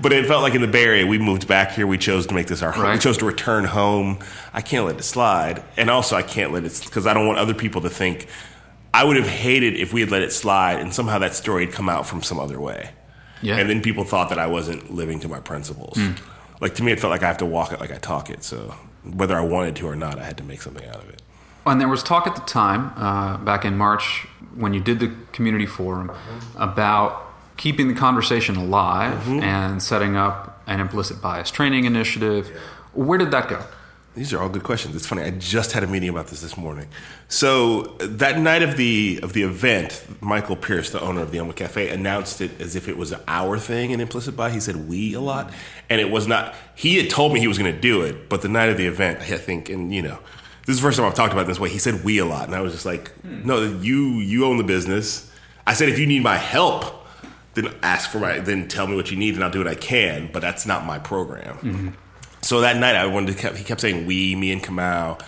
But 0.00 0.12
it 0.12 0.26
felt 0.26 0.42
like 0.42 0.54
in 0.54 0.60
the 0.60 0.68
Bay 0.68 0.84
Area, 0.84 1.06
we 1.06 1.18
moved 1.18 1.46
back 1.46 1.72
here. 1.72 1.86
We 1.86 1.98
chose 1.98 2.26
to 2.26 2.34
make 2.34 2.46
this 2.46 2.62
our 2.62 2.72
home. 2.72 2.90
We 2.90 2.98
chose 2.98 3.18
to 3.18 3.24
return 3.24 3.64
home. 3.64 4.18
I 4.52 4.62
can't 4.62 4.86
let 4.86 4.98
it 4.98 5.02
slide, 5.02 5.62
and 5.76 5.90
also 5.90 6.16
I 6.16 6.22
can't 6.22 6.52
let 6.52 6.64
it 6.64 6.80
because 6.84 7.06
I 7.06 7.14
don't 7.14 7.26
want 7.26 7.38
other 7.38 7.54
people 7.54 7.80
to 7.82 7.90
think. 7.90 8.26
I 8.92 9.04
would 9.04 9.16
have 9.16 9.28
hated 9.28 9.76
if 9.76 9.92
we 9.92 10.00
had 10.00 10.10
let 10.10 10.22
it 10.22 10.32
slide 10.32 10.80
and 10.80 10.92
somehow 10.92 11.18
that 11.20 11.34
story 11.34 11.64
had 11.66 11.74
come 11.74 11.88
out 11.88 12.06
from 12.06 12.22
some 12.22 12.40
other 12.40 12.60
way. 12.60 12.90
Yeah. 13.42 13.56
And 13.56 13.70
then 13.70 13.82
people 13.82 14.04
thought 14.04 14.30
that 14.30 14.38
I 14.38 14.46
wasn't 14.46 14.92
living 14.92 15.20
to 15.20 15.28
my 15.28 15.40
principles. 15.40 15.96
Hmm. 15.96 16.12
Like 16.60 16.74
to 16.74 16.82
me, 16.82 16.92
it 16.92 17.00
felt 17.00 17.10
like 17.10 17.22
I 17.22 17.28
have 17.28 17.38
to 17.38 17.46
walk 17.46 17.72
it 17.72 17.80
like 17.80 17.92
I 17.92 17.98
talk 17.98 18.30
it. 18.30 18.42
So 18.42 18.74
whether 19.04 19.36
I 19.36 19.42
wanted 19.42 19.76
to 19.76 19.86
or 19.86 19.96
not, 19.96 20.18
I 20.18 20.24
had 20.24 20.36
to 20.38 20.44
make 20.44 20.60
something 20.60 20.86
out 20.88 20.96
of 20.96 21.08
it. 21.08 21.22
And 21.70 21.80
there 21.80 21.88
was 21.88 22.02
talk 22.02 22.26
at 22.26 22.34
the 22.34 22.42
time, 22.42 22.92
uh, 22.96 23.36
back 23.38 23.64
in 23.64 23.76
March, 23.76 24.26
when 24.56 24.74
you 24.74 24.80
did 24.80 24.98
the 24.98 25.12
community 25.32 25.66
forum, 25.66 26.10
about 26.56 27.26
keeping 27.56 27.88
the 27.88 27.94
conversation 27.94 28.56
alive 28.56 29.28
and 29.28 29.82
setting 29.82 30.16
up 30.16 30.62
an 30.66 30.80
implicit 30.80 31.22
bias 31.22 31.50
training 31.50 31.84
initiative. 31.84 32.48
Where 32.92 33.18
did 33.18 33.30
that 33.30 33.48
go? 33.48 33.62
These 34.16 34.32
are 34.32 34.42
all 34.42 34.48
good 34.48 34.64
questions. 34.64 34.96
It's 34.96 35.06
funny. 35.06 35.22
I 35.22 35.30
just 35.30 35.70
had 35.70 35.84
a 35.84 35.86
meeting 35.86 36.08
about 36.08 36.26
this 36.26 36.40
this 36.40 36.56
morning. 36.56 36.88
So 37.28 37.82
that 38.00 38.40
night 38.40 38.62
of 38.62 38.76
the 38.76 39.20
of 39.22 39.34
the 39.34 39.44
event, 39.44 40.04
Michael 40.20 40.56
Pierce, 40.56 40.90
the 40.90 41.00
owner 41.00 41.20
of 41.20 41.30
the 41.30 41.38
Elmwood 41.38 41.54
Cafe, 41.54 41.88
announced 41.90 42.40
it 42.40 42.60
as 42.60 42.74
if 42.74 42.88
it 42.88 42.96
was 42.96 43.14
our 43.28 43.56
thing 43.56 43.92
in 43.92 44.00
implicit 44.00 44.36
bias. 44.36 44.54
He 44.54 44.60
said 44.60 44.88
we 44.88 45.14
a 45.14 45.20
lot, 45.20 45.52
and 45.88 46.00
it 46.00 46.10
was 46.10 46.26
not. 46.26 46.56
He 46.74 46.96
had 46.96 47.08
told 47.08 47.32
me 47.32 47.38
he 47.38 47.46
was 47.46 47.56
going 47.56 47.72
to 47.72 47.80
do 47.80 48.02
it, 48.02 48.28
but 48.28 48.42
the 48.42 48.48
night 48.48 48.68
of 48.68 48.76
the 48.76 48.86
event, 48.86 49.20
I 49.20 49.38
think, 49.38 49.68
and 49.68 49.94
you 49.94 50.02
know, 50.02 50.18
this 50.66 50.74
is 50.74 50.80
the 50.80 50.82
first 50.82 50.98
time 50.98 51.06
I've 51.06 51.14
talked 51.14 51.32
about 51.32 51.42
it 51.42 51.48
this 51.48 51.60
way. 51.60 51.68
He 51.68 51.78
said 51.78 52.04
we 52.04 52.18
a 52.18 52.24
lot, 52.24 52.46
and 52.46 52.54
I 52.54 52.60
was 52.60 52.72
just 52.72 52.86
like, 52.86 53.12
no, 53.24 53.62
you 53.62 54.20
you 54.20 54.44
own 54.44 54.56
the 54.56 54.64
business. 54.64 55.30
I 55.66 55.74
said 55.74 55.88
if 55.88 55.98
you 55.98 56.06
need 56.06 56.22
my 56.22 56.36
help, 56.36 57.06
then 57.54 57.74
ask 57.82 58.10
for 58.10 58.18
my 58.18 58.38
then 58.40 58.68
tell 58.68 58.86
me 58.86 58.96
what 58.96 59.10
you 59.10 59.16
need, 59.16 59.34
and 59.34 59.44
I'll 59.44 59.50
do 59.50 59.58
what 59.58 59.68
I 59.68 59.74
can. 59.74 60.30
But 60.32 60.40
that's 60.40 60.66
not 60.66 60.84
my 60.84 60.98
program. 60.98 61.56
Mm-hmm. 61.58 61.88
So 62.42 62.60
that 62.62 62.76
night, 62.76 62.96
I 62.96 63.06
wanted 63.06 63.36
to 63.36 63.38
kept, 63.38 63.56
he 63.56 63.64
kept 63.64 63.80
saying 63.80 64.06
we, 64.06 64.34
me, 64.34 64.50
and 64.50 64.62
Kamau, 64.62 65.20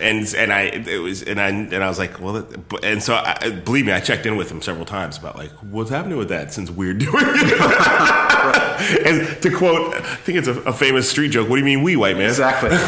and 0.00 0.32
and 0.34 0.52
I 0.52 0.62
it 0.62 1.00
was 1.00 1.22
and 1.22 1.40
I 1.40 1.48
and 1.48 1.74
I 1.76 1.88
was 1.88 1.98
like, 1.98 2.20
well, 2.20 2.46
and 2.82 3.02
so 3.02 3.14
I, 3.14 3.50
believe 3.50 3.86
me, 3.86 3.92
I 3.92 4.00
checked 4.00 4.26
in 4.26 4.36
with 4.36 4.50
him 4.50 4.62
several 4.62 4.86
times 4.86 5.18
about 5.18 5.36
like 5.36 5.50
what's 5.62 5.90
happening 5.90 6.18
with 6.18 6.28
that 6.28 6.52
since 6.52 6.70
we're 6.70 6.94
doing 6.94 7.12
it. 7.16 9.06
and 9.06 9.42
to 9.42 9.50
quote, 9.50 9.94
I 9.94 10.00
think 10.00 10.38
it's 10.38 10.48
a, 10.48 10.60
a 10.62 10.72
famous 10.72 11.10
street 11.10 11.28
joke. 11.30 11.48
What 11.48 11.56
do 11.56 11.60
you 11.60 11.64
mean, 11.64 11.82
we 11.82 11.96
white 11.96 12.16
man? 12.16 12.28
Exactly. 12.28 12.70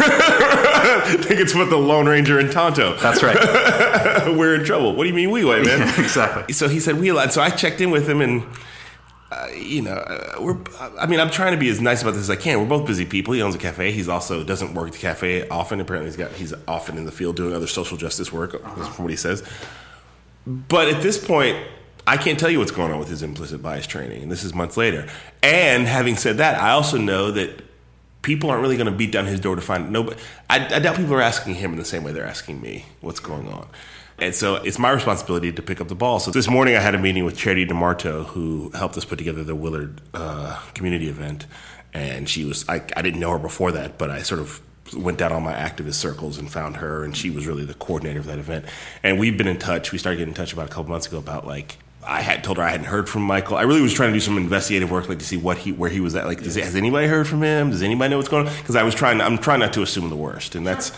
I 0.79 1.17
think 1.23 1.41
it's 1.41 1.55
what 1.55 1.71
the 1.71 1.77
Lone 1.77 2.07
Ranger 2.07 2.39
and 2.39 2.51
Tonto. 2.51 2.97
That's 2.97 3.23
right. 3.23 3.37
we're 4.37 4.55
in 4.55 4.65
trouble. 4.65 4.95
What 4.95 5.05
do 5.05 5.09
you 5.09 5.15
mean, 5.15 5.31
we 5.31 5.45
white 5.45 5.65
man? 5.65 5.83
exactly. 5.99 6.53
So 6.53 6.69
he 6.69 6.81
said 6.81 6.99
we. 6.99 7.09
So 7.31 7.41
I 7.41 7.51
checked 7.51 7.81
in 7.81 7.91
with 7.91 8.09
him, 8.09 8.21
and 8.21 8.45
uh, 9.31 9.49
you 9.55 9.83
know, 9.83 9.93
uh, 9.93 10.41
we're. 10.41 10.57
I 10.99 11.07
mean, 11.07 11.21
I'm 11.21 11.31
trying 11.31 11.53
to 11.53 11.59
be 11.59 11.69
as 11.69 11.81
nice 11.81 12.01
about 12.01 12.13
this 12.13 12.23
as 12.23 12.31
I 12.31 12.37
can. 12.37 12.61
We're 12.61 12.67
both 12.67 12.87
busy 12.87 13.05
people. 13.05 13.35
He 13.35 13.43
owns 13.43 13.55
a 13.55 13.59
cafe. 13.59 13.93
He's 13.93 14.09
also 14.09 14.43
doesn't 14.43 14.73
work 14.73 14.89
at 14.89 14.93
the 14.95 14.99
cafe 14.99 15.47
often. 15.49 15.81
Apparently, 15.81 16.09
he's 16.09 16.17
got 16.17 16.33
he's 16.33 16.55
often 16.67 16.97
in 16.97 17.05
the 17.05 17.13
field 17.13 17.37
doing 17.37 17.55
other 17.55 17.67
social 17.67 17.99
justice 17.99 18.33
work. 18.33 18.53
From 18.63 19.05
what 19.05 19.11
he 19.11 19.17
says. 19.17 19.43
But 20.47 20.89
at 20.89 21.03
this 21.03 21.23
point, 21.23 21.63
I 22.07 22.17
can't 22.17 22.39
tell 22.39 22.49
you 22.49 22.59
what's 22.59 22.71
going 22.71 22.91
on 22.91 22.99
with 22.99 23.11
his 23.11 23.23
implicit 23.23 23.63
bias 23.63 23.87
training, 23.87 24.23
and 24.23 24.33
this 24.33 24.45
is 24.45 24.55
months 24.55 24.79
later. 24.79 25.07
And 25.43 25.87
having 25.87 26.17
said 26.17 26.39
that, 26.39 26.59
I 26.59 26.71
also 26.71 26.97
know 26.97 27.31
that 27.33 27.63
people 28.23 28.51
aren't 28.51 28.63
really 28.63 28.77
going 28.77 28.91
to 28.91 28.97
beat 28.97 29.13
down 29.13 29.27
his 29.27 29.41
door 29.41 29.57
to 29.57 29.63
find 29.63 29.91
nobody. 29.91 30.21
I, 30.51 30.75
I 30.75 30.79
doubt 30.79 30.97
people 30.97 31.15
are 31.15 31.23
asking 31.23 31.55
him 31.55 31.73
in 31.73 31.79
the 31.79 31.85
same 31.85 32.05
way 32.05 32.13
they're 32.13 32.27
asking 32.27 32.61
me 32.61 32.87
what's 33.01 33.21
going 33.21 33.49
on. 33.49 33.69
And 34.19 34.35
so 34.35 34.57
it's 34.57 34.79
my 34.79 34.91
responsibility 34.91 35.53
to 35.53 35.63
pick 35.63 35.81
up 35.81 35.89
the 35.89 35.95
ball. 35.95 36.19
So 36.19 36.33
this 36.33 36.49
morning 36.49 36.75
I 36.75 36.81
had 36.81 36.95
a 36.95 36.99
meeting 36.99 37.25
with 37.25 37.37
Charity 37.37 37.67
DeMarto, 37.67 38.27
who 38.27 38.71
helped 38.71 38.97
us 38.97 39.05
put 39.05 39.19
together 39.19 39.45
the 39.45 39.55
Willard 39.55 40.01
uh, 40.13 40.61
community 40.75 41.09
event. 41.09 41.47
And 41.95 42.29
she 42.29 42.45
was, 42.45 42.69
I, 42.69 42.83
I 42.97 43.03
didn't 43.03 43.21
know 43.21 43.31
her 43.31 43.39
before 43.39 43.71
that, 43.73 43.97
but 43.97 44.11
I 44.11 44.23
sort 44.23 44.41
of 44.41 44.61
went 44.97 45.19
down 45.19 45.33
all 45.33 45.41
my 45.41 45.53
activist 45.53 45.95
circles 45.95 46.39
and 46.39 46.51
found 46.51 46.77
her, 46.77 47.05
and 47.05 47.17
she 47.17 47.31
was 47.31 47.47
really 47.47 47.65
the 47.65 47.75
coordinator 47.75 48.21
of 48.21 48.27
that 48.27 48.39
event. 48.39 48.65
And 49.03 49.19
we've 49.19 49.37
been 49.37 49.49
in 49.49 49.59
touch. 49.59 49.93
We 49.93 49.99
started 49.99 50.19
getting 50.19 50.33
in 50.33 50.37
touch 50.37 50.53
about 50.53 50.67
a 50.67 50.71
couple 50.71 50.91
months 50.91 51.07
ago 51.07 51.19
about 51.19 51.47
like 51.47 51.79
I 52.09 52.23
had 52.23 52.43
told 52.43 52.57
her 52.57 52.63
I 52.63 52.71
hadn't 52.71 52.87
heard 52.87 53.07
from 53.07 53.23
Michael. 53.23 53.59
I 53.59 53.63
really 53.63 53.83
was 53.83 53.93
trying 53.93 54.09
to 54.09 54.15
do 54.15 54.21
some 54.21 54.39
investigative 54.39 54.91
work, 54.91 55.09
like 55.11 55.19
to 55.19 55.25
see 55.25 55.37
what 55.37 55.59
he, 55.59 55.73
where 55.73 55.91
he 55.91 56.01
was 56.01 56.15
at. 56.15 56.27
Like, 56.27 56.43
does, 56.43 56.55
has 56.55 56.75
anybody 56.75 57.07
heard 57.07 57.29
from 57.29 57.43
him? 57.43 57.71
Does 57.71 57.83
anybody 57.83 58.11
know 58.11 58.17
what's 58.17 58.31
going 58.31 58.49
on? 58.49 58.57
Because 58.57 58.77
I 58.77 58.83
was 58.83 58.95
trying. 58.95 59.21
I'm 59.21 59.37
trying 59.37 59.61
not 59.61 59.75
to 59.75 59.83
assume 59.83 60.09
the 60.09 60.17
worst, 60.17 60.55
and 60.55 60.67
that's 60.67 60.91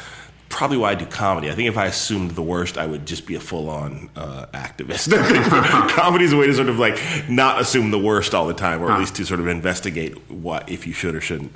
probably 0.50 0.76
why 0.76 0.90
I 0.90 0.94
do 0.94 1.06
comedy. 1.06 1.50
I 1.50 1.54
think 1.54 1.68
if 1.68 1.76
I 1.76 1.86
assumed 1.86 2.32
the 2.32 2.42
worst, 2.42 2.78
I 2.78 2.86
would 2.86 3.06
just 3.06 3.26
be 3.26 3.34
a 3.34 3.40
full-on 3.40 4.10
uh, 4.14 4.46
activist. 4.52 5.10
comedy 5.90 6.24
is 6.24 6.32
a 6.32 6.36
way 6.36 6.46
to 6.46 6.54
sort 6.54 6.68
of 6.68 6.78
like 6.78 7.00
not 7.28 7.60
assume 7.60 7.90
the 7.90 7.98
worst 7.98 8.32
all 8.32 8.46
the 8.46 8.54
time, 8.54 8.80
or 8.80 8.92
at 8.92 8.98
least 8.98 9.16
to 9.16 9.24
sort 9.24 9.40
of 9.40 9.48
investigate 9.48 10.30
what 10.30 10.68
if 10.68 10.86
you 10.86 10.92
should 10.92 11.14
or 11.16 11.20
shouldn't. 11.20 11.52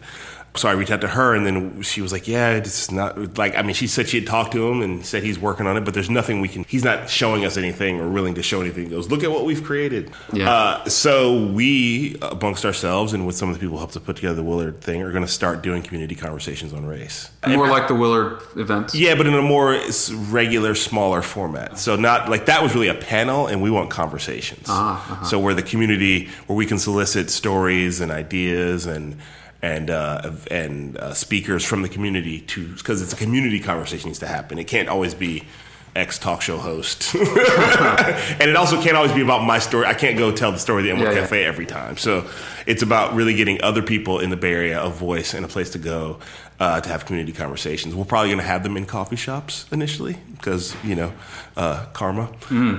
So 0.56 0.68
I 0.68 0.72
reached 0.72 0.92
out 0.92 1.00
to 1.00 1.08
her, 1.08 1.34
and 1.34 1.44
then 1.44 1.82
she 1.82 2.00
was 2.00 2.12
like, 2.12 2.28
"Yeah, 2.28 2.50
it's 2.50 2.88
not 2.92 3.36
like 3.36 3.56
I 3.56 3.62
mean." 3.62 3.74
She 3.74 3.88
said 3.88 4.08
she 4.08 4.18
had 4.20 4.26
talked 4.28 4.52
to 4.52 4.68
him 4.68 4.82
and 4.82 5.04
said 5.04 5.24
he's 5.24 5.36
working 5.36 5.66
on 5.66 5.76
it, 5.76 5.84
but 5.84 5.94
there's 5.94 6.08
nothing 6.10 6.40
we 6.40 6.46
can. 6.46 6.64
He's 6.68 6.84
not 6.84 7.10
showing 7.10 7.44
us 7.44 7.56
anything 7.56 7.98
or 7.98 8.08
willing 8.08 8.34
to 8.34 8.42
show 8.42 8.60
anything. 8.60 8.84
He 8.84 8.90
goes, 8.90 9.10
"Look 9.10 9.24
at 9.24 9.32
what 9.32 9.44
we've 9.44 9.64
created." 9.64 10.12
Yeah. 10.32 10.48
Uh, 10.48 10.88
so 10.88 11.44
we, 11.46 12.16
amongst 12.22 12.64
ourselves, 12.64 13.12
and 13.14 13.26
with 13.26 13.34
some 13.34 13.48
of 13.48 13.56
the 13.56 13.58
people 13.58 13.72
who 13.72 13.78
helped 13.78 13.94
to 13.94 14.00
put 14.00 14.14
together 14.14 14.36
the 14.36 14.44
Willard 14.44 14.80
thing, 14.80 15.02
are 15.02 15.10
going 15.10 15.24
to 15.24 15.30
start 15.30 15.60
doing 15.60 15.82
community 15.82 16.14
conversations 16.14 16.72
on 16.72 16.86
race. 16.86 17.30
More 17.44 17.66
like 17.68 17.88
the 17.88 17.96
Willard 17.96 18.40
events. 18.54 18.94
Yeah, 18.94 19.16
but 19.16 19.26
in 19.26 19.34
a 19.34 19.42
more 19.42 19.76
regular, 20.28 20.76
smaller 20.76 21.20
format. 21.22 21.80
So 21.80 21.96
not 21.96 22.30
like 22.30 22.46
that 22.46 22.62
was 22.62 22.76
really 22.76 22.86
a 22.88 22.94
panel, 22.94 23.48
and 23.48 23.60
we 23.60 23.72
want 23.72 23.90
conversations. 23.90 24.68
So 24.68 25.40
where 25.40 25.54
the 25.54 25.64
community, 25.64 26.28
where 26.46 26.56
we 26.56 26.64
can 26.66 26.78
solicit 26.78 27.30
stories 27.30 28.00
and 28.00 28.12
ideas 28.12 28.86
and 28.86 29.16
and 29.64 29.88
uh, 29.88 30.30
and 30.50 30.98
uh, 30.98 31.14
speakers 31.14 31.64
from 31.64 31.80
the 31.80 31.88
community 31.88 32.40
to 32.42 32.68
because 32.74 33.00
it's 33.00 33.14
a 33.14 33.16
community 33.16 33.58
conversation 33.58 34.08
needs 34.08 34.18
to 34.18 34.26
happen. 34.26 34.58
It 34.58 34.64
can't 34.64 34.90
always 34.90 35.14
be 35.14 35.44
ex 35.96 36.18
talk 36.18 36.42
show 36.42 36.58
host, 36.58 37.14
and 37.14 38.50
it 38.50 38.56
also 38.56 38.80
can't 38.82 38.94
always 38.94 39.12
be 39.12 39.22
about 39.22 39.42
my 39.42 39.58
story. 39.58 39.86
I 39.86 39.94
can't 39.94 40.18
go 40.18 40.30
tell 40.30 40.52
the 40.52 40.58
story 40.58 40.82
of 40.82 40.84
the 40.84 40.90
Elmwood 40.90 41.08
Yeah, 41.08 41.14
yeah. 41.14 41.20
Cafe 41.22 41.44
every 41.46 41.64
time. 41.64 41.96
So 41.96 42.28
it's 42.66 42.82
about 42.82 43.14
really 43.14 43.34
getting 43.34 43.62
other 43.62 43.82
people 43.82 44.18
in 44.18 44.28
the 44.28 44.36
Bay 44.36 44.52
Area 44.52 44.82
a 44.82 44.90
voice 44.90 45.32
and 45.32 45.46
a 45.46 45.48
place 45.48 45.70
to 45.70 45.78
go 45.78 46.18
uh, 46.64 46.80
to 46.80 46.88
have 46.88 47.04
community 47.04 47.32
conversations. 47.32 47.94
We're 47.94 48.06
probably 48.06 48.30
going 48.30 48.40
to 48.40 48.46
have 48.46 48.62
them 48.62 48.78
in 48.78 48.86
coffee 48.86 49.16
shops 49.16 49.66
initially 49.70 50.16
because 50.32 50.74
you 50.82 50.94
know 50.94 51.12
uh, 51.58 51.84
karma. 51.92 52.32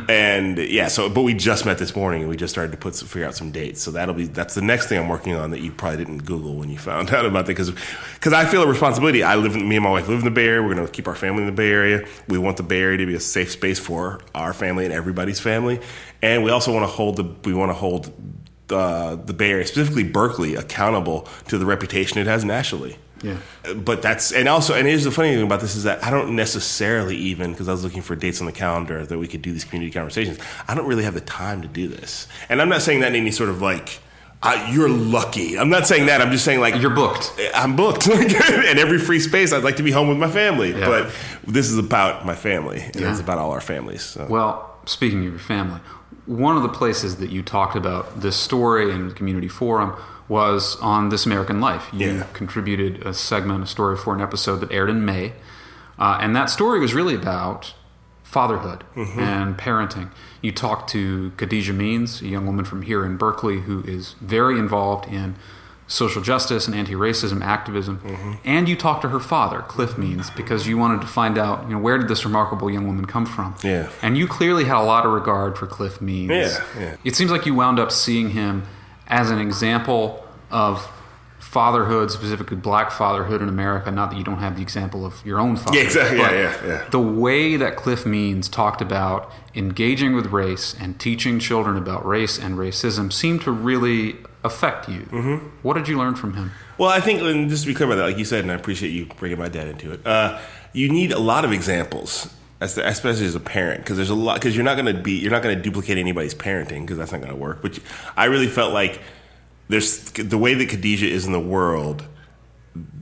And 0.10 0.58
yeah, 0.58 0.88
so 0.88 1.08
but 1.08 1.22
we 1.22 1.36
just 1.36 1.68
met 1.68 1.78
this 1.78 1.96
morning 1.96 2.22
and 2.22 2.30
we 2.30 2.36
just 2.36 2.52
started 2.52 2.72
to 2.72 2.80
put 2.80 2.96
some, 2.96 3.08
figure 3.08 3.28
out 3.28 3.36
some 3.36 3.52
dates. 3.52 3.84
So 3.84 3.92
that'll 3.92 4.16
be 4.16 4.26
that's 4.26 4.56
the 4.56 4.64
next 4.64 4.88
thing 4.88 4.98
I'm 4.98 5.08
working 5.08 5.36
on 5.36 5.52
that 5.52 5.60
you 5.62 5.72
probably 5.72 5.98
didn't 5.98 6.26
Google 6.26 6.56
when 6.56 6.72
you 6.72 6.80
found 6.80 7.10
out 7.14 7.28
about 7.28 7.46
that 7.46 7.52
because 7.52 7.70
because 8.16 8.34
I 8.34 8.46
feel 8.46 8.64
a 8.64 8.68
responsibility. 8.68 9.22
I 9.22 9.36
live 9.36 9.56
in, 9.56 9.70
me 9.70 9.76
and 9.76 9.84
my 9.84 9.92
wife 9.92 10.08
live 10.08 10.20
in 10.20 10.26
the 10.26 10.32
Bay 10.32 10.48
Area. 10.48 10.64
We're 10.64 10.74
going 10.74 10.88
to 10.88 10.92
keep 10.92 11.08
our 11.08 11.16
family 11.16 11.44
in 11.44 11.48
the 11.48 11.56
Bay 11.56 11.70
Area. 11.70 12.08
We 12.28 12.40
want 12.40 12.58
the 12.58 12.64
Bay 12.64 12.80
Area 12.80 12.98
to 12.98 13.06
be 13.06 13.14
a 13.14 13.20
safe 13.20 13.52
space 13.52 13.78
for 13.78 14.20
our 14.34 14.54
family 14.54 14.86
and 14.86 14.94
everybody's 14.94 15.40
family. 15.40 15.80
And 16.24 16.44
we 16.44 16.50
also 16.50 16.74
want 16.74 16.84
to 16.84 16.92
hold 16.92 17.18
the 17.18 17.36
we 17.44 17.54
want 17.54 17.70
to 17.70 17.76
hold 17.76 18.12
uh, 18.72 19.16
the 19.16 19.34
Bay 19.34 19.52
Area, 19.52 19.68
specifically 19.68 20.04
Berkeley, 20.04 20.56
accountable 20.56 21.28
to 21.50 21.60
the 21.60 21.68
reputation 21.68 22.18
it 22.18 22.26
has 22.26 22.44
nationally. 22.44 22.98
Yeah. 23.26 23.74
But 23.74 24.02
that's 24.02 24.32
and 24.32 24.48
also 24.48 24.76
and 24.76 24.88
here's 24.88 25.04
the 25.04 25.12
funny 25.12 25.34
thing 25.34 25.44
about 25.44 25.60
this 25.60 25.76
is 25.76 25.84
that 25.84 26.04
I 26.04 26.12
don't 26.12 26.36
necessarily 26.36 27.16
even 27.16 27.52
because 27.52 27.68
I 27.68 27.72
was 27.72 27.84
looking 27.84 28.04
for 28.04 28.16
dates 28.16 28.40
on 28.40 28.46
the 28.46 28.52
calendar 28.52 29.06
that 29.06 29.18
we 29.18 29.28
could 29.28 29.42
do 29.42 29.52
these 29.52 29.64
community 29.64 29.92
conversations. 29.92 30.38
I 30.68 30.76
don't 30.76 30.86
really 30.86 31.04
have 31.04 31.16
the 31.16 31.22
time 31.22 31.62
to 31.64 31.68
do 31.68 31.88
this, 31.88 32.28
and 32.50 32.62
I'm 32.62 32.70
not 32.70 32.82
saying 32.82 33.00
that 33.00 33.10
in 33.10 33.22
any 33.22 33.32
sort 33.32 33.50
of 33.50 33.62
like. 33.62 34.00
Uh, 34.44 34.70
you're 34.72 34.90
lucky. 34.90 35.58
I'm 35.58 35.70
not 35.70 35.88
saying 35.88 36.06
that. 36.06 36.22
I'm 36.22 36.30
just 36.30 36.46
saying 36.46 36.60
like 36.60 36.80
You're 36.80 36.94
booked. 36.94 37.34
I'm 37.56 37.76
booked. 37.76 38.08
and 38.10 38.78
every 38.78 39.00
free 39.00 39.20
space, 39.20 39.52
I'd 39.52 39.64
like 39.64 39.78
to 39.78 39.84
be 39.84 39.90
home 39.90 40.08
with 40.08 40.20
my 40.20 40.30
family. 40.30 40.72
Yeah. 40.72 40.86
But 40.86 41.12
this 41.48 41.72
is 41.72 41.80
about 41.80 42.28
my 42.28 42.36
family. 42.36 42.82
And 42.82 42.96
Yeah. 42.98 43.10
It's 43.10 43.20
about 43.20 43.40
all 43.40 43.52
our 43.52 43.62
families. 43.62 44.04
So. 44.04 44.28
Well, 44.30 44.78
speaking 44.86 45.20
of 45.26 45.32
your 45.32 45.40
family, 45.40 45.80
one 46.28 46.58
of 46.58 46.64
the 46.64 46.70
places 46.70 47.16
that 47.18 47.32
you 47.32 47.42
talked 47.42 47.76
about 47.76 48.22
this 48.22 48.36
story 48.36 48.92
in 48.92 49.12
community 49.12 49.48
forum 49.48 49.96
was 50.28 50.78
on 50.82 51.10
This 51.10 51.26
American 51.26 51.60
Life. 51.62 51.88
You 51.94 52.12
Yeah. 52.14 52.24
contributed 52.34 53.06
a 53.06 53.14
segment, 53.14 53.64
a 53.64 53.68
story 53.68 53.96
for 53.98 54.14
an 54.16 54.22
episode 54.22 54.58
that 54.62 54.72
aired 54.72 54.90
in 54.90 55.06
May. 55.06 55.34
Uh, 56.00 56.18
and 56.20 56.36
that 56.36 56.50
story 56.50 56.80
was 56.80 56.94
really 56.94 57.16
about 57.16 57.74
fatherhood 58.24 58.84
and 58.96 59.58
parenting. 59.58 60.10
You 60.42 60.52
talked 60.52 60.90
to 60.92 61.32
Khadijah 61.38 61.74
Means, 61.74 62.22
a 62.22 62.28
young 62.28 62.46
woman 62.46 62.66
from 62.66 62.82
here 62.82 63.06
in 63.06 63.18
Berkeley 63.18 63.62
who 63.62 63.82
is 63.88 64.16
very 64.20 64.60
involved 64.60 65.08
in 65.12 65.36
social 65.88 66.20
justice 66.22 66.66
and 66.66 66.76
anti-racism 66.76 67.42
activism, 67.44 68.02
and 68.44 68.68
you 68.68 68.76
talked 68.76 69.04
to 69.04 69.10
her 69.10 69.20
father, 69.20 69.60
Cliff 69.68 69.98
Means, 70.00 70.32
because 70.32 70.68
you 70.68 70.78
wanted 70.80 71.00
to 71.02 71.08
find 71.08 71.38
out, 71.38 71.64
you 71.70 71.76
know, 71.76 71.80
where 71.80 71.98
did 72.00 72.08
this 72.08 72.26
remarkable 72.26 72.70
young 72.72 72.88
woman 72.88 73.06
come 73.06 73.26
from? 73.26 73.54
Yeah. 73.64 73.88
And 74.02 74.18
you 74.18 74.26
clearly 74.28 74.66
had 74.66 74.78
a 74.78 74.84
lot 74.84 75.06
of 75.06 75.12
regard 75.14 75.58
for 75.60 75.68
Cliff 75.68 76.02
Means. 76.02 76.32
Yeah, 76.32 76.58
yeah. 76.80 76.96
It 77.04 77.16
seems 77.16 77.30
like 77.32 77.46
you 77.46 77.54
wound 77.54 77.80
up 77.80 77.92
seeing 77.92 78.32
him 78.32 78.64
as 79.08 79.30
an 79.32 79.40
example 79.40 80.26
of 80.52 80.90
fatherhood, 81.40 82.12
specifically 82.12 82.58
black 82.58 82.92
fatherhood 82.92 83.42
in 83.42 83.48
America. 83.48 83.90
Not 83.92 84.10
that 84.12 84.18
you 84.18 84.24
don't 84.24 84.40
have 84.40 84.56
the 84.58 84.62
example 84.62 85.06
of 85.06 85.26
your 85.26 85.40
own 85.40 85.56
father. 85.56 85.78
Yeah, 85.78 85.84
exactly. 85.84 86.18
Yeah, 86.18 86.32
yeah, 86.32 86.68
yeah. 86.68 86.90
The 86.90 87.00
way 87.00 87.56
that 87.56 87.78
Cliff 87.78 88.06
Means 88.06 88.50
talked 88.50 88.82
about 88.82 89.32
engaging 89.54 90.16
with 90.16 90.28
race 90.28 90.76
and 90.80 91.00
teaching 91.00 91.40
children 91.40 91.78
about 91.78 92.06
race 92.06 92.38
and 92.38 92.58
racism 92.58 93.14
seemed 93.14 93.42
to 93.44 93.52
really 93.52 94.18
affect 94.44 94.90
you. 94.90 95.02
Mm-hmm. 95.04 95.48
What 95.62 95.76
did 95.76 95.88
you 95.88 95.98
learn 95.98 96.16
from 96.16 96.34
him? 96.34 96.52
Well, 96.78 96.90
I 96.90 97.00
think, 97.00 97.22
and 97.22 97.50
just 97.50 97.64
to 97.64 97.68
be 97.68 97.74
clear 97.74 97.88
about 97.88 97.96
that, 97.96 98.08
like 98.08 98.18
you 98.18 98.26
said, 98.26 98.42
and 98.42 98.52
I 98.52 98.56
appreciate 98.56 98.90
you 98.90 99.06
bringing 99.06 99.40
my 99.40 99.48
dad 99.48 99.68
into 99.68 99.92
it. 99.92 100.06
Uh, 100.06 100.40
you 100.74 100.90
need 100.90 101.12
a 101.12 101.20
lot 101.20 101.46
of 101.46 101.54
examples, 101.54 102.34
as 102.66 102.76
the, 102.76 102.88
especially 102.88 103.26
as 103.26 103.36
a 103.36 103.40
parent, 103.40 103.80
because 103.82 103.96
there's 103.96 104.10
a 104.10 104.16
lot. 104.16 104.36
Because 104.36 104.56
you're 104.56 104.66
not 104.66 104.76
going 104.76 104.94
to 104.94 105.02
be, 105.02 105.14
you're 105.14 105.32
not 105.32 105.42
going 105.42 105.56
to 105.56 105.62
duplicate 105.62 105.98
anybody's 105.98 106.36
parenting, 106.36 106.82
because 106.82 106.98
that's 106.98 107.12
not 107.12 107.22
going 107.22 107.32
to 107.32 107.40
work. 107.40 107.62
But 107.62 107.80
I 108.18 108.26
really 108.26 108.48
felt 108.48 108.74
like 108.74 109.00
there's 109.70 110.12
the 110.12 110.38
way 110.38 110.54
that 110.56 110.70
Khadijah 110.70 111.08
is 111.08 111.26
in 111.26 111.32
the 111.32 111.40
world. 111.40 112.06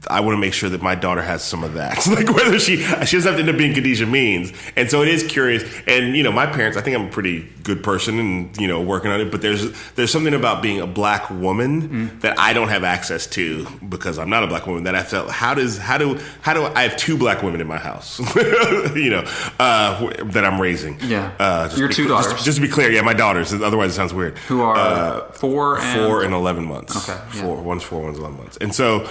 I 0.07 0.19
want 0.19 0.35
to 0.35 0.39
make 0.39 0.53
sure 0.53 0.69
that 0.69 0.81
my 0.81 0.95
daughter 0.95 1.21
has 1.21 1.43
some 1.43 1.63
of 1.63 1.73
that. 1.75 2.05
like 2.07 2.27
whether 2.29 2.59
she 2.59 2.77
she 2.77 2.83
doesn't 3.17 3.23
have 3.23 3.35
to 3.35 3.39
end 3.39 3.49
up 3.49 3.57
being 3.57 3.73
Khadijah 3.73 4.05
means. 4.05 4.51
And 4.75 4.89
so 4.91 5.01
it 5.01 5.07
is 5.07 5.23
curious. 5.23 5.63
And 5.87 6.15
you 6.15 6.23
know, 6.23 6.31
my 6.31 6.45
parents, 6.45 6.77
I 6.77 6.81
think 6.81 6.95
I'm 6.97 7.07
a 7.07 7.11
pretty 7.11 7.47
good 7.63 7.81
person 7.83 8.19
and 8.19 8.57
you 8.57 8.67
know, 8.67 8.81
working 8.81 9.09
on 9.11 9.21
it, 9.21 9.31
but 9.31 9.41
there's 9.41 9.71
there's 9.93 10.11
something 10.11 10.33
about 10.33 10.61
being 10.61 10.81
a 10.81 10.87
black 10.87 11.29
woman 11.29 12.19
that 12.19 12.37
I 12.37 12.53
don't 12.53 12.67
have 12.67 12.83
access 12.83 13.25
to 13.27 13.65
because 13.87 14.19
I'm 14.19 14.29
not 14.29 14.43
a 14.43 14.47
black 14.47 14.67
woman 14.67 14.83
that 14.83 14.95
I 14.95 15.03
felt 15.03 15.31
how 15.31 15.53
does 15.53 15.77
how 15.77 15.97
do 15.97 16.19
how 16.41 16.53
do 16.53 16.65
I 16.65 16.83
have 16.83 16.97
two 16.97 17.17
black 17.17 17.41
women 17.41 17.61
in 17.61 17.67
my 17.67 17.77
house? 17.77 18.19
you 18.35 19.09
know, 19.09 19.23
uh, 19.59 20.11
that 20.25 20.43
I'm 20.45 20.59
raising. 20.61 20.99
Yeah. 21.01 21.31
Uh, 21.39 21.65
just 21.67 21.77
Your 21.77 21.87
two 21.89 22.07
just- 22.07 22.27
daughters. 22.29 22.43
Just, 22.43 22.57
to 22.57 22.61
be 22.61 22.67
clear, 22.67 22.91
yeah, 22.91 23.01
my 23.01 23.13
daughters. 23.13 23.53
Otherwise 23.53 23.91
it 23.91 23.93
sounds 23.95 24.13
weird. 24.13 24.37
Who 24.49 24.61
are 24.61 24.75
Uh, 24.75 25.31
four 25.31 25.79
and 25.79 25.99
four 26.05 26.23
and 26.23 26.33
11 26.33 26.65
months. 26.65 27.09
Okay, 27.09 27.19
yeah. 27.35 27.41
Four, 27.41 27.61
one's 27.63 27.83
four, 27.83 28.01
one's 28.03 28.19
11 28.19 28.37
months. 28.37 28.57
And 28.57 28.73
so, 28.75 29.09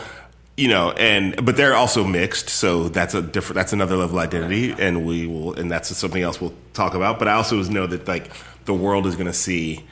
you 0.56 0.68
know, 0.68 0.90
and, 0.92 1.44
but 1.44 1.56
they're 1.56 1.74
also 1.74 2.04
mixed. 2.04 2.48
So 2.50 2.88
that's 2.88 3.14
a 3.14 3.22
different, 3.22 3.54
that's 3.56 3.72
another 3.72 3.96
level 3.96 4.18
of 4.18 4.24
identity. 4.24 4.74
And 4.78 5.06
we 5.06 5.26
will, 5.26 5.54
and 5.54 5.70
that's 5.70 5.94
something 5.96 6.22
else 6.22 6.40
we'll 6.40 6.54
talk 6.74 6.94
about. 6.94 7.18
But 7.18 7.28
I 7.28 7.32
also 7.34 7.62
know 7.64 7.86
that 7.86 8.06
like 8.06 8.30
the 8.66 8.74
world 8.74 9.06
is 9.06 9.14
going 9.14 9.26
to 9.26 9.32
see, 9.32 9.84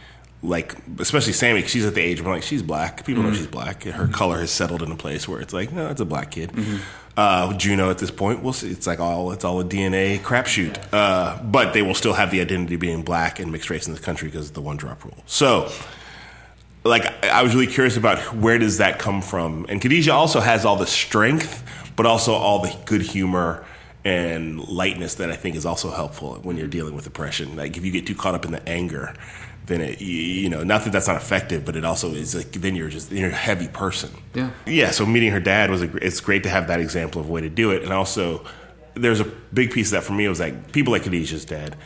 like, 0.43 0.75
especially 0.99 1.33
Sammy, 1.33 1.63
she's 1.67 1.85
at 1.87 1.95
the 1.95 2.01
age 2.03 2.23
where 2.23 2.35
like, 2.35 2.43
she's 2.43 2.63
black. 2.63 3.05
People 3.07 3.23
Mm-hmm. 3.23 3.33
know 3.33 3.37
she's 3.37 3.47
black. 3.47 3.85
Her 3.85 4.07
color 4.09 4.39
has 4.41 4.51
settled 4.51 4.83
in 4.83 4.91
a 4.93 4.97
place 4.97 5.27
where 5.27 5.41
it's 5.41 5.53
like, 5.53 5.73
no, 5.73 5.89
it's 5.89 6.01
a 6.01 6.05
black 6.07 6.31
kid. 6.31 6.53
Mm-hmm. 6.53 6.77
Uh, 7.17 7.53
Juno 7.55 7.91
at 7.91 7.99
this 7.99 8.11
point, 8.11 8.43
we'll 8.43 8.53
see. 8.53 8.71
It's 8.71 8.87
like 8.87 9.01
all 9.01 9.33
it's 9.33 9.45
all 9.45 9.61
a 9.61 9.65
DNA 9.65 10.19
crapshoot. 10.21 10.79
Uh, 10.93 11.43
but 11.43 11.73
they 11.75 11.83
will 11.83 11.95
still 11.95 12.13
have 12.15 12.31
the 12.31 12.41
identity 12.41 12.77
being 12.77 13.03
black 13.03 13.41
and 13.41 13.51
mixed 13.51 13.69
race 13.69 13.87
in 13.87 13.93
this 13.93 14.03
country 14.03 14.29
because 14.29 14.49
of 14.49 14.55
the 14.55 14.61
one 14.63 14.77
drop 14.77 15.05
rule. 15.05 15.17
So, 15.27 15.71
like 16.85 17.25
I 17.25 17.43
was 17.43 17.55
really 17.55 17.67
curious 17.67 17.97
about 17.97 18.35
where 18.35 18.59
does 18.59 18.79
that 18.79 18.99
come 18.99 19.23
from. 19.23 19.67
And 19.69 19.81
Khadijah 19.81 20.13
also 20.13 20.41
has 20.41 20.65
all 20.65 20.77
the 20.77 20.87
strength, 20.87 21.63
but 21.97 22.07
also 22.07 22.33
all 22.33 22.63
the 22.63 22.75
good 22.87 23.03
humor 23.03 23.65
and 24.05 24.67
lightness 24.67 25.17
that 25.17 25.31
I 25.31 25.37
think 25.37 25.57
is 25.57 25.67
also 25.67 25.91
helpful 25.91 26.37
when 26.37 26.57
you're 26.57 26.69
dealing 26.69 26.95
with 26.95 27.07
oppression. 27.07 27.57
Like 27.57 27.77
if 27.77 27.85
you 27.85 27.93
get 27.93 28.07
too 28.07 28.15
caught 28.15 28.35
up 28.35 28.47
in 28.47 28.53
the 28.53 28.67
anger, 28.67 29.15
then 29.67 29.83
it 29.83 30.01
you, 30.01 30.49
know 30.49 30.65
not 30.65 30.85
that 30.85 30.93
that's 30.93 31.07
not 31.07 31.17
effective, 31.17 31.65
but 31.67 31.77
it 31.77 31.85
also 31.85 32.13
is 32.13 32.35
like 32.35 32.53
then 32.53 32.75
you're 32.75 32.89
just 32.89 33.13
you're 33.13 33.29
a 33.29 33.33
heavy 33.33 33.69
person. 33.69 34.11
Yeah. 34.35 34.51
Yeah. 34.67 34.91
So 34.91 35.05
meeting 35.05 35.31
her 35.33 35.41
dad 35.41 35.71
was 35.71 35.83
a, 35.83 35.97
it's 35.99 36.21
great 36.21 36.43
to 36.45 36.49
have 36.49 36.69
that 36.69 36.81
example 36.81 37.21
of 37.21 37.29
a 37.29 37.33
way 37.33 37.43
to 37.43 37.51
do 37.51 37.73
it, 37.73 37.83
and 37.83 37.93
also 37.93 38.45
there's 38.95 39.21
a 39.21 39.25
big 39.25 39.71
piece 39.71 39.89
of 39.89 39.93
that 39.93 40.03
for 40.03 40.15
me 40.15 40.27
was 40.29 40.41
like 40.41 40.73
people 40.73 40.93
like 40.93 41.03
Khadijah's 41.03 41.45
dad 41.45 41.77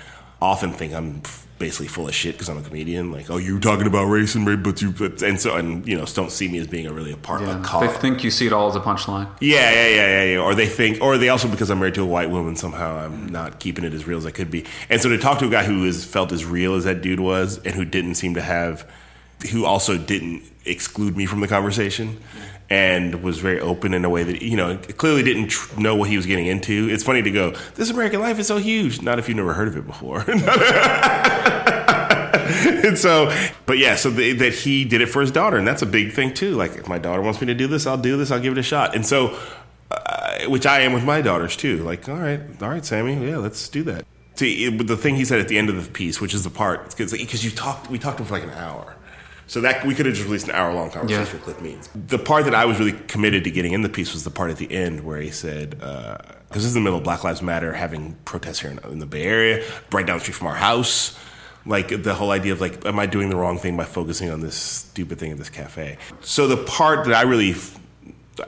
often 0.41 0.73
think 0.73 0.93
I'm 0.93 1.23
basically 1.59 1.87
full 1.87 2.09
of 2.09 2.15
shit 2.15 2.35
because 2.35 2.49
I'm 2.49 2.59
a 2.59 2.63
comedian. 2.63 3.13
Like, 3.13 3.31
oh, 3.31 3.37
you're 3.37 3.61
talking 3.61 3.87
about 3.87 4.05
race 4.05 4.35
and 4.35 4.47
race, 4.47 4.59
but 4.63 4.83
you, 4.83 4.91
but, 4.91 5.23
and 5.23 5.41
so, 5.41 5.55
and 5.57 5.87
you 5.87 5.97
know, 5.97 6.05
don't 6.07 6.31
see 6.33 6.49
me 6.49 6.59
as 6.59 6.67
being 6.67 6.87
a 6.87 6.93
really 6.93 7.13
a 7.13 7.17
part 7.17 7.43
of 7.43 7.49
Yeah. 7.49 7.79
a 7.85 7.87
They 7.87 7.93
think 7.93 8.25
you 8.25 8.31
see 8.31 8.47
it 8.47 8.53
all 8.53 8.69
as 8.69 8.77
a 8.77 8.81
punchline. 8.81 9.29
Yeah, 9.41 9.71
yeah, 9.71 9.89
yeah, 9.89 10.07
yeah, 10.09 10.25
yeah. 10.33 10.39
Or 10.39 10.55
they 10.55 10.67
think, 10.67 11.01
or 11.01 11.17
they 11.17 11.29
also 11.29 11.49
because 11.49 11.71
I'm 11.71 11.79
married 11.79 11.95
to 11.95 12.03
a 12.03 12.07
white 12.07 12.31
woman, 12.31 12.57
somehow 12.57 12.99
I'm 12.99 13.29
not 13.29 13.61
keeping 13.61 13.85
it 13.85 13.95
as 13.95 14.07
real 14.07 14.19
as 14.19 14.27
I 14.27 14.31
could 14.31 14.51
be. 14.51 14.65
And 14.91 15.01
so 15.01 15.09
to 15.09 15.19
talk 15.19 15.39
to 15.41 15.47
a 15.47 15.51
guy 15.51 15.65
who 15.65 15.85
is 15.85 16.05
felt 16.05 16.33
as 16.33 16.45
real 16.45 16.75
as 16.75 16.85
that 16.85 17.03
dude 17.03 17.21
was, 17.21 17.59
and 17.59 17.75
who 17.75 17.85
didn't 17.85 18.17
seem 18.17 18.35
to 18.35 18.43
have, 18.43 18.91
who 19.53 19.65
also 19.65 19.97
didn't 19.97 20.43
exclude 20.65 21.17
me 21.17 21.27
from 21.27 21.41
the 21.41 21.49
conversation, 21.49 22.19
and 22.71 23.23
was 23.23 23.39
very 23.39 23.61
open 23.61 23.95
in 23.95 24.05
a 24.05 24.11
way 24.11 24.23
that 24.25 24.43
you 24.43 24.57
know 24.57 24.77
clearly 24.97 25.23
didn't 25.23 25.49
tr- 25.49 25.79
know 25.81 25.95
what 25.95 26.09
he 26.09 26.17
was 26.17 26.27
getting 26.27 26.47
into. 26.47 26.89
It's 26.91 27.05
funny 27.05 27.23
to 27.23 27.31
go, 27.31 27.55
this 27.75 27.91
American 27.91 28.21
life 28.21 28.39
is 28.39 28.47
so 28.47 28.59
huge. 28.59 29.03
Not 29.03 29.19
if 29.19 29.29
you've 29.29 29.37
never 29.37 29.53
heard 29.53 29.69
of 29.69 29.77
it 29.77 29.87
before. 29.87 30.25
and 32.87 32.99
so, 32.99 33.35
but 33.67 33.79
yeah, 33.79 33.97
so 33.97 34.11
the, 34.11 34.33
that 34.33 34.55
he 34.55 34.85
did 34.85 35.01
it 35.01 35.07
for 35.07 35.21
his 35.21 35.31
daughter, 35.31 35.57
and 35.57 35.67
that's 35.67 35.83
a 35.83 35.87
big 35.87 36.13
thing 36.13 36.33
too. 36.35 36.55
Like, 36.55 36.73
if 36.77 36.89
my 36.89 36.99
daughter 36.99 37.23
wants 37.23 37.41
me 37.41 37.47
to 37.49 37.55
do 37.55 37.67
this, 37.67 37.87
I'll 37.87 37.99
do 37.99 38.17
this. 38.17 38.31
I'll 38.31 38.41
give 38.41 38.53
it 38.53 38.59
a 38.59 38.63
shot. 38.63 38.95
And 38.95 39.07
so, 39.07 39.39
uh, 39.91 40.45
which 40.47 40.67
I 40.67 40.81
am 40.81 40.93
with 40.93 41.05
my 41.05 41.21
daughters 41.21 41.57
too. 41.57 41.83
Like, 41.83 42.09
all 42.09 42.17
right, 42.17 42.41
all 42.63 42.69
right, 42.69 42.85
Sammy, 42.85 43.29
yeah, 43.29 43.37
let's 43.37 43.69
do 43.69 43.83
that. 43.85 44.05
See, 44.37 44.65
it, 44.65 44.87
the 44.87 44.97
thing 44.97 45.17
he 45.17 45.25
said 45.25 45.41
at 45.41 45.49
the 45.49 45.59
end 45.59 45.71
of 45.71 45.85
the 45.85 45.91
piece, 45.91 46.21
which 46.21 46.35
is 46.35 46.43
the 46.43 46.51
part, 46.51 46.97
because 46.97 47.45
you 47.45 47.51
talked, 47.51 47.91
we 47.91 47.99
talked 47.99 48.17
to 48.19 48.25
him 48.25 48.29
for 48.29 48.35
like 48.35 48.43
an 48.43 48.51
hour. 48.51 48.97
So 49.47 49.61
that 49.61 49.85
we 49.85 49.95
could 49.95 50.07
have 50.07 50.15
just 50.15 50.27
released 50.27 50.49
an 50.49 50.55
hour 50.55 50.73
long 50.73 50.91
conversation 50.91 51.25
Yeah. 51.27 51.33
with 51.33 51.43
Cliff 51.43 51.61
Means. 51.61 51.89
The 51.95 52.19
part 52.19 52.45
that 52.47 52.55
I 52.55 52.65
was 52.65 52.79
really 52.79 52.93
committed 53.09 53.45
to 53.45 53.51
getting 53.51 53.73
in 53.73 53.83
the 53.83 53.89
piece 53.89 54.13
was 54.15 54.25
the 54.25 54.31
part 54.31 54.51
at 54.51 54.57
the 54.57 54.71
end 54.73 55.05
where 55.05 55.21
he 55.21 55.31
said, 55.31 55.77
uh, 55.83 56.17
because 56.49 56.63
this 56.63 56.71
is 56.71 56.77
in 56.77 56.83
the 56.83 56.85
middle 56.85 56.99
of 56.99 57.05
Black 57.05 57.25
Lives 57.25 57.43
Matter 57.43 57.73
having 57.75 58.17
protests 58.25 58.61
here 58.61 58.71
in, 58.71 58.79
in 58.91 58.99
the 59.01 59.07
Bay 59.07 59.25
Area, 59.25 59.65
right 59.93 60.07
down 60.07 60.17
the 60.17 60.21
street 60.23 60.35
from 60.35 60.47
our 60.47 60.55
house. 60.55 61.19
Like 61.67 62.03
the 62.03 62.15
whole 62.15 62.31
idea 62.31 62.53
of 62.53 62.61
like, 62.61 62.85
am 62.87 62.99
I 62.99 63.07
doing 63.07 63.31
the 63.31 63.37
wrong 63.37 63.59
thing 63.59 63.77
by 63.77 63.85
focusing 63.85 64.31
on 64.31 64.41
this 64.41 64.55
stupid 64.55 65.19
thing 65.19 65.33
at 65.33 65.39
this 65.39 65.49
cafe? 65.51 65.99
So 66.21 66.47
the 66.47 66.59
part 66.59 67.07
that 67.07 67.15
I 67.15 67.23
really 67.23 67.53
f- 67.53 67.79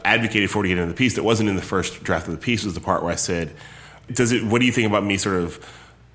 advocated 0.04 0.50
for 0.50 0.62
to 0.62 0.68
get 0.68 0.76
into 0.78 0.92
the 0.92 0.96
piece 0.96 1.14
that 1.16 1.22
wasn't 1.24 1.48
in 1.48 1.56
the 1.56 1.62
first 1.62 2.02
draft 2.04 2.26
of 2.26 2.32
the 2.32 2.38
piece 2.38 2.64
was 2.64 2.74
the 2.74 2.80
part 2.80 3.02
where 3.02 3.12
I 3.12 3.16
said, 3.16 3.54
"Does 4.12 4.32
it? 4.32 4.44
What 4.44 4.60
do 4.60 4.66
you 4.66 4.72
think 4.72 4.86
about 4.86 5.04
me 5.04 5.16
sort 5.16 5.36
of 5.42 5.58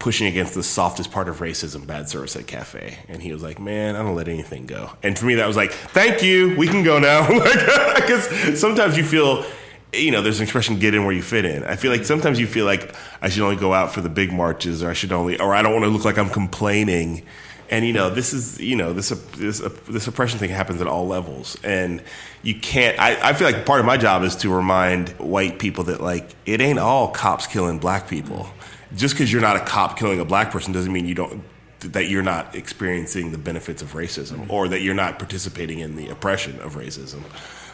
pushing 0.01 0.25
against 0.25 0.55
the 0.55 0.63
softest 0.63 1.11
part 1.11 1.29
of 1.29 1.39
racism, 1.39 1.85
bad 1.85 2.09
service 2.09 2.35
at 2.35 2.47
cafe?" 2.47 2.97
And 3.07 3.21
he 3.21 3.31
was 3.31 3.43
like, 3.43 3.59
"Man, 3.59 3.95
I 3.95 3.99
don't 3.99 4.15
let 4.15 4.27
anything 4.27 4.65
go." 4.65 4.89
And 5.03 5.17
for 5.17 5.25
me, 5.25 5.35
that 5.35 5.47
was 5.47 5.55
like, 5.55 5.71
"Thank 5.71 6.23
you, 6.23 6.55
we 6.57 6.67
can 6.67 6.83
go 6.83 6.99
now," 6.99 7.27
because 7.95 8.59
sometimes 8.59 8.97
you 8.97 9.03
feel. 9.03 9.45
You 9.93 10.09
know, 10.09 10.21
there's 10.21 10.39
an 10.39 10.43
expression 10.43 10.79
"get 10.79 10.95
in 10.95 11.03
where 11.03 11.13
you 11.13 11.21
fit 11.21 11.45
in." 11.45 11.63
I 11.63 11.75
feel 11.75 11.91
like 11.91 12.05
sometimes 12.05 12.39
you 12.39 12.47
feel 12.47 12.65
like 12.65 12.95
I 13.21 13.29
should 13.29 13.43
only 13.43 13.57
go 13.57 13.73
out 13.73 13.93
for 13.93 14.01
the 14.01 14.09
big 14.09 14.31
marches, 14.31 14.81
or 14.81 14.89
I 14.89 14.93
should 14.93 15.11
only, 15.11 15.39
or 15.39 15.53
I 15.53 15.61
don't 15.61 15.73
want 15.73 15.83
to 15.83 15.89
look 15.89 16.05
like 16.05 16.17
I'm 16.17 16.29
complaining. 16.29 17.23
And 17.69 17.85
you 17.85 17.93
know, 17.93 18.09
this 18.09 18.33
is 18.33 18.59
you 18.59 18.75
know 18.75 18.93
this 18.93 19.09
this 19.37 19.59
this 19.87 20.07
oppression 20.07 20.39
thing 20.39 20.49
happens 20.49 20.81
at 20.81 20.87
all 20.87 21.07
levels, 21.07 21.57
and 21.63 22.01
you 22.43 22.59
can't. 22.59 22.99
I, 22.99 23.29
I 23.29 23.33
feel 23.33 23.49
like 23.49 23.65
part 23.65 23.79
of 23.79 23.85
my 23.85 23.97
job 23.97 24.23
is 24.23 24.35
to 24.37 24.49
remind 24.53 25.09
white 25.11 25.59
people 25.59 25.85
that 25.85 26.01
like 26.01 26.29
it 26.45 26.59
ain't 26.59 26.79
all 26.79 27.09
cops 27.09 27.47
killing 27.47 27.79
black 27.79 28.09
people. 28.09 28.49
Just 28.95 29.13
because 29.13 29.31
you're 29.31 29.41
not 29.41 29.55
a 29.55 29.61
cop 29.61 29.97
killing 29.97 30.19
a 30.19 30.25
black 30.25 30.51
person 30.51 30.73
doesn't 30.73 30.91
mean 30.91 31.05
you 31.05 31.15
don't 31.15 31.43
that 31.79 32.09
you're 32.09 32.21
not 32.21 32.53
experiencing 32.53 33.31
the 33.31 33.39
benefits 33.39 33.81
of 33.81 33.93
racism 33.93 34.37
mm-hmm. 34.37 34.51
or 34.51 34.67
that 34.67 34.81
you're 34.81 34.93
not 34.93 35.17
participating 35.17 35.79
in 35.79 35.95
the 35.95 36.09
oppression 36.09 36.59
of 36.61 36.75
racism. 36.75 37.23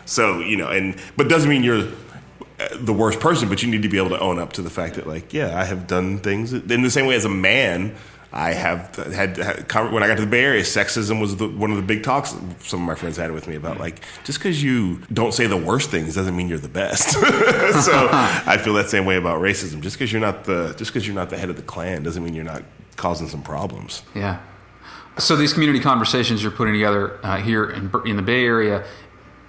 So 0.06 0.40
you 0.40 0.56
know, 0.56 0.70
and 0.70 0.98
but 1.18 1.28
doesn't 1.28 1.50
mean 1.50 1.64
you're 1.64 1.90
uh, 2.60 2.70
the 2.80 2.94
worst 2.94 3.20
person, 3.20 3.50
but 3.50 3.62
you 3.62 3.70
need 3.70 3.84
to 3.84 3.90
be 3.90 3.98
able 3.98 4.10
to 4.10 4.20
own 4.20 4.40
up 4.40 4.54
to 4.54 4.64
the 4.64 4.70
fact 4.70 4.96
that, 4.96 5.06
like, 5.06 5.32
yeah, 5.32 5.60
I 5.60 5.64
have 5.66 5.86
done 5.86 6.18
things 6.18 6.54
in 6.54 6.82
the 6.82 6.90
same 6.90 7.06
way 7.06 7.14
as 7.14 7.24
a 7.24 7.30
man. 7.30 7.96
I 8.38 8.54
have 8.54 8.96
had, 8.96 9.36
had 9.38 9.92
when 9.92 10.04
I 10.04 10.08
got 10.08 10.18
to 10.18 10.22
the 10.22 10.30
Bay 10.30 10.44
Area, 10.44 10.62
sexism 10.62 11.20
was 11.20 11.38
the, 11.38 11.48
one 11.48 11.72
of 11.72 11.78
the 11.78 11.82
big 11.82 12.04
talks 12.04 12.36
some 12.60 12.82
of 12.82 12.86
my 12.86 12.94
friends 12.94 13.18
had 13.18 13.32
with 13.32 13.48
me 13.48 13.56
about. 13.56 13.80
Like, 13.80 14.02
just 14.26 14.38
because 14.38 14.62
you 14.62 15.00
don't 15.12 15.34
say 15.34 15.48
the 15.48 15.58
worst 15.58 15.90
things 15.90 16.14
doesn't 16.14 16.38
mean 16.38 16.48
you're 16.48 16.60
the 16.60 16.70
best. 16.70 17.10
so 17.14 18.10
I 18.12 18.60
feel 18.64 18.76
that 18.76 18.92
same 18.92 19.06
way 19.06 19.16
about 19.16 19.42
racism. 19.42 19.82
Just 19.82 19.98
because 19.98 20.14
you're 20.14 20.22
not 20.22 20.44
the 20.44 20.76
just 20.78 20.94
because 20.94 21.08
you're 21.08 21.16
not 21.16 21.32
the 21.32 21.38
head 21.38 21.50
of 21.50 21.56
the 21.56 21.64
Klan 21.64 22.04
doesn't 22.04 22.24
mean 22.24 22.36
you're 22.36 22.46
not 22.46 22.62
causing 22.96 23.28
some 23.28 23.42
problems. 23.42 24.04
Yeah. 24.14 24.40
So 25.18 25.36
these 25.36 25.52
community 25.52 25.80
conversations 25.80 26.44
you're 26.44 26.52
putting 26.52 26.76
together 26.76 27.20
uh, 27.24 27.38
here 27.38 27.68
in, 27.68 27.92
in 28.06 28.18
the 28.18 28.22
Bay 28.22 28.46
Area, 28.46 28.86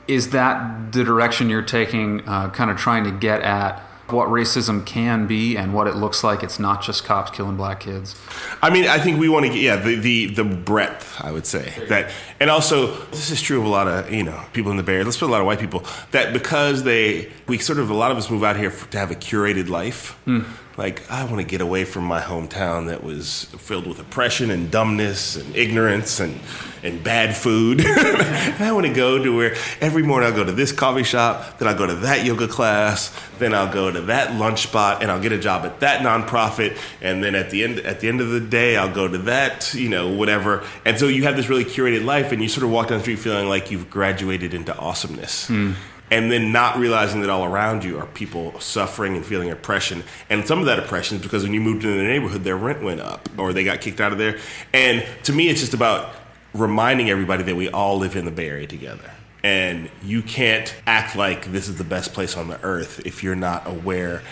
is 0.07 0.30
that 0.30 0.93
the 0.93 1.05
direction 1.05 1.51
you're 1.51 1.61
taking, 1.61 2.26
uh, 2.26 2.49
kind 2.49 2.70
of 2.70 2.78
trying 2.78 3.05
to 3.05 3.11
get 3.11 3.43
at 3.43 3.82
what 4.12 4.28
racism 4.28 4.84
can 4.84 5.26
be 5.26 5.56
and 5.56 5.74
what 5.74 5.86
it 5.86 5.96
looks 5.96 6.22
like? 6.24 6.42
It's 6.42 6.59
not 6.59 6.82
just 6.82 7.04
cops 7.04 7.30
killing 7.30 7.56
black 7.56 7.80
kids. 7.80 8.14
I 8.62 8.70
mean, 8.70 8.86
I 8.86 8.98
think 8.98 9.18
we 9.18 9.28
want 9.28 9.46
to 9.46 9.52
get 9.52 9.61
yeah 9.61 9.76
the, 9.76 9.94
the 9.96 10.26
the 10.26 10.44
breadth. 10.44 11.20
I 11.20 11.32
would 11.32 11.46
say 11.46 11.72
that, 11.88 12.11
and 12.40 12.50
also 12.50 12.94
this 13.06 13.30
is 13.30 13.40
true 13.42 13.59
of 13.61 13.66
a 13.66 13.68
lot 13.68 13.88
of 13.88 14.12
you 14.12 14.22
know 14.22 14.42
people 14.52 14.70
in 14.70 14.76
the 14.76 14.82
Bay 14.82 14.94
Area. 14.94 15.04
Let's 15.04 15.16
put 15.18 15.26
a 15.28 15.32
lot 15.32 15.40
of 15.40 15.46
white 15.46 15.61
people 15.61 15.84
that 16.12 16.32
because 16.32 16.82
they 16.84 17.30
we 17.46 17.59
sort 17.59 17.78
of 17.78 17.90
a 17.90 17.94
lot 17.94 18.11
of 18.11 18.16
us 18.16 18.30
move 18.30 18.44
out 18.44 18.56
here 18.56 18.70
f- 18.70 18.88
to 18.90 18.98
have 18.98 19.11
a 19.11 19.14
curated 19.14 19.68
life. 19.68 20.12
Hmm. 20.24 20.42
Like, 20.79 21.11
I 21.11 21.24
want 21.24 21.39
to 21.39 21.45
get 21.45 21.61
away 21.61 21.85
from 21.85 22.05
my 22.05 22.20
hometown 22.20 22.87
that 22.87 23.03
was 23.03 23.47
filled 23.59 23.89
with 23.89 23.99
oppression 23.99 24.49
and 24.53 24.70
dumbness 24.70 25.35
and 25.35 25.57
ignorance 25.57 26.20
and, 26.20 26.39
and 26.85 27.03
bad 27.03 27.35
food. 27.37 27.81
and 27.85 28.62
I 28.62 28.70
want 28.70 28.87
to 28.87 28.93
go 28.95 29.20
to 29.20 29.37
where 29.37 29.57
every 29.81 30.05
morning 30.05 30.29
I'll 30.29 30.37
go 30.37 30.45
to 30.45 30.53
this 30.53 30.70
coffee 30.70 31.03
shop, 31.03 31.59
then 31.59 31.66
I'll 31.66 31.76
go 31.76 31.89
to 31.89 31.97
that 31.97 32.24
yoga 32.24 32.47
class, 32.47 33.12
then 33.41 33.55
I'll 33.55 33.72
go 33.72 33.91
to 33.91 34.03
that 34.03 34.37
lunch 34.37 34.62
spot, 34.62 35.03
and 35.03 35.11
I'll 35.11 35.20
get 35.20 35.33
a 35.33 35.39
job 35.39 35.66
at 35.66 35.81
that 35.81 36.03
nonprofit, 36.03 36.79
and 37.01 37.24
then 37.24 37.35
at 37.35 37.51
the 37.51 37.64
end 37.64 37.81
at 37.81 37.99
the 37.99 38.09
end 38.09 38.20
of 38.20 38.31
the 38.31 38.41
day, 38.41 38.76
I'll 38.76 38.95
go 38.95 39.09
to 39.09 39.18
that, 39.18 39.74
you 39.74 39.89
know, 39.89 40.12
whatever. 40.12 40.64
And 40.85 40.97
so 40.97 41.09
you 41.09 41.24
have 41.24 41.35
this 41.35 41.49
really 41.49 41.64
curated 41.64 42.05
life, 42.05 42.31
and 42.31 42.41
you 42.41 42.49
sort 42.49 42.62
of 42.62 42.70
walk 42.70 42.87
down 42.87 42.99
the 42.99 43.03
street 43.03 43.18
feeling 43.18 43.49
like 43.49 43.72
you've 43.72 43.91
graduated 43.91 44.55
into 44.55 44.76
awesomeness 44.76 45.49
hmm. 45.49 45.72
And 46.11 46.30
then 46.30 46.52
not 46.52 46.78
realizing 46.78 47.20
that 47.20 47.30
all 47.30 47.44
around 47.44 47.84
you 47.84 47.98
are 47.98 48.06
people 48.06 48.59
suffering 48.61 49.16
and 49.16 49.24
feeling 49.24 49.50
oppression. 49.50 50.02
And 50.30 50.46
some 50.46 50.61
of 50.61 50.66
that 50.66 50.78
oppression 50.78 51.16
is 51.18 51.22
because 51.22 51.42
when 51.42 51.52
you 51.52 51.61
moved 51.61 51.84
into 51.84 51.96
the 51.96 52.04
neighborhood, 52.04 52.44
their 52.44 52.56
rent 52.56 52.82
went 52.82 53.00
up 53.00 53.28
or 53.36 53.52
they 53.52 53.64
got 53.64 53.80
kicked 53.80 54.00
out 54.00 54.12
of 54.12 54.18
there. 54.18 54.38
And 54.72 55.04
to 55.24 55.32
me, 55.32 55.48
it's 55.48 55.61
just 55.61 55.74
about 55.74 56.14
reminding 56.54 57.11
everybody 57.11 57.42
that 57.44 57.56
we 57.56 57.68
all 57.68 57.98
live 57.98 58.16
in 58.16 58.24
the 58.24 58.30
Bay 58.30 58.48
Area 58.48 58.66
together. 58.66 59.11
And 59.44 59.90
you 60.02 60.22
can't 60.22 60.74
act 60.86 61.14
like 61.14 61.52
this 61.52 61.68
is 61.68 61.76
the 61.76 61.84
best 61.84 62.12
place 62.12 62.36
on 62.36 62.48
the 62.48 62.61
earth 62.62 63.00
if 63.06 63.22
you're 63.22 63.36
not 63.36 63.66
aware. 63.66 64.22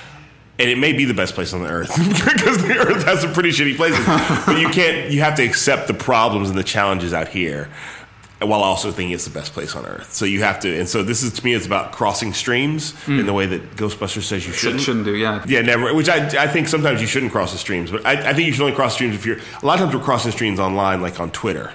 And 0.59 0.70
it 0.70 0.79
may 0.79 0.95
be 0.95 1.05
the 1.05 1.14
best 1.14 1.35
place 1.35 1.53
on 1.53 1.62
the 1.62 1.68
earth 1.68 1.95
because 2.35 2.59
the 2.62 2.77
earth 2.79 3.05
has 3.05 3.20
some 3.20 3.33
pretty 3.33 3.51
shitty 3.51 3.77
places. 3.77 4.05
but 4.47 4.59
you 4.59 4.68
can't, 4.70 5.11
you 5.11 5.20
have 5.20 5.35
to 5.37 5.45
accept 5.45 5.87
the 5.87 5.95
problems 5.95 6.49
and 6.49 6.59
the 6.59 6.64
challenges 6.64 7.12
out 7.12 7.29
here 7.29 7.68
while 8.41 8.62
also 8.62 8.91
thinking 8.93 9.12
it's 9.14 9.24
the 9.24 9.30
best 9.30 9.53
place 9.55 9.74
on 9.74 9.87
earth. 9.87 10.12
So 10.12 10.24
you 10.26 10.43
have 10.43 10.61
to, 10.61 10.78
and 10.78 10.89
so 10.89 11.03
this 11.03 11.22
is 11.22 11.32
to 11.34 11.45
me, 11.45 11.55
it's 11.55 11.66
about 11.66 11.93
crossing 11.93 12.34
streams 12.34 12.95
in 13.07 13.18
the 13.18 13.24
hmm. 13.24 13.32
way 13.32 13.47
that 13.47 13.76
Ghostbusters 13.76 14.24
says 14.24 14.47
you 14.47 14.53
shouldn't. 14.53 14.82
Shouldn't 14.82 15.07
do, 15.07 15.16
yeah. 15.16 15.43
Yeah, 15.47 15.62
never. 15.62 15.95
Which 15.95 16.09
I, 16.09 16.45
I 16.45 16.47
think 16.47 16.68
sometimes 16.68 17.01
you 17.01 17.07
shouldn't 17.07 17.32
cross 17.32 17.53
the 17.53 17.59
streams, 17.59 17.91
but 17.91 18.05
I, 18.05 18.30
I 18.30 18.34
think 18.34 18.47
you 18.47 18.53
should 18.53 18.62
only 18.62 18.74
cross 18.74 18.95
streams 18.95 19.14
if 19.14 19.24
you're. 19.24 19.39
A 19.62 19.66
lot 19.66 19.74
of 19.74 19.87
times 19.87 19.95
we're 19.95 20.05
crossing 20.05 20.32
streams 20.32 20.61
online, 20.61 21.01
like 21.01 21.18
on 21.18 21.30
Twitter. 21.30 21.72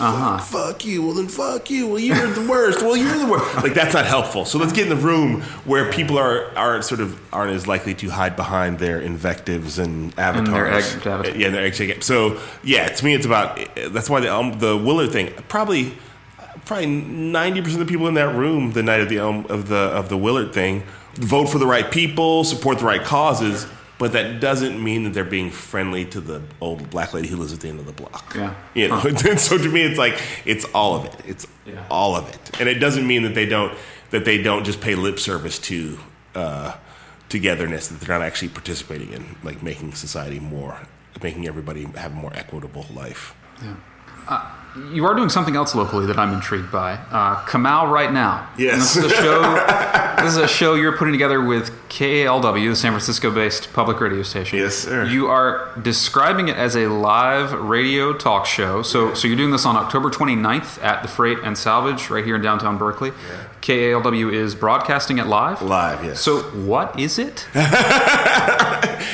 Uh-huh. 0.00 0.38
Fuck 0.38 0.84
you. 0.84 1.02
Well, 1.02 1.14
then 1.14 1.28
fuck 1.28 1.70
you. 1.70 1.86
Well, 1.88 1.98
you're 1.98 2.26
the 2.28 2.46
worst. 2.48 2.82
Well, 2.82 2.96
you're 2.96 3.18
the 3.18 3.26
worst. 3.26 3.54
Like 3.62 3.74
that's 3.74 3.94
not 3.94 4.06
helpful. 4.06 4.44
So 4.44 4.58
let's 4.58 4.72
get 4.72 4.84
in 4.84 4.96
the 4.96 5.02
room 5.04 5.42
where 5.64 5.90
people 5.92 6.18
are 6.18 6.56
are 6.56 6.80
sort 6.82 7.00
of 7.00 7.18
aren't 7.34 7.52
as 7.52 7.66
likely 7.66 7.94
to 7.96 8.08
hide 8.08 8.36
behind 8.36 8.78
their 8.78 9.00
invectives 9.00 9.78
and 9.78 10.16
avatars. 10.18 10.94
their 11.02 11.24
egg- 11.24 11.36
Yeah, 11.36 11.50
their 11.50 11.64
egg. 11.64 12.02
So 12.02 12.40
yeah, 12.62 12.88
to 12.88 13.04
me, 13.04 13.14
it's 13.14 13.26
about. 13.26 13.58
That's 13.74 14.08
why 14.08 14.20
the 14.20 14.32
um, 14.34 14.58
the 14.58 14.76
Willard 14.76 15.10
thing 15.12 15.32
probably 15.48 15.92
probably 16.64 16.86
ninety 16.86 17.60
percent 17.62 17.80
of 17.80 17.86
the 17.88 17.92
people 17.92 18.08
in 18.08 18.14
that 18.14 18.34
room 18.34 18.72
the 18.72 18.82
night 18.82 19.00
of 19.00 19.08
the 19.08 19.18
um, 19.18 19.46
of 19.48 19.68
the 19.68 19.76
of 19.76 20.08
the 20.08 20.16
Willard 20.16 20.52
thing 20.52 20.82
vote 21.14 21.46
for 21.46 21.58
the 21.58 21.66
right 21.66 21.90
people, 21.90 22.44
support 22.44 22.78
the 22.78 22.84
right 22.84 23.02
causes, 23.02 23.66
but 23.98 24.12
that 24.12 24.40
doesn't 24.40 24.82
mean 24.82 25.04
that 25.04 25.12
they're 25.14 25.24
being 25.24 25.50
friendly 25.50 26.04
to 26.06 26.20
the 26.20 26.42
old 26.60 26.88
black 26.90 27.12
lady 27.14 27.28
who 27.28 27.36
lives 27.36 27.52
at 27.52 27.60
the 27.60 27.68
end 27.68 27.80
of 27.80 27.86
the 27.86 27.92
block. 27.92 28.32
Yeah. 28.36 28.54
you 28.74 28.88
know. 28.88 29.00
And 29.04 29.40
so 29.40 29.58
to 29.58 29.68
me, 29.68 29.82
it's 29.82 29.98
like 29.98 30.20
it's 30.44 30.64
all 30.74 30.94
of 30.96 31.04
it. 31.06 31.16
It's 31.26 31.46
Yeah. 31.66 31.84
all 31.90 32.16
of 32.16 32.28
it, 32.28 32.60
and 32.60 32.68
it 32.68 32.78
doesn't 32.80 33.06
mean 33.06 33.22
that 33.24 33.34
they 33.34 33.46
don't 33.46 33.76
that 34.10 34.24
they 34.24 34.42
don't 34.42 34.64
just 34.64 34.80
pay 34.80 34.94
lip 34.94 35.18
service 35.18 35.58
to. 35.60 35.98
Uh, 36.34 36.74
togetherness 37.28 37.88
that 37.88 38.00
they're 38.00 38.18
not 38.18 38.24
actually 38.24 38.48
participating 38.48 39.12
in 39.12 39.36
like 39.42 39.62
making 39.62 39.92
society 39.92 40.40
more 40.40 40.80
making 41.22 41.46
everybody 41.46 41.84
have 41.96 42.12
a 42.12 42.14
more 42.14 42.32
equitable 42.34 42.86
life 42.94 43.34
You 44.92 45.04
are 45.04 45.14
doing 45.14 45.28
something 45.28 45.56
else 45.56 45.74
locally 45.74 46.06
that 46.06 46.18
I'm 46.18 46.32
intrigued 46.32 46.70
by. 46.70 46.94
Uh, 47.10 47.36
Kamau 47.44 47.90
right 47.90 48.12
now. 48.12 48.48
Yes. 48.58 48.72
And 48.72 48.82
this 48.82 48.96
is 48.96 49.04
a 49.04 49.22
show. 49.22 49.42
this 50.22 50.32
is 50.32 50.38
a 50.38 50.48
show 50.48 50.74
you're 50.74 50.96
putting 50.96 51.12
together 51.12 51.44
with 51.44 51.70
KALW, 51.88 52.70
the 52.70 52.76
San 52.76 52.92
Francisco-based 52.92 53.72
public 53.72 54.00
radio 54.00 54.22
station. 54.22 54.58
Yes, 54.58 54.74
sir. 54.74 55.04
You 55.06 55.28
are 55.28 55.70
describing 55.82 56.48
it 56.48 56.56
as 56.56 56.76
a 56.76 56.86
live 56.88 57.52
radio 57.52 58.12
talk 58.12 58.46
show. 58.46 58.82
So, 58.82 59.14
so 59.14 59.26
you're 59.26 59.36
doing 59.36 59.50
this 59.50 59.64
on 59.66 59.76
October 59.76 60.10
29th 60.10 60.82
at 60.82 61.02
the 61.02 61.08
Freight 61.08 61.38
and 61.42 61.56
Salvage 61.56 62.10
right 62.10 62.24
here 62.24 62.36
in 62.36 62.42
downtown 62.42 62.78
Berkeley. 62.78 63.12
KALW 63.62 64.32
is 64.32 64.54
broadcasting 64.54 65.18
it 65.18 65.26
live. 65.26 65.62
Live, 65.62 66.04
yes. 66.04 66.20
So, 66.20 66.42
what 66.42 66.98
is 66.98 67.18
it? 67.18 67.46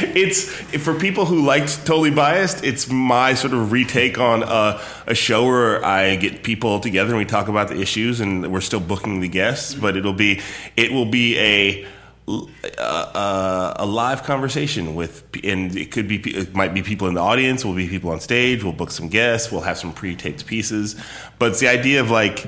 it's 0.01 0.51
for 0.83 0.95
people 0.95 1.25
who 1.27 1.45
liked 1.45 1.87
Totally 1.87 2.11
Biased. 2.11 2.65
It's 2.65 2.89
my 2.89 3.35
sort 3.35 3.55
of 3.55 3.73
retake 3.73 4.19
on 4.19 4.43
a, 4.43 4.81
a 5.07 5.15
show 5.15 5.45
where 5.45 5.85
I 5.85 6.17
get 6.17 6.43
people 6.43 6.81
together 6.81 7.11
and 7.11 7.19
we 7.19 7.25
talk 7.25 7.49
about 7.49 7.69
the 7.69 7.81
issues, 7.81 8.21
and 8.21 8.53
we're 8.53 8.61
still 8.61 8.81
booking 8.81 9.21
the 9.21 9.29
guests. 9.29 9.75
But 9.75 9.97
it'll 9.97 10.13
be 10.13 10.41
it 10.77 10.93
will 10.93 11.07
be 11.07 11.39
a 11.39 11.87
a, 12.27 13.75
a 13.81 13.87
live 13.87 14.23
conversation 14.23 14.95
with, 14.95 15.25
and 15.45 15.77
it 15.77 15.91
could 15.91 16.09
be 16.09 16.17
it 16.17 16.55
might 16.55 16.73
be 16.73 16.83
people 16.83 17.09
in 17.09 17.15
the 17.15 17.21
audience, 17.21 17.65
will 17.65 17.75
be 17.75 17.89
people 17.89 18.11
on 18.11 18.21
stage. 18.21 18.65
We'll 18.65 18.73
book 18.73 18.91
some 18.91 19.09
guests. 19.09 19.53
We'll 19.53 19.61
have 19.63 19.79
some 19.79 19.93
pre-taped 19.93 20.47
pieces. 20.47 20.97
But 21.39 21.53
it's 21.53 21.61
the 21.61 21.69
idea 21.69 22.01
of 22.01 22.11
like 22.11 22.47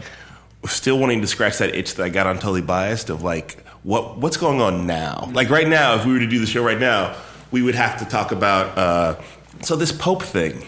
still 0.65 0.99
wanting 0.99 1.21
to 1.21 1.27
scratch 1.27 1.59
that 1.59 1.75
itch 1.75 1.95
that 1.95 2.03
I 2.03 2.09
got 2.09 2.27
on 2.27 2.37
Totally 2.37 2.63
Biased 2.63 3.11
of 3.11 3.23
like 3.23 3.63
what 3.83 4.19
what's 4.19 4.37
going 4.37 4.61
on 4.61 4.87
now. 4.87 5.31
Like 5.33 5.51
right 5.51 5.69
now, 5.69 5.95
if 5.95 6.07
we 6.07 6.13
were 6.13 6.21
to 6.21 6.27
do 6.27 6.41
the 6.41 6.47
show 6.47 6.65
right 6.65 6.81
now, 6.81 7.17
we 7.51 7.63
would 7.63 7.75
have 7.75 7.99
to 7.99 8.05
talk 8.05 8.33
about 8.33 8.77
uh, 8.79 9.21
so 9.63 9.77
this 9.77 9.93
Pope 9.93 10.23
thing. 10.23 10.65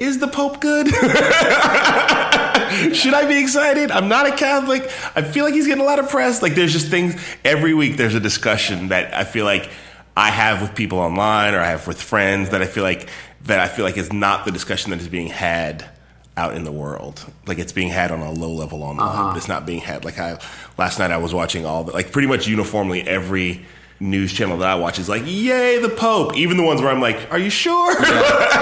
Is 0.00 0.18
the 0.18 0.28
Pope 0.28 0.60
good? 0.60 0.88
Should 2.94 3.14
I 3.14 3.26
be 3.26 3.38
excited? 3.40 3.90
I'm 3.90 4.08
not 4.08 4.26
a 4.26 4.36
Catholic. 4.36 4.84
I 5.16 5.22
feel 5.22 5.44
like 5.44 5.54
he's 5.54 5.66
getting 5.66 5.82
a 5.82 5.86
lot 5.86 5.98
of 5.98 6.08
press. 6.08 6.42
Like 6.42 6.54
there's 6.54 6.72
just 6.72 6.88
things 6.88 7.20
every 7.44 7.74
week. 7.74 7.96
There's 7.96 8.14
a 8.14 8.20
discussion 8.20 8.88
that 8.88 9.14
I 9.14 9.24
feel 9.24 9.44
like 9.44 9.70
I 10.16 10.30
have 10.30 10.60
with 10.62 10.74
people 10.74 10.98
online 10.98 11.54
or 11.54 11.60
I 11.60 11.68
have 11.68 11.86
with 11.86 12.00
friends 12.00 12.50
that 12.50 12.62
I 12.62 12.66
feel 12.66 12.84
like 12.84 13.08
that 13.44 13.60
I 13.60 13.68
feel 13.68 13.84
like 13.84 13.96
is 13.96 14.12
not 14.12 14.44
the 14.44 14.50
discussion 14.50 14.90
that 14.90 15.00
is 15.00 15.08
being 15.08 15.28
had 15.28 15.88
out 16.36 16.54
in 16.54 16.64
the 16.64 16.72
world. 16.72 17.24
Like 17.46 17.58
it's 17.58 17.72
being 17.72 17.88
had 17.88 18.10
on 18.10 18.20
a 18.20 18.30
low 18.30 18.52
level 18.52 18.82
online, 18.82 19.06
but 19.06 19.12
uh-huh. 19.12 19.36
it's 19.36 19.48
not 19.48 19.66
being 19.66 19.80
had. 19.80 20.04
Like 20.04 20.18
I 20.18 20.38
last 20.76 20.98
night 20.98 21.10
I 21.10 21.18
was 21.18 21.34
watching 21.34 21.66
all 21.66 21.84
the 21.84 21.92
like 21.92 22.12
pretty 22.12 22.28
much 22.28 22.46
uniformly 22.46 23.02
every 23.02 23.64
news 24.00 24.32
channel 24.32 24.58
that 24.58 24.68
I 24.68 24.74
watch 24.76 24.98
is 24.98 25.08
like, 25.08 25.22
yay, 25.26 25.78
the 25.78 25.88
Pope. 25.88 26.36
Even 26.36 26.56
the 26.56 26.62
ones 26.62 26.80
where 26.80 26.90
I'm 26.90 27.00
like, 27.00 27.30
are 27.32 27.38
you 27.38 27.50
sure? 27.50 27.92
Yeah, 28.00 28.12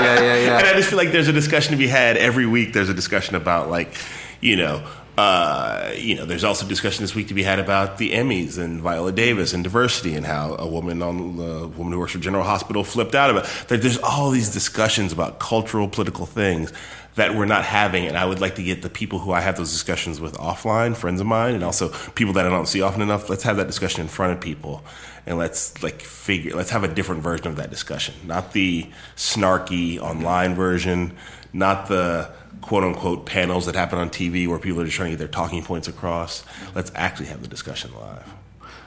yeah, 0.01 0.21
yeah. 0.21 0.59
and 0.59 0.67
I 0.67 0.73
just 0.75 0.89
feel 0.89 0.99
like 0.99 1.13
there's 1.13 1.29
a 1.29 1.33
discussion 1.33 1.73
to 1.73 1.77
be 1.77 1.89
had 1.89 2.17
every 2.17 2.47
week. 2.47 2.73
There's 2.73 2.89
a 2.89 2.95
discussion 2.95 3.35
about 3.35 3.71
like, 3.71 3.93
you 4.41 4.57
know, 4.57 4.87
uh, 5.19 5.93
you 5.97 6.15
know, 6.15 6.27
there's 6.27 6.45
also 6.45 6.67
discussion 6.67 7.03
this 7.03 7.15
week 7.15 7.29
to 7.29 7.35
be 7.35 7.43
had 7.43 7.59
about 7.59 7.97
the 7.97 8.13
Emmys 8.13 8.59
and 8.59 8.83
Viola 8.83 9.13
Davis 9.13 9.55
and 9.55 9.65
diversity 9.65 10.15
and 10.15 10.27
how 10.27 10.57
a 10.59 10.69
woman 10.69 11.01
on 11.01 11.37
the 11.37 11.69
woman 11.69 11.93
who 11.95 11.99
works 11.99 12.13
for 12.13 12.19
General 12.19 12.45
Hospital 12.45 12.85
flipped 12.85 13.15
out 13.15 13.31
about. 13.31 13.45
Like, 13.71 13.81
there's 13.81 13.99
all 13.99 14.31
these 14.31 14.53
discussions 14.53 15.13
about 15.13 15.39
cultural, 15.39 15.89
political 15.89 16.27
things 16.27 16.71
that 17.15 17.35
we're 17.35 17.47
not 17.47 17.65
having, 17.65 18.07
and 18.07 18.17
I 18.17 18.27
would 18.27 18.41
like 18.41 18.57
to 18.57 18.63
get 18.63 18.83
the 18.83 18.91
people 18.91 19.19
who 19.19 19.33
I 19.33 19.41
have 19.41 19.57
those 19.57 19.73
discussions 19.73 20.21
with 20.21 20.35
offline, 20.35 20.95
friends 20.95 21.19
of 21.19 21.27
mine, 21.27 21.55
and 21.55 21.65
also 21.65 21.89
people 22.11 22.35
that 22.35 22.45
I 22.45 22.51
don't 22.51 22.69
see 22.69 22.83
often 22.83 23.01
enough. 23.01 23.31
Let's 23.31 23.43
have 23.45 23.57
that 23.57 23.67
discussion 23.67 24.03
in 24.03 24.09
front 24.09 24.35
of 24.35 24.41
people, 24.41 24.85
and 25.27 25.37
let's 25.39 25.83
like 25.83 26.01
figure. 26.01 26.55
Let's 26.55 26.71
have 26.71 26.85
a 26.85 26.89
different 26.89 27.23
version 27.23 27.49
of 27.49 27.57
that 27.57 27.71
discussion, 27.71 28.15
not 28.25 28.53
the 28.53 28.87
snarky 29.17 29.99
online 29.99 30.55
version, 30.55 31.17
not 31.53 31.89
the 31.89 32.31
quote 32.63 32.85
unquote 32.85 33.27
panels 33.27 33.67
that 33.67 33.75
happen 33.75 33.99
on 33.99 34.11
TV 34.11 34.49
where 34.49 34.59
people 34.59 34.81
are 34.81 34.85
just 34.85 34.97
trying 34.97 35.11
to 35.11 35.13
get 35.13 35.19
their 35.19 35.29
talking 35.29 35.63
points 35.63 35.89
across. 35.89 36.45
Let's 36.75 36.93
actually 36.95 37.27
have 37.27 37.43
the 37.43 37.49
discussion 37.49 37.91
live. 37.95 38.33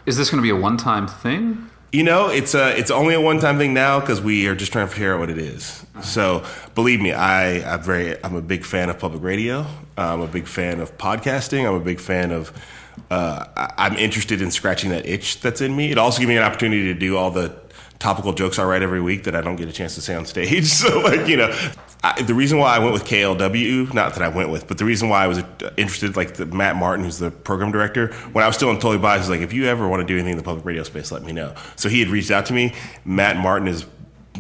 Is 0.05 0.17
this 0.17 0.29
going 0.29 0.41
to 0.41 0.43
be 0.43 0.49
a 0.49 0.59
one-time 0.59 1.07
thing? 1.07 1.69
You 1.91 2.03
know, 2.03 2.29
it's 2.29 2.53
a, 2.53 2.77
it's 2.77 2.91
only 2.91 3.15
a 3.15 3.21
one 3.21 3.39
time 3.39 3.57
thing 3.57 3.73
now 3.73 3.99
because 3.99 4.21
we 4.21 4.47
are 4.47 4.55
just 4.55 4.71
trying 4.71 4.87
to 4.87 4.93
figure 4.93 5.13
out 5.13 5.19
what 5.19 5.29
it 5.29 5.39
is. 5.39 5.85
So 6.03 6.45
believe 6.75 7.01
me, 7.01 7.11
I 7.11 7.73
I'm 7.73 7.81
very 7.81 8.23
I'm 8.23 8.35
a 8.35 8.41
big 8.41 8.63
fan 8.63 8.89
of 8.89 8.99
public 8.99 9.23
radio. 9.23 9.65
I'm 9.97 10.21
a 10.21 10.27
big 10.27 10.47
fan 10.47 10.79
of 10.79 10.97
podcasting. 10.97 11.67
I'm 11.67 11.75
a 11.75 11.79
big 11.79 11.99
fan 11.99 12.31
of. 12.31 12.53
Uh, 13.09 13.45
I'm 13.77 13.95
interested 13.95 14.41
in 14.41 14.51
scratching 14.51 14.91
that 14.91 15.05
itch 15.05 15.41
that's 15.41 15.61
in 15.61 15.75
me. 15.75 15.91
It 15.91 15.97
also 15.97 16.19
gives 16.19 16.29
me 16.29 16.37
an 16.37 16.43
opportunity 16.43 16.85
to 16.85 16.93
do 16.93 17.17
all 17.17 17.31
the 17.31 17.55
topical 17.99 18.31
jokes 18.33 18.57
I 18.57 18.63
write 18.63 18.81
every 18.81 19.01
week 19.01 19.25
that 19.25 19.35
I 19.35 19.41
don't 19.41 19.57
get 19.57 19.67
a 19.67 19.73
chance 19.73 19.95
to 19.95 20.01
say 20.01 20.15
on 20.15 20.25
stage. 20.25 20.69
So 20.79 20.99
like 21.01 21.27
you 21.27 21.37
know, 21.37 21.53
I, 22.03 22.21
the 22.21 22.33
reason 22.33 22.59
why 22.59 22.75
I 22.75 22.79
went 22.79 22.93
with 22.93 23.03
KALW, 23.03 23.93
not 23.93 24.13
that 24.13 24.23
I 24.23 24.29
went 24.29 24.49
with, 24.49 24.67
but 24.67 24.77
the 24.77 24.85
reason 24.85 25.09
why 25.09 25.23
I 25.23 25.27
was 25.27 25.39
interested, 25.75 26.15
like 26.15 26.35
the 26.35 26.45
Matt 26.45 26.77
Martin, 26.77 27.03
who's 27.03 27.19
the 27.19 27.29
program 27.29 27.71
director, 27.71 28.13
when 28.31 28.43
I 28.43 28.47
was 28.47 28.55
still 28.55 28.69
in 28.69 28.77
Totally 28.77 28.99
Biased, 28.99 29.23
was 29.23 29.29
like, 29.29 29.41
if 29.41 29.51
you 29.51 29.65
ever 29.65 29.87
want 29.87 30.01
to 30.01 30.07
do 30.07 30.13
anything 30.13 30.31
in 30.31 30.37
the 30.37 30.43
public 30.43 30.63
radio 30.65 30.83
space, 30.83 31.11
let 31.11 31.23
me 31.23 31.33
know. 31.33 31.53
So 31.75 31.89
he 31.89 31.99
had 31.99 32.07
reached 32.07 32.31
out 32.31 32.45
to 32.45 32.53
me. 32.53 32.73
Matt 33.03 33.35
Martin 33.37 33.67
is 33.67 33.85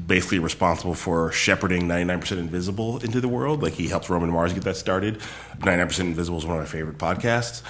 basically 0.07 0.39
responsible 0.39 0.93
for 0.93 1.31
shepherding 1.33 1.83
99% 1.83 2.31
Invisible 2.37 2.99
into 2.99 3.19
the 3.19 3.27
world. 3.27 3.61
Like 3.61 3.73
he 3.73 3.87
helped 3.87 4.09
Roman 4.09 4.29
Mars 4.29 4.53
get 4.53 4.63
that 4.63 4.77
started. 4.77 5.19
99% 5.59 5.99
Invisible 5.99 6.37
is 6.37 6.45
one 6.45 6.57
of 6.57 6.63
my 6.63 6.69
favorite 6.69 6.97
podcasts. 6.97 7.61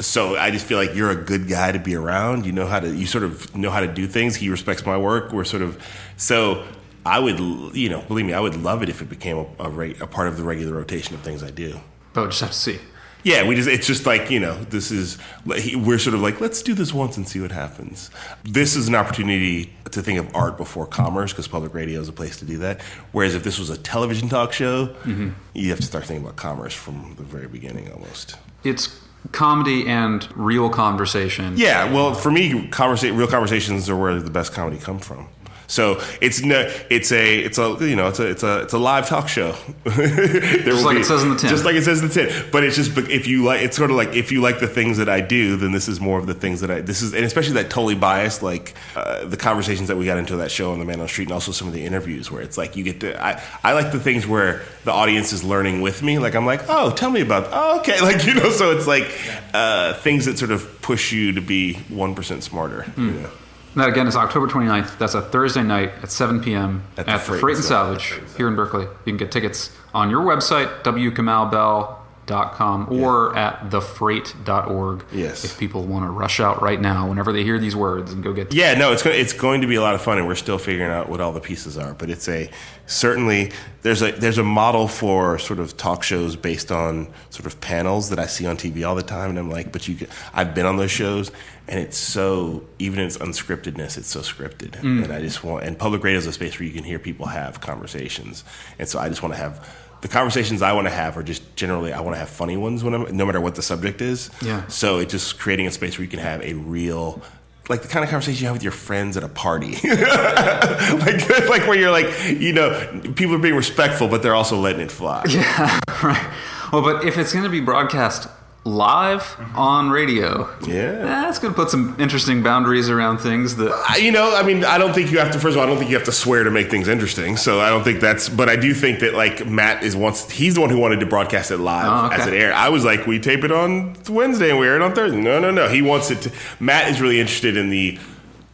So 0.00 0.36
I 0.36 0.50
just 0.50 0.66
feel 0.66 0.78
like 0.78 0.94
you're 0.94 1.10
a 1.10 1.16
good 1.16 1.48
guy 1.48 1.70
to 1.72 1.78
be 1.78 1.94
around. 1.94 2.46
You 2.46 2.52
know 2.52 2.66
how 2.66 2.80
to, 2.80 2.92
you 2.94 3.06
sort 3.06 3.22
of 3.24 3.54
know 3.56 3.70
how 3.70 3.80
to 3.80 3.86
do 3.86 4.06
things. 4.08 4.34
He 4.36 4.48
respects 4.50 4.84
my 4.84 4.96
work. 4.98 5.32
We're 5.32 5.44
sort 5.44 5.62
of, 5.62 5.80
so 6.16 6.64
I 7.06 7.20
would, 7.20 7.38
you 7.76 7.88
know, 7.88 8.02
believe 8.02 8.26
me, 8.26 8.32
I 8.32 8.40
would 8.40 8.56
love 8.56 8.82
it 8.82 8.88
if 8.88 9.00
it 9.02 9.08
became 9.08 9.36
a, 9.38 9.46
a, 9.62 9.90
a 10.02 10.06
part 10.06 10.26
of 10.28 10.36
the 10.36 10.42
regular 10.42 10.74
rotation 10.74 11.14
of 11.14 11.20
things 11.20 11.42
I 11.44 11.50
do. 11.50 11.78
But 12.12 12.22
we'll 12.22 12.30
just 12.30 12.40
have 12.40 12.50
to 12.50 12.56
see. 12.56 12.78
Yeah, 13.22 13.48
we 13.48 13.54
just 13.54 13.68
it's 13.70 13.86
just 13.86 14.04
like, 14.04 14.30
you 14.30 14.38
know, 14.38 14.62
this 14.64 14.90
is 14.90 15.16
we're 15.46 15.98
sort 15.98 16.12
of 16.14 16.20
like 16.20 16.42
let's 16.42 16.60
do 16.60 16.74
this 16.74 16.92
once 16.92 17.16
and 17.16 17.26
see 17.26 17.40
what 17.40 17.52
happens. 17.52 18.10
This 18.44 18.76
is 18.76 18.86
an 18.86 18.94
opportunity 18.94 19.72
to 19.92 20.02
think 20.02 20.18
of 20.18 20.34
art 20.36 20.58
before 20.58 20.86
commerce 20.86 21.32
because 21.32 21.48
public 21.48 21.72
radio 21.72 22.00
is 22.02 22.08
a 22.08 22.12
place 22.12 22.36
to 22.40 22.44
do 22.44 22.58
that. 22.58 22.82
Whereas 23.12 23.34
if 23.34 23.42
this 23.42 23.58
was 23.58 23.70
a 23.70 23.78
television 23.78 24.28
talk 24.28 24.52
show, 24.52 24.88
Mm-hmm. 25.04 25.30
you 25.54 25.70
have 25.70 25.78
to 25.80 25.86
start 25.86 26.04
thinking 26.04 26.22
about 26.22 26.36
commerce 26.36 26.74
from 26.74 27.14
the 27.16 27.22
very 27.22 27.48
beginning 27.48 27.90
almost. 27.92 28.36
It's 28.62 29.00
comedy 29.32 29.86
and 29.86 30.26
real 30.36 30.70
conversation. 30.70 31.54
Yeah, 31.56 31.92
well, 31.92 32.14
for 32.14 32.30
me, 32.30 32.68
conversa- 32.68 33.16
real 33.16 33.26
conversations 33.26 33.88
are 33.88 33.96
where 33.96 34.20
the 34.20 34.30
best 34.30 34.52
comedy 34.52 34.78
come 34.78 34.98
from. 34.98 35.28
So 35.66 36.00
it's 36.20 36.42
no, 36.42 36.70
it's 36.90 37.12
a, 37.12 37.38
it's 37.38 37.58
a, 37.58 37.76
you 37.80 37.96
know, 37.96 38.08
it's 38.08 38.20
a, 38.20 38.30
it's 38.30 38.42
a, 38.42 38.62
it's 38.62 38.72
a 38.72 38.78
live 38.78 39.08
talk 39.08 39.28
show. 39.28 39.52
just 39.84 40.84
like 40.84 40.98
it 40.98 41.04
says 41.04 41.22
in 41.22 41.30
the 41.30 41.36
tin. 41.36 41.50
Just 41.50 41.64
like 41.64 41.74
it 41.74 41.84
says 41.84 42.02
in 42.02 42.08
the 42.08 42.14
tin. 42.14 42.46
But 42.52 42.64
it's 42.64 42.76
just, 42.76 42.96
if 42.96 43.26
you 43.26 43.44
like, 43.44 43.62
it's 43.62 43.76
sort 43.76 43.90
of 43.90 43.96
like 43.96 44.14
if 44.14 44.32
you 44.32 44.40
like 44.40 44.60
the 44.60 44.68
things 44.68 44.98
that 44.98 45.08
I 45.08 45.20
do, 45.20 45.56
then 45.56 45.72
this 45.72 45.88
is 45.88 46.00
more 46.00 46.18
of 46.18 46.26
the 46.26 46.34
things 46.34 46.60
that 46.60 46.70
I. 46.70 46.80
This 46.80 47.02
is, 47.02 47.14
and 47.14 47.24
especially 47.24 47.54
that 47.54 47.70
totally 47.70 47.94
biased, 47.94 48.42
like 48.42 48.74
uh, 48.96 49.24
the 49.24 49.36
conversations 49.36 49.88
that 49.88 49.96
we 49.96 50.04
got 50.04 50.18
into 50.18 50.36
that 50.36 50.50
show 50.50 50.72
on 50.72 50.78
the 50.78 50.84
Man 50.84 50.96
on 50.96 51.06
the 51.06 51.08
Street, 51.08 51.28
and 51.28 51.32
also 51.32 51.52
some 51.52 51.68
of 51.68 51.74
the 51.74 51.84
interviews 51.84 52.30
where 52.30 52.42
it's 52.42 52.58
like 52.58 52.76
you 52.76 52.84
get 52.84 53.00
to. 53.00 53.22
I, 53.22 53.42
I 53.62 53.72
like 53.72 53.92
the 53.92 54.00
things 54.00 54.26
where 54.26 54.62
the 54.84 54.92
audience 54.92 55.32
is 55.32 55.42
learning 55.44 55.80
with 55.80 56.02
me. 56.02 56.18
Like 56.18 56.34
I'm 56.34 56.46
like, 56.46 56.62
oh, 56.68 56.90
tell 56.92 57.10
me 57.10 57.20
about. 57.20 57.48
Oh, 57.50 57.80
okay, 57.80 58.00
like 58.02 58.24
you 58.26 58.34
know, 58.34 58.50
so 58.50 58.76
it's 58.76 58.86
like 58.86 59.10
uh, 59.52 59.94
things 59.94 60.26
that 60.26 60.38
sort 60.38 60.50
of 60.50 60.82
push 60.82 61.12
you 61.12 61.32
to 61.32 61.40
be 61.40 61.74
one 61.88 62.14
percent 62.14 62.42
smarter. 62.42 62.82
Hmm. 62.82 63.06
You 63.08 63.20
know? 63.20 63.30
That 63.76 63.88
again 63.88 64.06
is 64.06 64.14
October 64.14 64.46
29th. 64.46 64.98
That's 64.98 65.14
a 65.14 65.22
Thursday 65.22 65.62
night 65.62 65.90
at 66.02 66.10
7 66.10 66.42
p.m. 66.42 66.84
At 66.96 67.00
at, 67.00 67.06
the 67.06 67.12
the 67.12 67.18
Freight 67.18 67.40
Freight, 67.40 67.56
and 67.56 67.64
Salvage 67.64 68.20
here 68.36 68.46
in 68.48 68.54
Berkeley. 68.54 68.82
You 68.84 68.90
can 69.04 69.16
get 69.16 69.32
tickets 69.32 69.70
on 69.92 70.10
your 70.10 70.22
website, 70.22 70.82
wkamaubell.com, 70.82 72.92
or 72.92 73.36
at 73.36 73.58
thefreight.org. 73.70 75.04
Yes. 75.12 75.44
If 75.44 75.58
people 75.58 75.82
want 75.84 76.04
to 76.04 76.10
rush 76.10 76.38
out 76.38 76.62
right 76.62 76.80
now, 76.80 77.08
whenever 77.08 77.32
they 77.32 77.42
hear 77.42 77.58
these 77.58 77.74
words, 77.74 78.12
and 78.12 78.22
go 78.22 78.32
get 78.32 78.54
Yeah, 78.54 78.74
no, 78.74 78.92
it's 78.92 79.02
going 79.02 79.18
it's 79.20 79.32
going 79.32 79.62
to 79.62 79.66
be 79.66 79.74
a 79.74 79.82
lot 79.82 79.96
of 79.96 80.02
fun, 80.02 80.18
and 80.18 80.28
we're 80.28 80.36
still 80.36 80.58
figuring 80.58 80.92
out 80.92 81.08
what 81.08 81.20
all 81.20 81.32
the 81.32 81.40
pieces 81.40 81.76
are. 81.76 81.94
But 81.94 82.10
it's 82.10 82.28
a 82.28 82.48
certainly 82.86 83.50
there's 83.82 84.02
a 84.02 84.12
there's 84.12 84.38
a 84.38 84.44
model 84.44 84.88
for 84.88 85.38
sort 85.38 85.58
of 85.58 85.76
talk 85.76 86.02
shows 86.02 86.36
based 86.36 86.70
on 86.70 87.08
sort 87.30 87.46
of 87.46 87.60
panels 87.60 88.10
that 88.10 88.18
I 88.18 88.26
see 88.26 88.46
on 88.46 88.56
TV 88.56 88.86
all 88.86 88.94
the 88.94 89.02
time, 89.02 89.30
and 89.30 89.38
I'm 89.38 89.50
like, 89.50 89.72
but 89.72 89.88
you, 89.88 90.06
I've 90.32 90.54
been 90.54 90.66
on 90.66 90.76
those 90.76 90.90
shows, 90.90 91.30
and 91.66 91.80
it's 91.80 91.96
so 91.96 92.64
even 92.78 93.00
in 93.00 93.06
its 93.06 93.18
unscriptedness, 93.18 93.96
it's 93.96 94.08
so 94.08 94.20
scripted, 94.20 94.72
mm. 94.72 95.04
and 95.04 95.12
I 95.12 95.20
just 95.20 95.42
want 95.42 95.64
and 95.64 95.78
public 95.78 96.02
radio 96.02 96.18
is 96.18 96.26
a 96.26 96.32
space 96.32 96.58
where 96.58 96.66
you 96.66 96.74
can 96.74 96.84
hear 96.84 96.98
people 96.98 97.26
have 97.26 97.60
conversations, 97.60 98.44
and 98.78 98.88
so 98.88 98.98
I 98.98 99.08
just 99.08 99.22
want 99.22 99.34
to 99.34 99.38
have. 99.38 99.82
The 100.02 100.08
conversations 100.08 100.60
I 100.60 100.74
want 100.74 100.86
to 100.86 100.92
have 100.92 101.16
are 101.16 101.22
just 101.22 101.56
generally 101.56 101.94
I 101.94 102.00
want 102.02 102.14
to 102.14 102.18
have 102.18 102.28
funny 102.28 102.58
ones 102.58 102.84
when 102.84 102.92
I'm, 102.92 103.16
no 103.16 103.24
matter 103.24 103.40
what 103.40 103.54
the 103.54 103.62
subject 103.62 104.02
is. 104.02 104.28
Yeah. 104.42 104.66
So 104.66 104.98
it's 104.98 105.12
just 105.12 105.38
creating 105.38 105.66
a 105.66 105.70
space 105.70 105.96
where 105.96 106.04
you 106.04 106.10
can 106.10 106.18
have 106.18 106.42
a 106.42 106.52
real, 106.52 107.22
like 107.70 107.80
the 107.80 107.88
kind 107.88 108.04
of 108.04 108.10
conversation 108.10 108.42
you 108.42 108.46
have 108.48 108.54
with 108.54 108.62
your 108.62 108.72
friends 108.72 109.16
at 109.16 109.24
a 109.24 109.28
party, 109.28 109.76
like 109.82 111.30
like 111.48 111.66
where 111.66 111.74
you're 111.74 111.90
like, 111.90 112.06
you 112.26 112.52
know, 112.52 113.00
people 113.16 113.34
are 113.34 113.38
being 113.38 113.54
respectful, 113.54 114.06
but 114.06 114.22
they're 114.22 114.34
also 114.34 114.58
letting 114.58 114.82
it 114.82 114.90
fly. 114.90 115.24
Yeah, 115.28 115.80
right. 116.02 116.30
Well, 116.70 116.82
but 116.82 117.06
if 117.06 117.16
it's 117.16 117.32
going 117.32 117.44
to 117.44 117.50
be 117.50 117.60
broadcast 117.60 118.28
live 118.66 119.36
on 119.54 119.90
radio, 119.90 120.48
Yeah. 120.66 120.92
that's 121.04 121.38
going 121.38 121.52
to 121.52 121.56
put 121.60 121.68
some 121.70 121.94
interesting 121.98 122.42
boundaries 122.42 122.88
around 122.88 123.18
things 123.18 123.56
that. 123.56 123.70
I- 123.88 123.98
You 123.98 124.10
know, 124.10 124.34
I 124.34 124.42
mean, 124.42 124.64
I 124.64 124.78
don't 124.78 124.94
think 124.94 125.10
you 125.12 125.18
have 125.18 125.30
to. 125.32 125.38
First 125.38 125.56
of 125.56 125.58
all, 125.58 125.64
I 125.64 125.66
don't 125.66 125.76
think 125.78 125.90
you 125.90 125.96
have 125.96 126.06
to 126.06 126.12
swear 126.12 126.44
to 126.44 126.50
make 126.50 126.70
things 126.70 126.88
interesting. 126.88 127.36
So 127.36 127.60
I 127.60 127.68
don't 127.68 127.84
think 127.84 128.00
that's. 128.00 128.28
But 128.28 128.48
I 128.48 128.56
do 128.56 128.72
think 128.74 129.00
that 129.00 129.12
like 129.14 129.46
Matt 129.46 129.82
is 129.82 129.94
once 129.94 130.30
he's 130.30 130.54
the 130.54 130.60
one 130.62 130.70
who 130.70 130.78
wanted 130.78 131.00
to 131.00 131.06
broadcast 131.06 131.50
it 131.50 131.58
live 131.58 131.86
Oh, 131.86 132.06
okay. 132.06 132.22
as 132.22 132.26
it 132.26 132.32
aired. 132.34 132.54
I 132.54 132.70
was 132.70 132.84
like, 132.84 133.06
we 133.06 133.18
tape 133.20 133.44
it 133.44 133.52
on 133.52 133.94
Wednesday 134.08 134.48
and 134.50 134.58
we 134.58 134.66
air 134.66 134.76
it 134.76 134.82
on 134.82 134.94
Thursday. 134.94 135.20
No, 135.20 135.38
no, 135.40 135.50
no. 135.50 135.68
He 135.68 135.82
wants 135.82 136.10
it 136.10 136.22
to. 136.22 136.30
Matt 136.58 136.90
is 136.90 137.00
really 137.00 137.20
interested 137.20 137.56
in 137.58 137.68
the. 137.68 137.98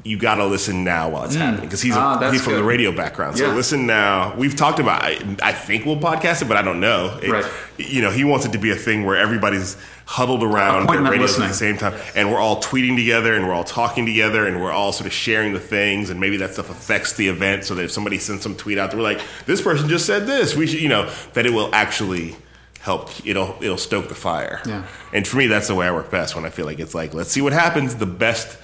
You 0.04 0.16
got 0.18 0.36
to 0.36 0.46
listen 0.46 0.82
now 0.84 1.10
while 1.10 1.24
it's 1.24 1.34
happening 1.34 1.66
because 1.66 1.82
he's, 1.82 1.94
Ah, 1.96 2.30
he's 2.30 2.42
from 2.42 2.54
the 2.54 2.62
radio 2.62 2.90
background. 2.92 3.36
So 3.36 3.46
Yeah. 3.48 3.54
listen 3.54 3.86
now. 3.86 4.34
We've 4.36 4.56
talked 4.56 4.78
about. 4.78 5.02
I, 5.02 5.18
I 5.42 5.52
think 5.52 5.84
we'll 5.84 5.98
podcast 5.98 6.42
it, 6.42 6.48
but 6.48 6.56
I 6.56 6.62
don't 6.62 6.80
know. 6.80 7.18
It- 7.22 7.30
Right. 7.30 7.44
You 7.78 8.02
know, 8.02 8.10
he 8.10 8.24
wants 8.24 8.44
it 8.46 8.52
to 8.52 8.58
be 8.58 8.70
a 8.70 8.76
thing 8.76 9.04
where 9.04 9.16
everybody's 9.16 9.76
huddled 10.04 10.42
around 10.42 10.86
their 10.88 11.00
radios 11.02 11.38
at 11.38 11.48
the 11.48 11.54
same 11.54 11.76
time, 11.78 11.94
and 12.14 12.30
we're 12.30 12.38
all 12.40 12.60
tweeting 12.62 12.96
together, 12.96 13.34
and 13.34 13.46
we're 13.46 13.54
all 13.54 13.64
talking 13.64 14.04
together, 14.06 14.46
and 14.46 14.60
we're 14.60 14.72
all 14.72 14.92
sort 14.92 15.06
of 15.06 15.12
sharing 15.12 15.52
the 15.54 15.60
things, 15.60 16.10
and 16.10 16.18
maybe 16.20 16.36
that 16.38 16.52
stuff 16.52 16.68
affects 16.68 17.12
the 17.14 17.28
event. 17.28 17.64
So 17.64 17.74
that 17.76 17.84
if 17.84 17.90
somebody 17.92 18.18
sends 18.18 18.42
some 18.42 18.54
tweet 18.56 18.76
out, 18.78 18.94
we're 18.94 19.02
like, 19.02 19.20
"This 19.46 19.62
person 19.62 19.88
just 19.88 20.04
said 20.06 20.26
this," 20.26 20.54
we 20.56 20.66
should, 20.66 20.80
you 20.80 20.88
know, 20.88 21.08
that 21.34 21.46
it 21.46 21.52
will 21.54 21.70
actually 21.72 22.36
help. 22.80 23.10
It'll 23.24 23.56
it'll 23.60 23.78
stoke 23.78 24.08
the 24.08 24.14
fire. 24.14 24.60
Yeah. 24.66 24.82
And 25.14 25.26
for 25.26 25.36
me, 25.38 25.46
that's 25.46 25.68
the 25.68 25.74
way 25.74 25.86
I 25.86 25.92
work 25.92 26.10
best 26.10 26.34
when 26.36 26.44
I 26.44 26.50
feel 26.50 26.66
like 26.66 26.80
it's 26.80 26.94
like, 26.94 27.14
let's 27.14 27.30
see 27.30 27.40
what 27.40 27.52
happens. 27.52 27.94
The 27.96 28.06
best. 28.06 28.58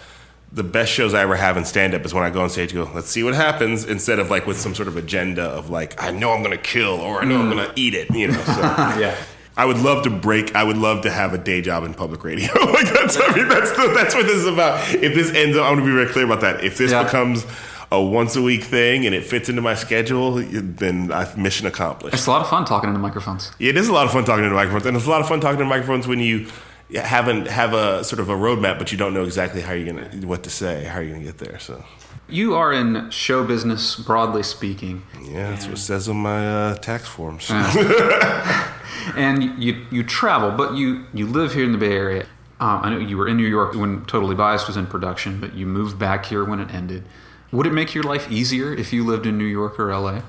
The 0.56 0.64
best 0.64 0.90
shows 0.90 1.14
I 1.14 1.20
ever 1.20 1.36
have 1.36 1.56
in 1.56 1.64
stand 1.64 1.94
up 1.94 2.04
is 2.04 2.12
when 2.12 2.24
I 2.24 2.30
go 2.30 2.40
on 2.40 2.50
stage 2.50 2.72
and 2.72 2.84
go, 2.84 2.90
let's 2.94 3.08
see 3.08 3.22
what 3.22 3.34
happens, 3.34 3.84
instead 3.84 4.18
of 4.18 4.30
like 4.30 4.46
with 4.46 4.58
some 4.58 4.74
sort 4.74 4.88
of 4.88 4.96
agenda 4.96 5.42
of 5.44 5.70
like, 5.70 6.02
I 6.02 6.10
know 6.10 6.32
I'm 6.32 6.42
gonna 6.42 6.56
kill 6.56 6.94
or 6.94 7.20
I 7.20 7.24
know 7.24 7.38
I'm 7.38 7.50
mm. 7.50 7.56
gonna 7.56 7.72
eat 7.76 7.94
it, 7.94 8.10
you 8.14 8.28
know. 8.28 8.42
So 8.42 8.60
Yeah. 8.98 9.14
I 9.58 9.64
would 9.64 9.78
love 9.78 10.04
to 10.04 10.10
break. 10.10 10.54
I 10.54 10.64
would 10.64 10.76
love 10.76 11.02
to 11.02 11.10
have 11.10 11.32
a 11.32 11.38
day 11.38 11.62
job 11.62 11.84
in 11.84 11.94
public 11.94 12.24
radio. 12.24 12.48
like 12.72 12.92
that's. 12.92 13.18
I 13.18 13.34
mean, 13.34 13.48
that's 13.48 13.70
the, 13.72 13.92
that's 13.94 14.14
what 14.14 14.26
this 14.26 14.36
is 14.36 14.46
about. 14.46 14.94
If 14.94 15.14
this 15.14 15.30
ends 15.32 15.56
up, 15.56 15.64
I'm 15.64 15.76
going 15.76 15.86
to 15.86 15.92
be 15.92 15.94
very 15.94 16.12
clear 16.12 16.26
about 16.26 16.40
that. 16.42 16.62
If 16.62 16.76
this 16.76 16.90
Yeah. 16.90 17.04
becomes 17.04 17.46
a 17.92 18.02
once 18.02 18.36
a 18.36 18.42
week 18.42 18.64
thing 18.64 19.06
and 19.06 19.14
it 19.14 19.24
fits 19.24 19.48
into 19.48 19.62
my 19.62 19.74
schedule, 19.74 20.34
then 20.34 21.12
I've 21.12 21.38
mission 21.38 21.66
accomplished. 21.66 22.14
It's 22.14 22.26
a 22.26 22.30
lot 22.30 22.42
of 22.42 22.48
fun 22.48 22.64
talking 22.64 22.88
into 22.88 23.00
microphones. 23.00 23.52
Yeah, 23.58 23.70
it 23.70 23.76
is 23.76 23.88
a 23.88 23.92
lot 23.92 24.06
of 24.06 24.12
fun 24.12 24.24
talking 24.24 24.44
to 24.44 24.50
microphones, 24.50 24.86
and 24.86 24.96
it's 24.96 25.06
a 25.06 25.10
lot 25.10 25.20
of 25.20 25.28
fun 25.28 25.40
talking 25.40 25.58
to 25.58 25.64
microphones 25.64 26.06
when 26.06 26.20
you 26.20 26.48
haven't 26.94 27.48
have 27.48 27.72
a 27.74 28.04
sort 28.04 28.20
of 28.20 28.28
a 28.28 28.34
roadmap, 28.34 28.78
but 28.78 28.92
you 28.92 28.98
don't 28.98 29.14
know 29.14 29.24
exactly 29.24 29.60
how 29.60 29.72
you're 29.72 29.92
gonna 29.92 30.26
what 30.26 30.42
to 30.44 30.50
say, 30.50 30.84
how 30.84 31.00
you're 31.00 31.12
gonna 31.12 31.24
get 31.24 31.38
there. 31.38 31.58
So 31.58 31.84
You 32.28 32.54
are 32.54 32.72
in 32.72 33.10
show 33.10 33.44
business, 33.44 33.96
broadly 33.96 34.42
speaking, 34.42 35.02
yeah, 35.22 35.50
that's 35.50 35.66
what 35.66 35.74
it 35.74 35.80
says 35.80 36.08
on 36.08 36.16
my 36.16 36.46
uh, 36.46 36.74
tax 36.76 37.06
forms. 37.08 37.50
and 39.16 39.62
you 39.62 39.86
you 39.90 40.02
travel, 40.02 40.50
but 40.50 40.74
you 40.74 41.04
you 41.12 41.26
live 41.26 41.54
here 41.54 41.64
in 41.64 41.72
the 41.72 41.78
Bay 41.78 41.92
Area. 41.92 42.26
Um, 42.58 42.80
I 42.82 42.90
know 42.90 42.98
you 42.98 43.18
were 43.18 43.28
in 43.28 43.36
New 43.36 43.46
York 43.46 43.74
when 43.74 44.04
Totally 44.06 44.34
Biased 44.34 44.66
was 44.66 44.78
in 44.78 44.86
production, 44.86 45.40
but 45.40 45.54
you 45.54 45.66
moved 45.66 45.98
back 45.98 46.26
here 46.26 46.42
when 46.42 46.58
it 46.58 46.72
ended. 46.72 47.04
Would 47.52 47.66
it 47.66 47.72
make 47.72 47.94
your 47.94 48.04
life 48.04 48.30
easier 48.30 48.72
if 48.72 48.92
you 48.92 49.04
lived 49.04 49.26
in 49.26 49.36
New 49.36 49.44
York 49.44 49.78
or 49.78 49.94
LA? 49.94 50.22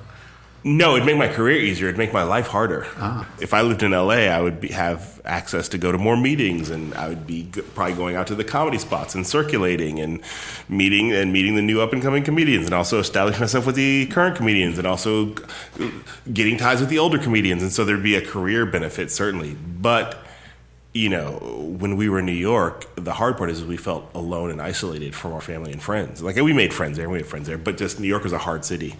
No, 0.67 0.95
it'd 0.95 1.05
make 1.05 1.15
my 1.17 1.29
career 1.29 1.57
easier. 1.61 1.87
It'd 1.87 1.97
make 1.97 2.11
my 2.11 2.23
life 2.23 2.47
harder. 2.47 2.85
Ah. 2.97 3.25
If 3.39 3.53
I 3.53 3.61
lived 3.61 3.83
in 3.83 3.91
LA, 3.91 4.27
I 4.27 4.41
would 4.41 4.59
be, 4.59 4.67
have 4.69 5.21
access 5.23 5.69
to 5.69 5.77
go 5.77 5.93
to 5.93 5.97
more 5.97 6.17
meetings, 6.17 6.69
and 6.69 6.93
I 6.93 7.07
would 7.07 7.25
be 7.25 7.43
g- 7.43 7.61
probably 7.73 7.93
going 7.93 8.17
out 8.17 8.27
to 8.27 8.35
the 8.35 8.43
comedy 8.43 8.77
spots 8.77 9.15
and 9.15 9.25
circulating 9.25 9.99
and 10.01 10.19
meeting 10.67 11.13
and 11.13 11.31
meeting 11.31 11.55
the 11.55 11.61
new 11.61 11.79
up 11.79 11.93
and 11.93 12.01
coming 12.01 12.21
comedians, 12.21 12.65
and 12.65 12.73
also 12.73 12.99
establishing 12.99 13.39
myself 13.39 13.65
with 13.65 13.75
the 13.75 14.07
current 14.07 14.35
comedians, 14.35 14.77
and 14.77 14.85
also 14.85 15.27
g- 15.27 15.43
getting 16.33 16.57
ties 16.57 16.81
with 16.81 16.89
the 16.89 16.99
older 16.99 17.17
comedians. 17.17 17.61
And 17.63 17.71
so 17.71 17.85
there'd 17.85 18.03
be 18.03 18.15
a 18.15 18.21
career 18.25 18.65
benefit 18.65 19.09
certainly, 19.09 19.55
but. 19.55 20.21
You 20.93 21.09
know, 21.09 21.33
when 21.79 21.95
we 21.95 22.09
were 22.09 22.17
in 22.19 22.25
New 22.25 22.31
York, 22.31 22.87
the 22.95 23.13
hard 23.13 23.37
part 23.37 23.51
is 23.51 23.63
we 23.63 23.77
felt 23.77 24.09
alone 24.15 24.49
and 24.49 24.59
isolated 24.59 25.13
from 25.13 25.31
our 25.33 25.41
family 25.41 25.71
and 25.71 25.79
friends. 25.79 26.23
Like 26.23 26.37
we 26.37 26.53
made 26.53 26.73
friends 26.73 26.97
there, 26.97 27.07
we 27.07 27.17
made 27.19 27.27
friends 27.27 27.45
there, 27.45 27.57
but 27.59 27.77
just 27.77 27.99
New 27.99 28.07
York 28.07 28.25
is 28.25 28.33
a 28.33 28.39
hard 28.39 28.65
city 28.65 28.95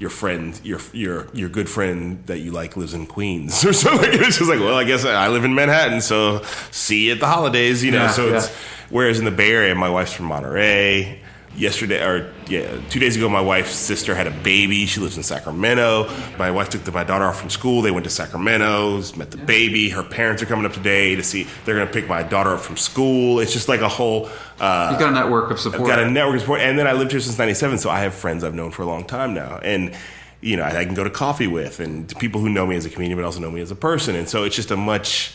your 0.00 0.10
friend, 0.10 0.58
your 0.64 0.80
your 0.92 1.28
your 1.34 1.50
good 1.50 1.68
friend 1.68 2.24
that 2.26 2.38
you 2.38 2.52
like 2.52 2.74
lives 2.74 2.94
in 2.94 3.06
Queens 3.06 3.64
or 3.66 3.74
something. 3.74 4.08
It's 4.10 4.38
just 4.38 4.48
like, 4.48 4.58
well, 4.58 4.76
I 4.76 4.84
guess 4.84 5.04
I 5.04 5.28
live 5.28 5.44
in 5.44 5.54
Manhattan, 5.54 6.00
so 6.00 6.42
see 6.70 7.06
you 7.06 7.12
at 7.12 7.20
the 7.20 7.26
holidays, 7.26 7.84
you 7.84 7.90
know. 7.90 8.04
Yeah, 8.04 8.10
so 8.10 8.34
it's 8.34 8.48
yeah. 8.48 8.56
whereas 8.88 9.18
in 9.18 9.26
the 9.26 9.30
Bay 9.30 9.52
Area, 9.52 9.74
my 9.74 9.90
wife's 9.90 10.12
from 10.12 10.26
Monterey. 10.26 11.19
Yesterday, 11.56 12.00
or 12.02 12.32
yeah, 12.48 12.80
two 12.90 13.00
days 13.00 13.16
ago, 13.16 13.28
my 13.28 13.40
wife's 13.40 13.74
sister 13.74 14.14
had 14.14 14.26
a 14.28 14.30
baby. 14.30 14.86
She 14.86 15.00
lives 15.00 15.16
in 15.16 15.22
Sacramento. 15.24 16.08
My 16.38 16.50
wife 16.50 16.70
took 16.70 16.84
the, 16.84 16.92
my 16.92 17.02
daughter 17.02 17.24
off 17.24 17.40
from 17.40 17.50
school. 17.50 17.82
They 17.82 17.90
went 17.90 18.04
to 18.04 18.10
Sacramento, 18.10 19.02
met 19.16 19.32
the 19.32 19.36
baby. 19.36 19.90
Her 19.90 20.04
parents 20.04 20.42
are 20.42 20.46
coming 20.46 20.64
up 20.64 20.72
today 20.72 21.16
to 21.16 21.22
see. 21.24 21.48
They're 21.64 21.74
going 21.74 21.86
to 21.86 21.92
pick 21.92 22.08
my 22.08 22.22
daughter 22.22 22.54
up 22.54 22.60
from 22.60 22.76
school. 22.76 23.40
It's 23.40 23.52
just 23.52 23.68
like 23.68 23.80
a 23.80 23.88
whole. 23.88 24.30
Uh, 24.60 24.88
You've 24.92 25.00
got 25.00 25.10
a 25.10 25.14
network 25.14 25.50
of 25.50 25.58
support. 25.58 25.82
I've 25.82 25.88
got 25.88 25.98
a 25.98 26.10
network 26.10 26.36
of 26.36 26.40
support, 26.42 26.60
and 26.60 26.78
then 26.78 26.86
I 26.86 26.92
lived 26.92 27.10
here 27.10 27.20
since 27.20 27.36
'97, 27.36 27.78
so 27.78 27.90
I 27.90 28.00
have 28.00 28.14
friends 28.14 28.44
I've 28.44 28.54
known 28.54 28.70
for 28.70 28.82
a 28.82 28.86
long 28.86 29.04
time 29.04 29.34
now, 29.34 29.58
and 29.58 29.94
you 30.40 30.56
know 30.56 30.62
I 30.62 30.84
can 30.84 30.94
go 30.94 31.02
to 31.04 31.10
coffee 31.10 31.48
with, 31.48 31.80
and 31.80 32.08
people 32.18 32.40
who 32.40 32.48
know 32.48 32.64
me 32.64 32.76
as 32.76 32.86
a 32.86 32.90
comedian, 32.90 33.18
but 33.18 33.24
also 33.24 33.40
know 33.40 33.50
me 33.50 33.60
as 33.60 33.72
a 33.72 33.76
person, 33.76 34.14
and 34.14 34.28
so 34.28 34.44
it's 34.44 34.56
just 34.56 34.70
a 34.70 34.76
much 34.76 35.34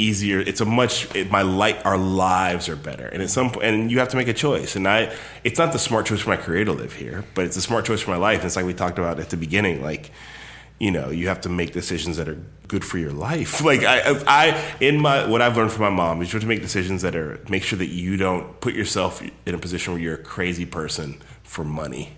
easier. 0.00 0.40
It's 0.40 0.60
a 0.60 0.64
much 0.64 1.14
it, 1.14 1.30
my 1.30 1.42
light. 1.42 1.84
Our 1.84 1.98
lives 1.98 2.68
are 2.68 2.76
better, 2.76 3.06
and 3.06 3.22
at 3.22 3.30
some 3.30 3.50
point, 3.50 3.66
and 3.66 3.90
you 3.90 3.98
have 3.98 4.08
to 4.08 4.16
make 4.16 4.28
a 4.28 4.34
choice. 4.34 4.76
And 4.76 4.88
I, 4.88 5.14
it's 5.44 5.58
not 5.58 5.72
the 5.72 5.78
smart 5.78 6.06
choice 6.06 6.20
for 6.20 6.30
my 6.30 6.36
career 6.36 6.64
to 6.64 6.72
live 6.72 6.92
here, 6.92 7.24
but 7.34 7.44
it's 7.44 7.56
a 7.56 7.62
smart 7.62 7.84
choice 7.84 8.00
for 8.00 8.10
my 8.10 8.16
life. 8.16 8.38
And 8.38 8.46
it's 8.46 8.56
like 8.56 8.64
we 8.64 8.74
talked 8.74 8.98
about 8.98 9.20
at 9.20 9.30
the 9.30 9.36
beginning, 9.36 9.82
like 9.82 10.10
you 10.80 10.90
know, 10.90 11.10
you 11.10 11.28
have 11.28 11.42
to 11.42 11.48
make 11.48 11.72
decisions 11.72 12.16
that 12.16 12.26
are 12.28 12.38
good 12.66 12.84
for 12.84 12.98
your 12.98 13.12
life. 13.12 13.62
Like 13.70 13.84
I, 13.84 14.00
I, 14.26 14.74
in 14.80 15.00
my 15.00 15.28
what 15.28 15.42
I've 15.42 15.56
learned 15.56 15.70
from 15.70 15.82
my 15.82 15.90
mom 15.90 16.22
is 16.22 16.32
you 16.32 16.36
have 16.36 16.42
to 16.42 16.48
make 16.48 16.62
decisions 16.62 17.02
that 17.02 17.14
are 17.14 17.38
make 17.48 17.62
sure 17.62 17.78
that 17.78 17.88
you 17.88 18.16
don't 18.16 18.58
put 18.60 18.74
yourself 18.74 19.22
in 19.46 19.54
a 19.54 19.58
position 19.58 19.92
where 19.92 20.02
you're 20.02 20.14
a 20.14 20.18
crazy 20.18 20.66
person 20.66 21.20
for 21.44 21.62
money. 21.62 22.16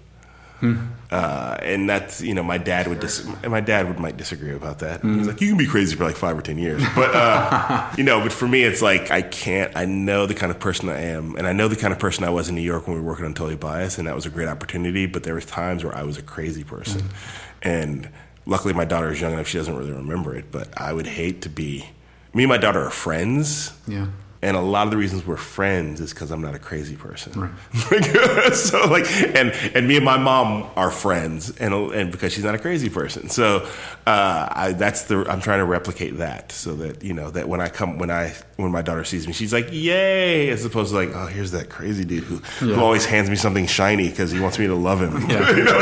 Uh, 1.11 1.59
and 1.61 1.91
that's 1.91 2.23
you 2.23 2.33
know 2.33 2.43
my 2.43 2.57
dad 2.57 2.89
would 2.89 3.01
dis- 3.01 3.27
my 3.47 3.61
dad 3.61 3.87
would 3.87 3.99
might 3.99 4.17
disagree 4.17 4.55
about 4.55 4.79
that. 4.79 5.03
He's 5.03 5.27
like 5.27 5.41
you 5.43 5.49
can 5.49 5.59
be 5.59 5.67
crazy 5.67 5.95
for 5.95 6.05
like 6.05 6.17
five 6.17 6.39
or 6.39 6.41
ten 6.43 6.57
years, 6.57 6.83
but 6.95 7.15
uh, 7.15 7.91
you 7.99 8.05
know, 8.05 8.21
but 8.21 8.33
for 8.33 8.49
me 8.49 8.63
it's 8.63 8.81
like 8.81 9.11
I 9.11 9.21
can't. 9.21 9.77
I 9.77 9.85
know 9.85 10.25
the 10.25 10.35
kind 10.35 10.51
of 10.51 10.59
person 10.59 10.89
I 10.89 11.01
am, 11.03 11.37
and 11.37 11.47
I 11.47 11.53
know 11.53 11.69
the 11.69 11.77
kind 11.77 11.93
of 11.93 11.99
person 11.99 12.25
I 12.25 12.31
was 12.31 12.49
in 12.49 12.55
New 12.55 12.63
York 12.63 12.87
when 12.87 12.97
we 12.97 13.03
were 13.03 13.09
working 13.09 13.27
on 13.27 13.35
Totally 13.35 13.57
Bias, 13.57 13.99
and 13.99 14.09
that 14.09 14.15
was 14.15 14.25
a 14.25 14.31
great 14.31 14.49
opportunity. 14.49 15.05
But 15.07 15.25
there 15.25 15.35
was 15.35 15.45
times 15.45 15.85
where 15.85 15.95
I 15.95 16.03
was 16.03 16.17
a 16.17 16.23
crazy 16.23 16.65
person, 16.65 17.11
and 17.61 18.09
luckily 18.47 18.73
my 18.73 18.87
daughter 18.87 19.11
is 19.13 19.21
young 19.21 19.35
enough 19.35 19.47
she 19.49 19.59
doesn't 19.59 19.77
really 19.77 19.93
remember 19.93 20.35
it. 20.35 20.51
But 20.51 20.69
I 20.81 20.93
would 20.95 21.07
hate 21.07 21.43
to 21.43 21.51
be. 21.51 21.91
Me 22.35 22.45
and 22.45 22.49
my 22.49 22.57
daughter 22.57 22.81
are 22.81 22.91
friends. 22.91 23.73
Yeah. 23.87 24.07
And 24.45 24.57
a 24.57 24.61
lot 24.61 24.87
of 24.89 24.91
the 24.91 24.97
reasons 24.97 25.25
we're 25.25 25.37
friends 25.37 26.01
is 26.01 26.13
because 26.13 26.33
I'm 26.33 26.41
not 26.43 26.57
a 26.57 26.59
crazy 26.59 26.97
person. 26.97 27.33
so 28.55 28.87
like, 28.89 29.07
and 29.37 29.53
and 29.75 29.87
me 29.87 29.97
and 29.97 30.05
my 30.05 30.19
mom 30.19 30.69
are 30.77 30.91
friends, 30.91 31.57
and 31.59 31.73
and 31.93 32.11
because 32.11 32.33
she's 32.33 32.43
not 32.43 32.55
a 32.55 32.59
crazy 32.59 32.89
person. 32.91 33.29
So 33.29 33.69
uh, 34.05 34.49
I, 34.51 34.73
that's 34.73 35.03
the 35.05 35.25
I'm 35.31 35.41
trying 35.41 35.61
to 35.61 35.65
replicate 35.65 36.19
that, 36.19 36.51
so 36.51 36.75
that 36.75 37.05
you 37.05 37.15
know 37.15 37.31
that 37.31 37.49
when 37.49 37.61
I 37.61 37.69
come 37.69 37.99
when 37.99 38.11
I 38.11 38.35
when 38.57 38.73
my 38.73 38.83
daughter 38.83 39.05
sees 39.05 39.29
me, 39.29 39.33
she's 39.33 39.53
like, 39.53 39.69
"Yay!" 39.71 40.49
As 40.51 40.65
opposed 40.65 40.91
to 40.91 40.97
like, 40.97 41.11
"Oh, 41.15 41.27
here's 41.27 41.53
that 41.53 41.69
crazy 41.71 42.05
dude 42.05 42.25
who, 42.25 42.35
Yeah. 42.67 42.75
who 42.75 42.81
always 42.81 43.05
hands 43.05 43.31
me 43.31 43.37
something 43.37 43.67
shiny 43.69 44.09
because 44.09 44.33
he 44.33 44.41
wants 44.41 44.59
me 44.59 44.67
to 44.67 44.75
love 44.75 45.01
him." 45.01 45.13
Yeah. 45.33 45.51
You 45.57 45.65
know, 45.65 45.79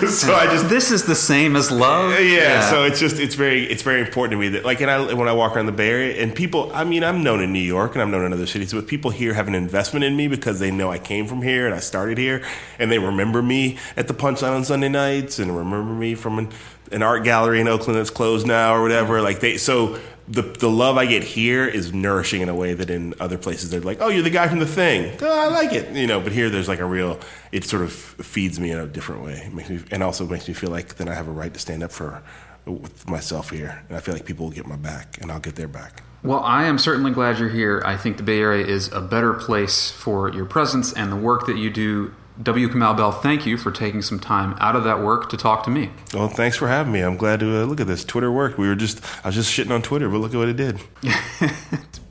so, 0.00 0.06
so 0.06 0.34
I 0.34 0.44
just 0.46 0.68
This 0.68 0.90
is 0.90 1.04
the 1.04 1.14
same 1.14 1.56
as 1.56 1.70
love. 1.70 2.12
yeah, 2.20 2.68
so 2.68 2.84
it's 2.84 3.00
just 3.00 3.18
it's 3.18 3.34
very 3.34 3.64
it's 3.64 3.82
very 3.82 4.00
important 4.00 4.32
to 4.32 4.38
me 4.38 4.48
that 4.50 4.66
like 4.66 4.82
and 4.82 4.90
I 4.90 5.14
when 5.14 5.28
I 5.28 5.32
walk 5.32 5.56
around 5.56 5.64
the 5.66 5.72
Bay 5.72 5.88
Area 5.88 6.22
and 6.22 6.34
people 6.34 6.70
I 6.74 6.84
mean 6.84 7.02
I'm 7.02 7.22
known 7.24 7.40
in 7.42 7.52
New 7.54 7.58
York 7.58 7.69
and 7.78 8.02
I'm 8.02 8.10
known 8.10 8.24
in 8.24 8.32
other 8.32 8.46
cities 8.46 8.72
but 8.72 8.86
people 8.86 9.10
here 9.10 9.34
have 9.34 9.48
an 9.48 9.54
investment 9.54 10.04
in 10.04 10.16
me 10.16 10.28
because 10.28 10.58
they 10.60 10.70
know 10.70 10.90
I 10.90 10.98
came 10.98 11.26
from 11.26 11.42
here 11.42 11.66
and 11.66 11.74
I 11.74 11.80
started 11.80 12.18
here 12.18 12.44
and 12.78 12.90
they 12.90 12.98
remember 12.98 13.42
me 13.42 13.78
at 13.96 14.08
the 14.08 14.14
Punchline 14.14 14.54
on 14.54 14.64
Sunday 14.64 14.88
nights 14.88 15.38
and 15.38 15.56
remember 15.56 15.92
me 15.92 16.14
from 16.14 16.38
an, 16.38 16.48
an 16.92 17.02
art 17.02 17.24
gallery 17.24 17.60
in 17.60 17.68
Oakland 17.68 17.98
that's 17.98 18.10
closed 18.10 18.46
now 18.46 18.74
or 18.74 18.82
whatever. 18.82 19.20
Like 19.22 19.40
they 19.40 19.56
so 19.56 19.98
the 20.28 20.42
the 20.42 20.70
love 20.70 20.96
I 20.96 21.06
get 21.06 21.24
here 21.24 21.66
is 21.66 21.92
nourishing 21.92 22.40
in 22.40 22.48
a 22.48 22.54
way 22.54 22.74
that 22.74 22.90
in 22.90 23.14
other 23.18 23.38
places 23.38 23.70
they're 23.70 23.80
like 23.80 23.98
oh 24.00 24.08
you're 24.08 24.22
the 24.22 24.30
guy 24.30 24.48
from 24.48 24.58
the 24.58 24.66
thing. 24.66 25.16
Oh, 25.20 25.40
I 25.40 25.48
like 25.48 25.72
it. 25.72 25.94
You 25.94 26.06
know 26.06 26.20
but 26.20 26.32
here 26.32 26.50
there's 26.50 26.68
like 26.68 26.80
a 26.80 26.84
real 26.84 27.18
it 27.52 27.64
sort 27.64 27.82
of 27.82 27.92
feeds 27.92 28.60
me 28.60 28.70
in 28.70 28.78
a 28.78 28.86
different 28.86 29.22
way. 29.22 29.42
It 29.46 29.54
makes 29.54 29.70
me 29.70 29.80
and 29.90 30.02
also 30.02 30.26
makes 30.26 30.46
me 30.48 30.54
feel 30.54 30.70
like 30.70 30.96
then 30.96 31.08
I 31.08 31.14
have 31.14 31.28
a 31.28 31.32
right 31.32 31.52
to 31.52 31.60
stand 31.60 31.82
up 31.82 31.92
for 31.92 32.22
with 32.66 33.08
myself 33.08 33.50
here, 33.50 33.82
and 33.88 33.96
I 33.96 34.00
feel 34.00 34.14
like 34.14 34.24
people 34.24 34.46
will 34.46 34.52
get 34.52 34.66
my 34.66 34.76
back, 34.76 35.18
and 35.20 35.30
I'll 35.30 35.40
get 35.40 35.56
their 35.56 35.68
back. 35.68 36.02
Well, 36.22 36.40
I 36.40 36.64
am 36.64 36.78
certainly 36.78 37.12
glad 37.12 37.38
you're 37.38 37.48
here. 37.48 37.82
I 37.84 37.96
think 37.96 38.18
the 38.18 38.22
Bay 38.22 38.40
Area 38.40 38.66
is 38.66 38.92
a 38.92 39.00
better 39.00 39.32
place 39.32 39.90
for 39.90 40.28
your 40.30 40.44
presence 40.44 40.92
and 40.92 41.10
the 41.10 41.16
work 41.16 41.46
that 41.46 41.56
you 41.56 41.70
do. 41.70 42.14
W. 42.42 42.68
Kamau 42.68 42.96
Bell, 42.96 43.12
thank 43.12 43.44
you 43.44 43.58
for 43.58 43.70
taking 43.70 44.00
some 44.00 44.18
time 44.18 44.56
out 44.60 44.74
of 44.74 44.84
that 44.84 45.00
work 45.02 45.28
to 45.30 45.36
talk 45.36 45.62
to 45.64 45.70
me. 45.70 45.90
Well, 46.14 46.28
thanks 46.28 46.56
for 46.56 46.68
having 46.68 46.92
me. 46.92 47.00
I'm 47.00 47.16
glad 47.16 47.40
to 47.40 47.62
uh, 47.62 47.64
look 47.64 47.80
at 47.80 47.86
this. 47.86 48.02
Twitter 48.04 48.32
worked. 48.32 48.58
We 48.58 48.66
were 48.68 48.74
just 48.74 49.02
I 49.24 49.28
was 49.28 49.34
just 49.34 49.52
shitting 49.52 49.70
on 49.70 49.82
Twitter, 49.82 50.08
but 50.08 50.18
look 50.18 50.32
at 50.32 50.38
what 50.38 50.48
it 50.48 50.56
did. 50.56 50.80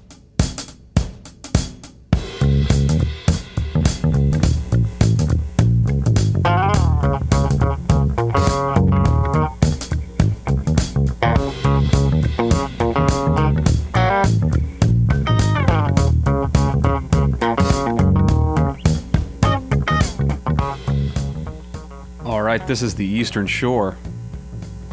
this 22.70 22.84
is 22.84 22.94
the 22.94 23.06
Eastern 23.06 23.48
Shore 23.48 23.98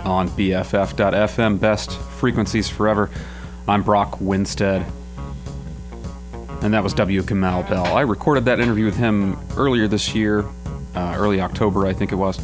on 0.03 0.31
BFF.FM, 0.31 1.61
best 1.61 1.93
frequencies 1.93 2.71
forever. 2.71 3.11
I'm 3.69 3.83
Brock 3.83 4.19
Winstead. 4.19 4.87
And 6.63 6.73
that 6.73 6.83
was 6.83 6.95
W. 6.95 7.21
Kamau 7.21 7.69
Bell. 7.69 7.85
I 7.85 8.01
recorded 8.01 8.47
that 8.47 8.61
interview 8.61 8.87
with 8.87 8.97
him 8.97 9.39
earlier 9.59 9.87
this 9.89 10.15
year, 10.15 10.47
uh, 10.95 11.17
early 11.19 11.43
October, 11.43 11.87
I 11.87 11.93
think 11.93 12.13
it 12.13 12.15
was. 12.15 12.41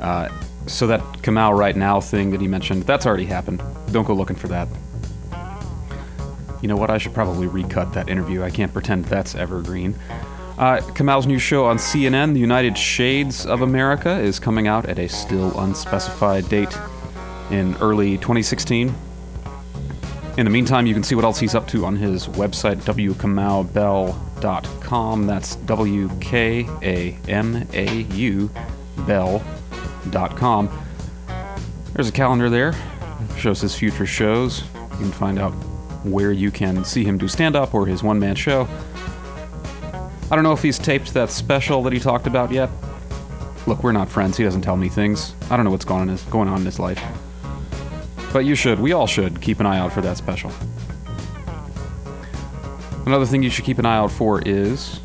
Uh, 0.00 0.30
so 0.66 0.86
that 0.86 1.02
Kamau 1.20 1.54
Right 1.54 1.76
Now 1.76 2.00
thing 2.00 2.30
that 2.30 2.40
he 2.40 2.48
mentioned, 2.48 2.84
that's 2.84 3.04
already 3.04 3.26
happened. 3.26 3.62
Don't 3.92 4.06
go 4.06 4.14
looking 4.14 4.36
for 4.36 4.48
that. 4.48 4.66
You 6.62 6.68
know 6.68 6.76
what? 6.76 6.88
I 6.88 6.96
should 6.96 7.12
probably 7.12 7.48
recut 7.48 7.92
that 7.92 8.08
interview. 8.08 8.42
I 8.42 8.48
can't 8.48 8.72
pretend 8.72 9.04
that's 9.04 9.34
evergreen. 9.34 9.94
Uh, 10.56 10.76
Kamau's 10.94 11.26
new 11.26 11.38
show 11.38 11.64
on 11.64 11.78
CNN, 11.78 12.32
The 12.32 12.40
United 12.40 12.78
Shades 12.78 13.44
of 13.44 13.62
America, 13.62 14.20
is 14.20 14.38
coming 14.38 14.68
out 14.68 14.86
at 14.86 15.00
a 15.00 15.08
still 15.08 15.58
unspecified 15.58 16.48
date 16.48 16.78
in 17.50 17.74
early 17.76 18.16
2016. 18.18 18.94
In 20.36 20.44
the 20.44 20.50
meantime, 20.50 20.86
you 20.86 20.94
can 20.94 21.02
see 21.02 21.16
what 21.16 21.24
else 21.24 21.40
he's 21.40 21.54
up 21.54 21.66
to 21.68 21.84
on 21.84 21.96
his 21.96 22.26
website, 22.28 22.76
wkamaubell.com. 22.82 25.26
That's 25.26 25.56
W 25.56 26.10
K 26.20 26.68
A 26.82 27.18
M 27.28 27.66
A 27.72 28.02
U 28.02 28.50
bell.com. 29.06 30.70
There's 31.94 32.08
a 32.08 32.12
calendar 32.12 32.50
there, 32.50 32.74
shows 33.36 33.60
his 33.60 33.76
future 33.76 34.06
shows. 34.06 34.62
You 34.74 34.98
can 34.98 35.12
find 35.12 35.38
out 35.38 35.52
where 36.04 36.32
you 36.32 36.50
can 36.50 36.84
see 36.84 37.04
him 37.04 37.18
do 37.18 37.28
stand 37.28 37.54
up 37.56 37.74
or 37.74 37.86
his 37.86 38.02
one 38.02 38.18
man 38.18 38.34
show. 38.34 38.68
I 40.30 40.34
don't 40.34 40.42
know 40.42 40.52
if 40.52 40.62
he's 40.62 40.78
taped 40.78 41.14
that 41.14 41.30
special 41.30 41.82
that 41.82 41.92
he 41.92 42.00
talked 42.00 42.26
about 42.26 42.50
yet. 42.50 42.70
Look, 43.66 43.82
we're 43.82 43.92
not 43.92 44.08
friends. 44.08 44.36
He 44.36 44.44
doesn't 44.44 44.62
tell 44.62 44.76
me 44.76 44.88
things. 44.88 45.34
I 45.50 45.56
don't 45.56 45.64
know 45.64 45.70
what's 45.70 45.84
going 45.84 46.02
on, 46.02 46.08
in 46.08 46.16
his, 46.16 46.22
going 46.24 46.48
on 46.48 46.60
in 46.60 46.66
his 46.66 46.78
life. 46.78 47.02
But 48.32 48.44
you 48.44 48.54
should, 48.54 48.80
we 48.80 48.92
all 48.92 49.06
should, 49.06 49.40
keep 49.40 49.60
an 49.60 49.66
eye 49.66 49.78
out 49.78 49.92
for 49.92 50.00
that 50.00 50.16
special. 50.16 50.50
Another 53.06 53.26
thing 53.26 53.42
you 53.42 53.50
should 53.50 53.64
keep 53.64 53.78
an 53.78 53.86
eye 53.86 53.96
out 53.96 54.10
for 54.10 54.42
is 54.42 55.00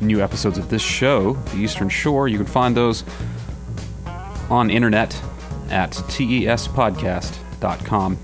new 0.00 0.22
episodes 0.22 0.58
of 0.58 0.70
this 0.70 0.82
show, 0.82 1.34
The 1.34 1.58
Eastern 1.58 1.88
Shore. 1.88 2.28
You 2.28 2.38
can 2.38 2.46
find 2.46 2.76
those 2.76 3.04
on 4.48 4.70
internet 4.70 5.14
at 5.70 5.92
tespodcast.com. 5.92 8.18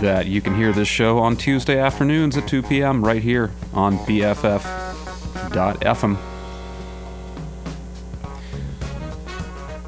that 0.00 0.26
you 0.26 0.40
can 0.40 0.54
hear 0.54 0.72
this 0.72 0.88
show 0.88 1.18
on 1.18 1.36
Tuesday 1.36 1.78
afternoons 1.78 2.36
at 2.36 2.46
2 2.46 2.62
p.m. 2.62 3.04
right 3.04 3.22
here 3.22 3.50
on 3.74 3.98
BFF.FM. 3.98 6.16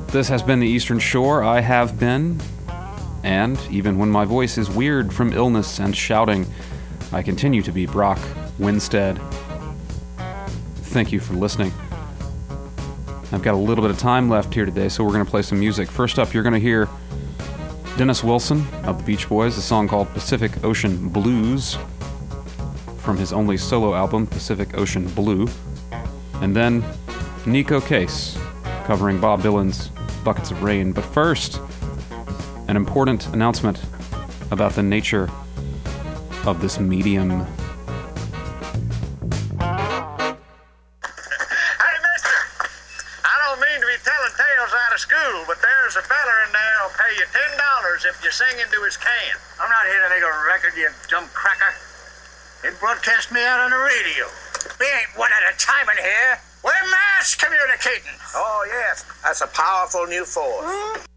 This 0.08 0.28
has 0.28 0.42
been 0.42 0.58
the 0.58 0.66
Eastern 0.66 0.98
Shore. 0.98 1.44
I 1.44 1.60
have 1.60 2.00
been, 2.00 2.40
and 3.22 3.58
even 3.70 3.98
when 3.98 4.10
my 4.10 4.24
voice 4.24 4.58
is 4.58 4.70
weird 4.70 5.12
from 5.12 5.32
illness 5.32 5.78
and 5.78 5.96
shouting, 5.96 6.46
I 7.12 7.22
continue 7.22 7.62
to 7.62 7.72
be 7.72 7.86
Brock 7.86 8.18
Winstead. 8.58 9.20
Thank 10.76 11.12
you 11.12 11.20
for 11.20 11.34
listening. 11.34 11.72
I've 13.32 13.42
got 13.42 13.54
a 13.54 13.58
little 13.58 13.82
bit 13.82 13.90
of 13.90 13.98
time 13.98 14.28
left 14.28 14.52
here 14.54 14.64
today, 14.64 14.88
so 14.88 15.04
we're 15.04 15.12
going 15.12 15.24
to 15.24 15.30
play 15.30 15.42
some 15.42 15.60
music. 15.60 15.88
First 15.88 16.18
up, 16.18 16.34
you're 16.34 16.42
going 16.42 16.54
to 16.54 16.60
hear 16.60 16.88
Dennis 17.96 18.24
Wilson 18.24 18.66
of 18.84 18.98
the 18.98 19.04
Beach 19.04 19.28
Boys, 19.28 19.56
a 19.56 19.62
song 19.62 19.86
called 19.86 20.08
Pacific 20.10 20.64
Ocean 20.64 21.08
Blues 21.08 21.76
from 22.98 23.16
his 23.16 23.32
only 23.32 23.56
solo 23.56 23.94
album, 23.94 24.26
Pacific 24.26 24.76
Ocean 24.76 25.08
Blue. 25.10 25.48
And 26.40 26.56
then 26.56 26.82
Neko 27.44 27.86
Case 27.86 28.38
covering 28.84 29.20
Bob 29.20 29.42
Dylan's 29.42 29.88
Buckets 30.24 30.50
of 30.50 30.62
Rain. 30.62 30.92
But 30.92 31.04
first, 31.04 31.60
an 32.70 32.76
important 32.76 33.26
announcement 33.34 33.82
about 34.52 34.78
the 34.78 34.82
nature 34.82 35.28
of 36.46 36.62
this 36.62 36.78
medium. 36.78 37.26
Hey, 37.26 37.46
mister, 41.98 42.38
I 43.26 43.34
don't 43.42 43.58
mean 43.58 43.74
to 43.74 43.88
be 43.90 43.98
telling 44.06 44.34
tales 44.38 44.70
out 44.70 44.94
of 44.94 45.02
school, 45.02 45.42
but 45.50 45.58
there's 45.58 45.98
a 45.98 46.02
feller 46.06 46.38
in 46.46 46.54
there 46.54 46.74
who'll 46.78 46.94
pay 46.94 47.10
you 47.18 47.26
$10 47.26 48.06
if 48.06 48.22
you 48.22 48.30
sing 48.30 48.54
into 48.62 48.78
his 48.86 48.96
can. 48.96 49.34
I'm 49.58 49.66
not 49.66 49.90
here 49.90 50.06
to 50.06 50.10
make 50.14 50.22
a 50.22 50.30
record, 50.46 50.78
you 50.78 50.86
dumb 51.10 51.26
cracker. 51.34 51.74
They 52.62 52.70
broadcast 52.78 53.32
me 53.34 53.42
out 53.42 53.66
on 53.66 53.74
the 53.74 53.82
radio. 53.82 54.30
We 54.78 54.86
ain't 54.86 55.18
one 55.18 55.34
at 55.34 55.42
a 55.42 55.58
time 55.58 55.90
in 55.90 55.98
here. 55.98 56.38
We're 56.62 56.86
mass 56.86 57.34
communicating. 57.34 58.14
Oh, 58.36 58.62
yes. 58.70 59.02
That's 59.24 59.40
a 59.40 59.48
powerful 59.48 60.06
new 60.06 60.24
force. 60.24 60.70
Buckets 60.70 61.09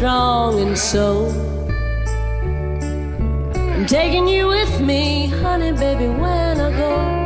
strong 0.00 0.58
and 0.60 0.78
so. 0.78 1.28
I'm 3.74 3.84
taking 3.84 4.26
you 4.26 4.46
with 4.46 4.80
me, 4.80 5.26
honey, 5.26 5.72
baby, 5.72 6.08
when 6.08 6.58
I 6.58 6.70
go. 6.70 7.19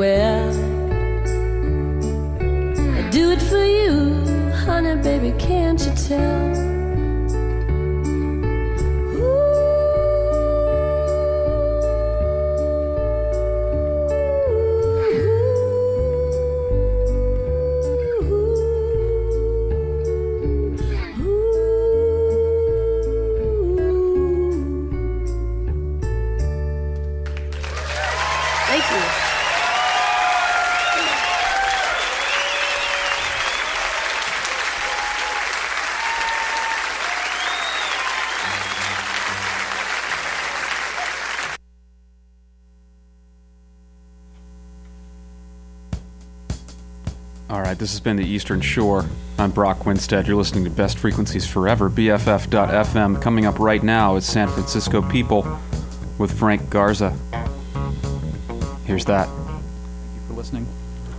Well. 0.00 0.48
I 2.96 3.10
do 3.10 3.32
it 3.32 3.42
for 3.42 3.62
you, 3.62 4.14
honey, 4.64 4.96
baby, 5.02 5.32
can't 5.38 5.78
you 5.78 5.92
tell? 6.08 6.49
This 47.80 47.92
has 47.92 48.00
been 48.00 48.16
the 48.16 48.24
Eastern 48.24 48.60
Shore. 48.60 49.06
I'm 49.38 49.50
Brock 49.50 49.86
Winstead. 49.86 50.26
You're 50.28 50.36
listening 50.36 50.64
to 50.64 50.70
Best 50.70 50.98
Frequencies 50.98 51.46
Forever, 51.46 51.88
BFF.FM. 51.88 53.22
Coming 53.22 53.46
up 53.46 53.58
right 53.58 53.82
now 53.82 54.16
is 54.16 54.26
San 54.26 54.48
Francisco 54.48 55.00
People 55.00 55.58
with 56.18 56.38
Frank 56.38 56.68
Garza. 56.68 57.16
Here's 58.84 59.06
that. 59.06 59.28
Thank 59.28 60.14
you 60.14 60.20
for 60.28 60.34
listening. 60.34 60.66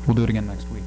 We'll 0.05 0.13
do 0.13 0.23
it 0.23 0.29
again 0.29 0.45
next 0.45 0.69
week. 0.69 0.83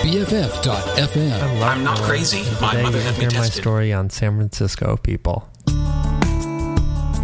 BFF.FM. 0.00 1.62
I'm 1.62 1.84
not 1.84 1.98
crazy. 1.98 2.42
My 2.58 2.80
mother 2.80 2.98
you'll 2.98 3.06
had 3.06 3.18
me 3.18 3.26
hear 3.26 3.38
my 3.38 3.48
story 3.50 3.92
on 3.92 4.08
San 4.08 4.36
Francisco 4.36 4.96
people. 4.96 5.46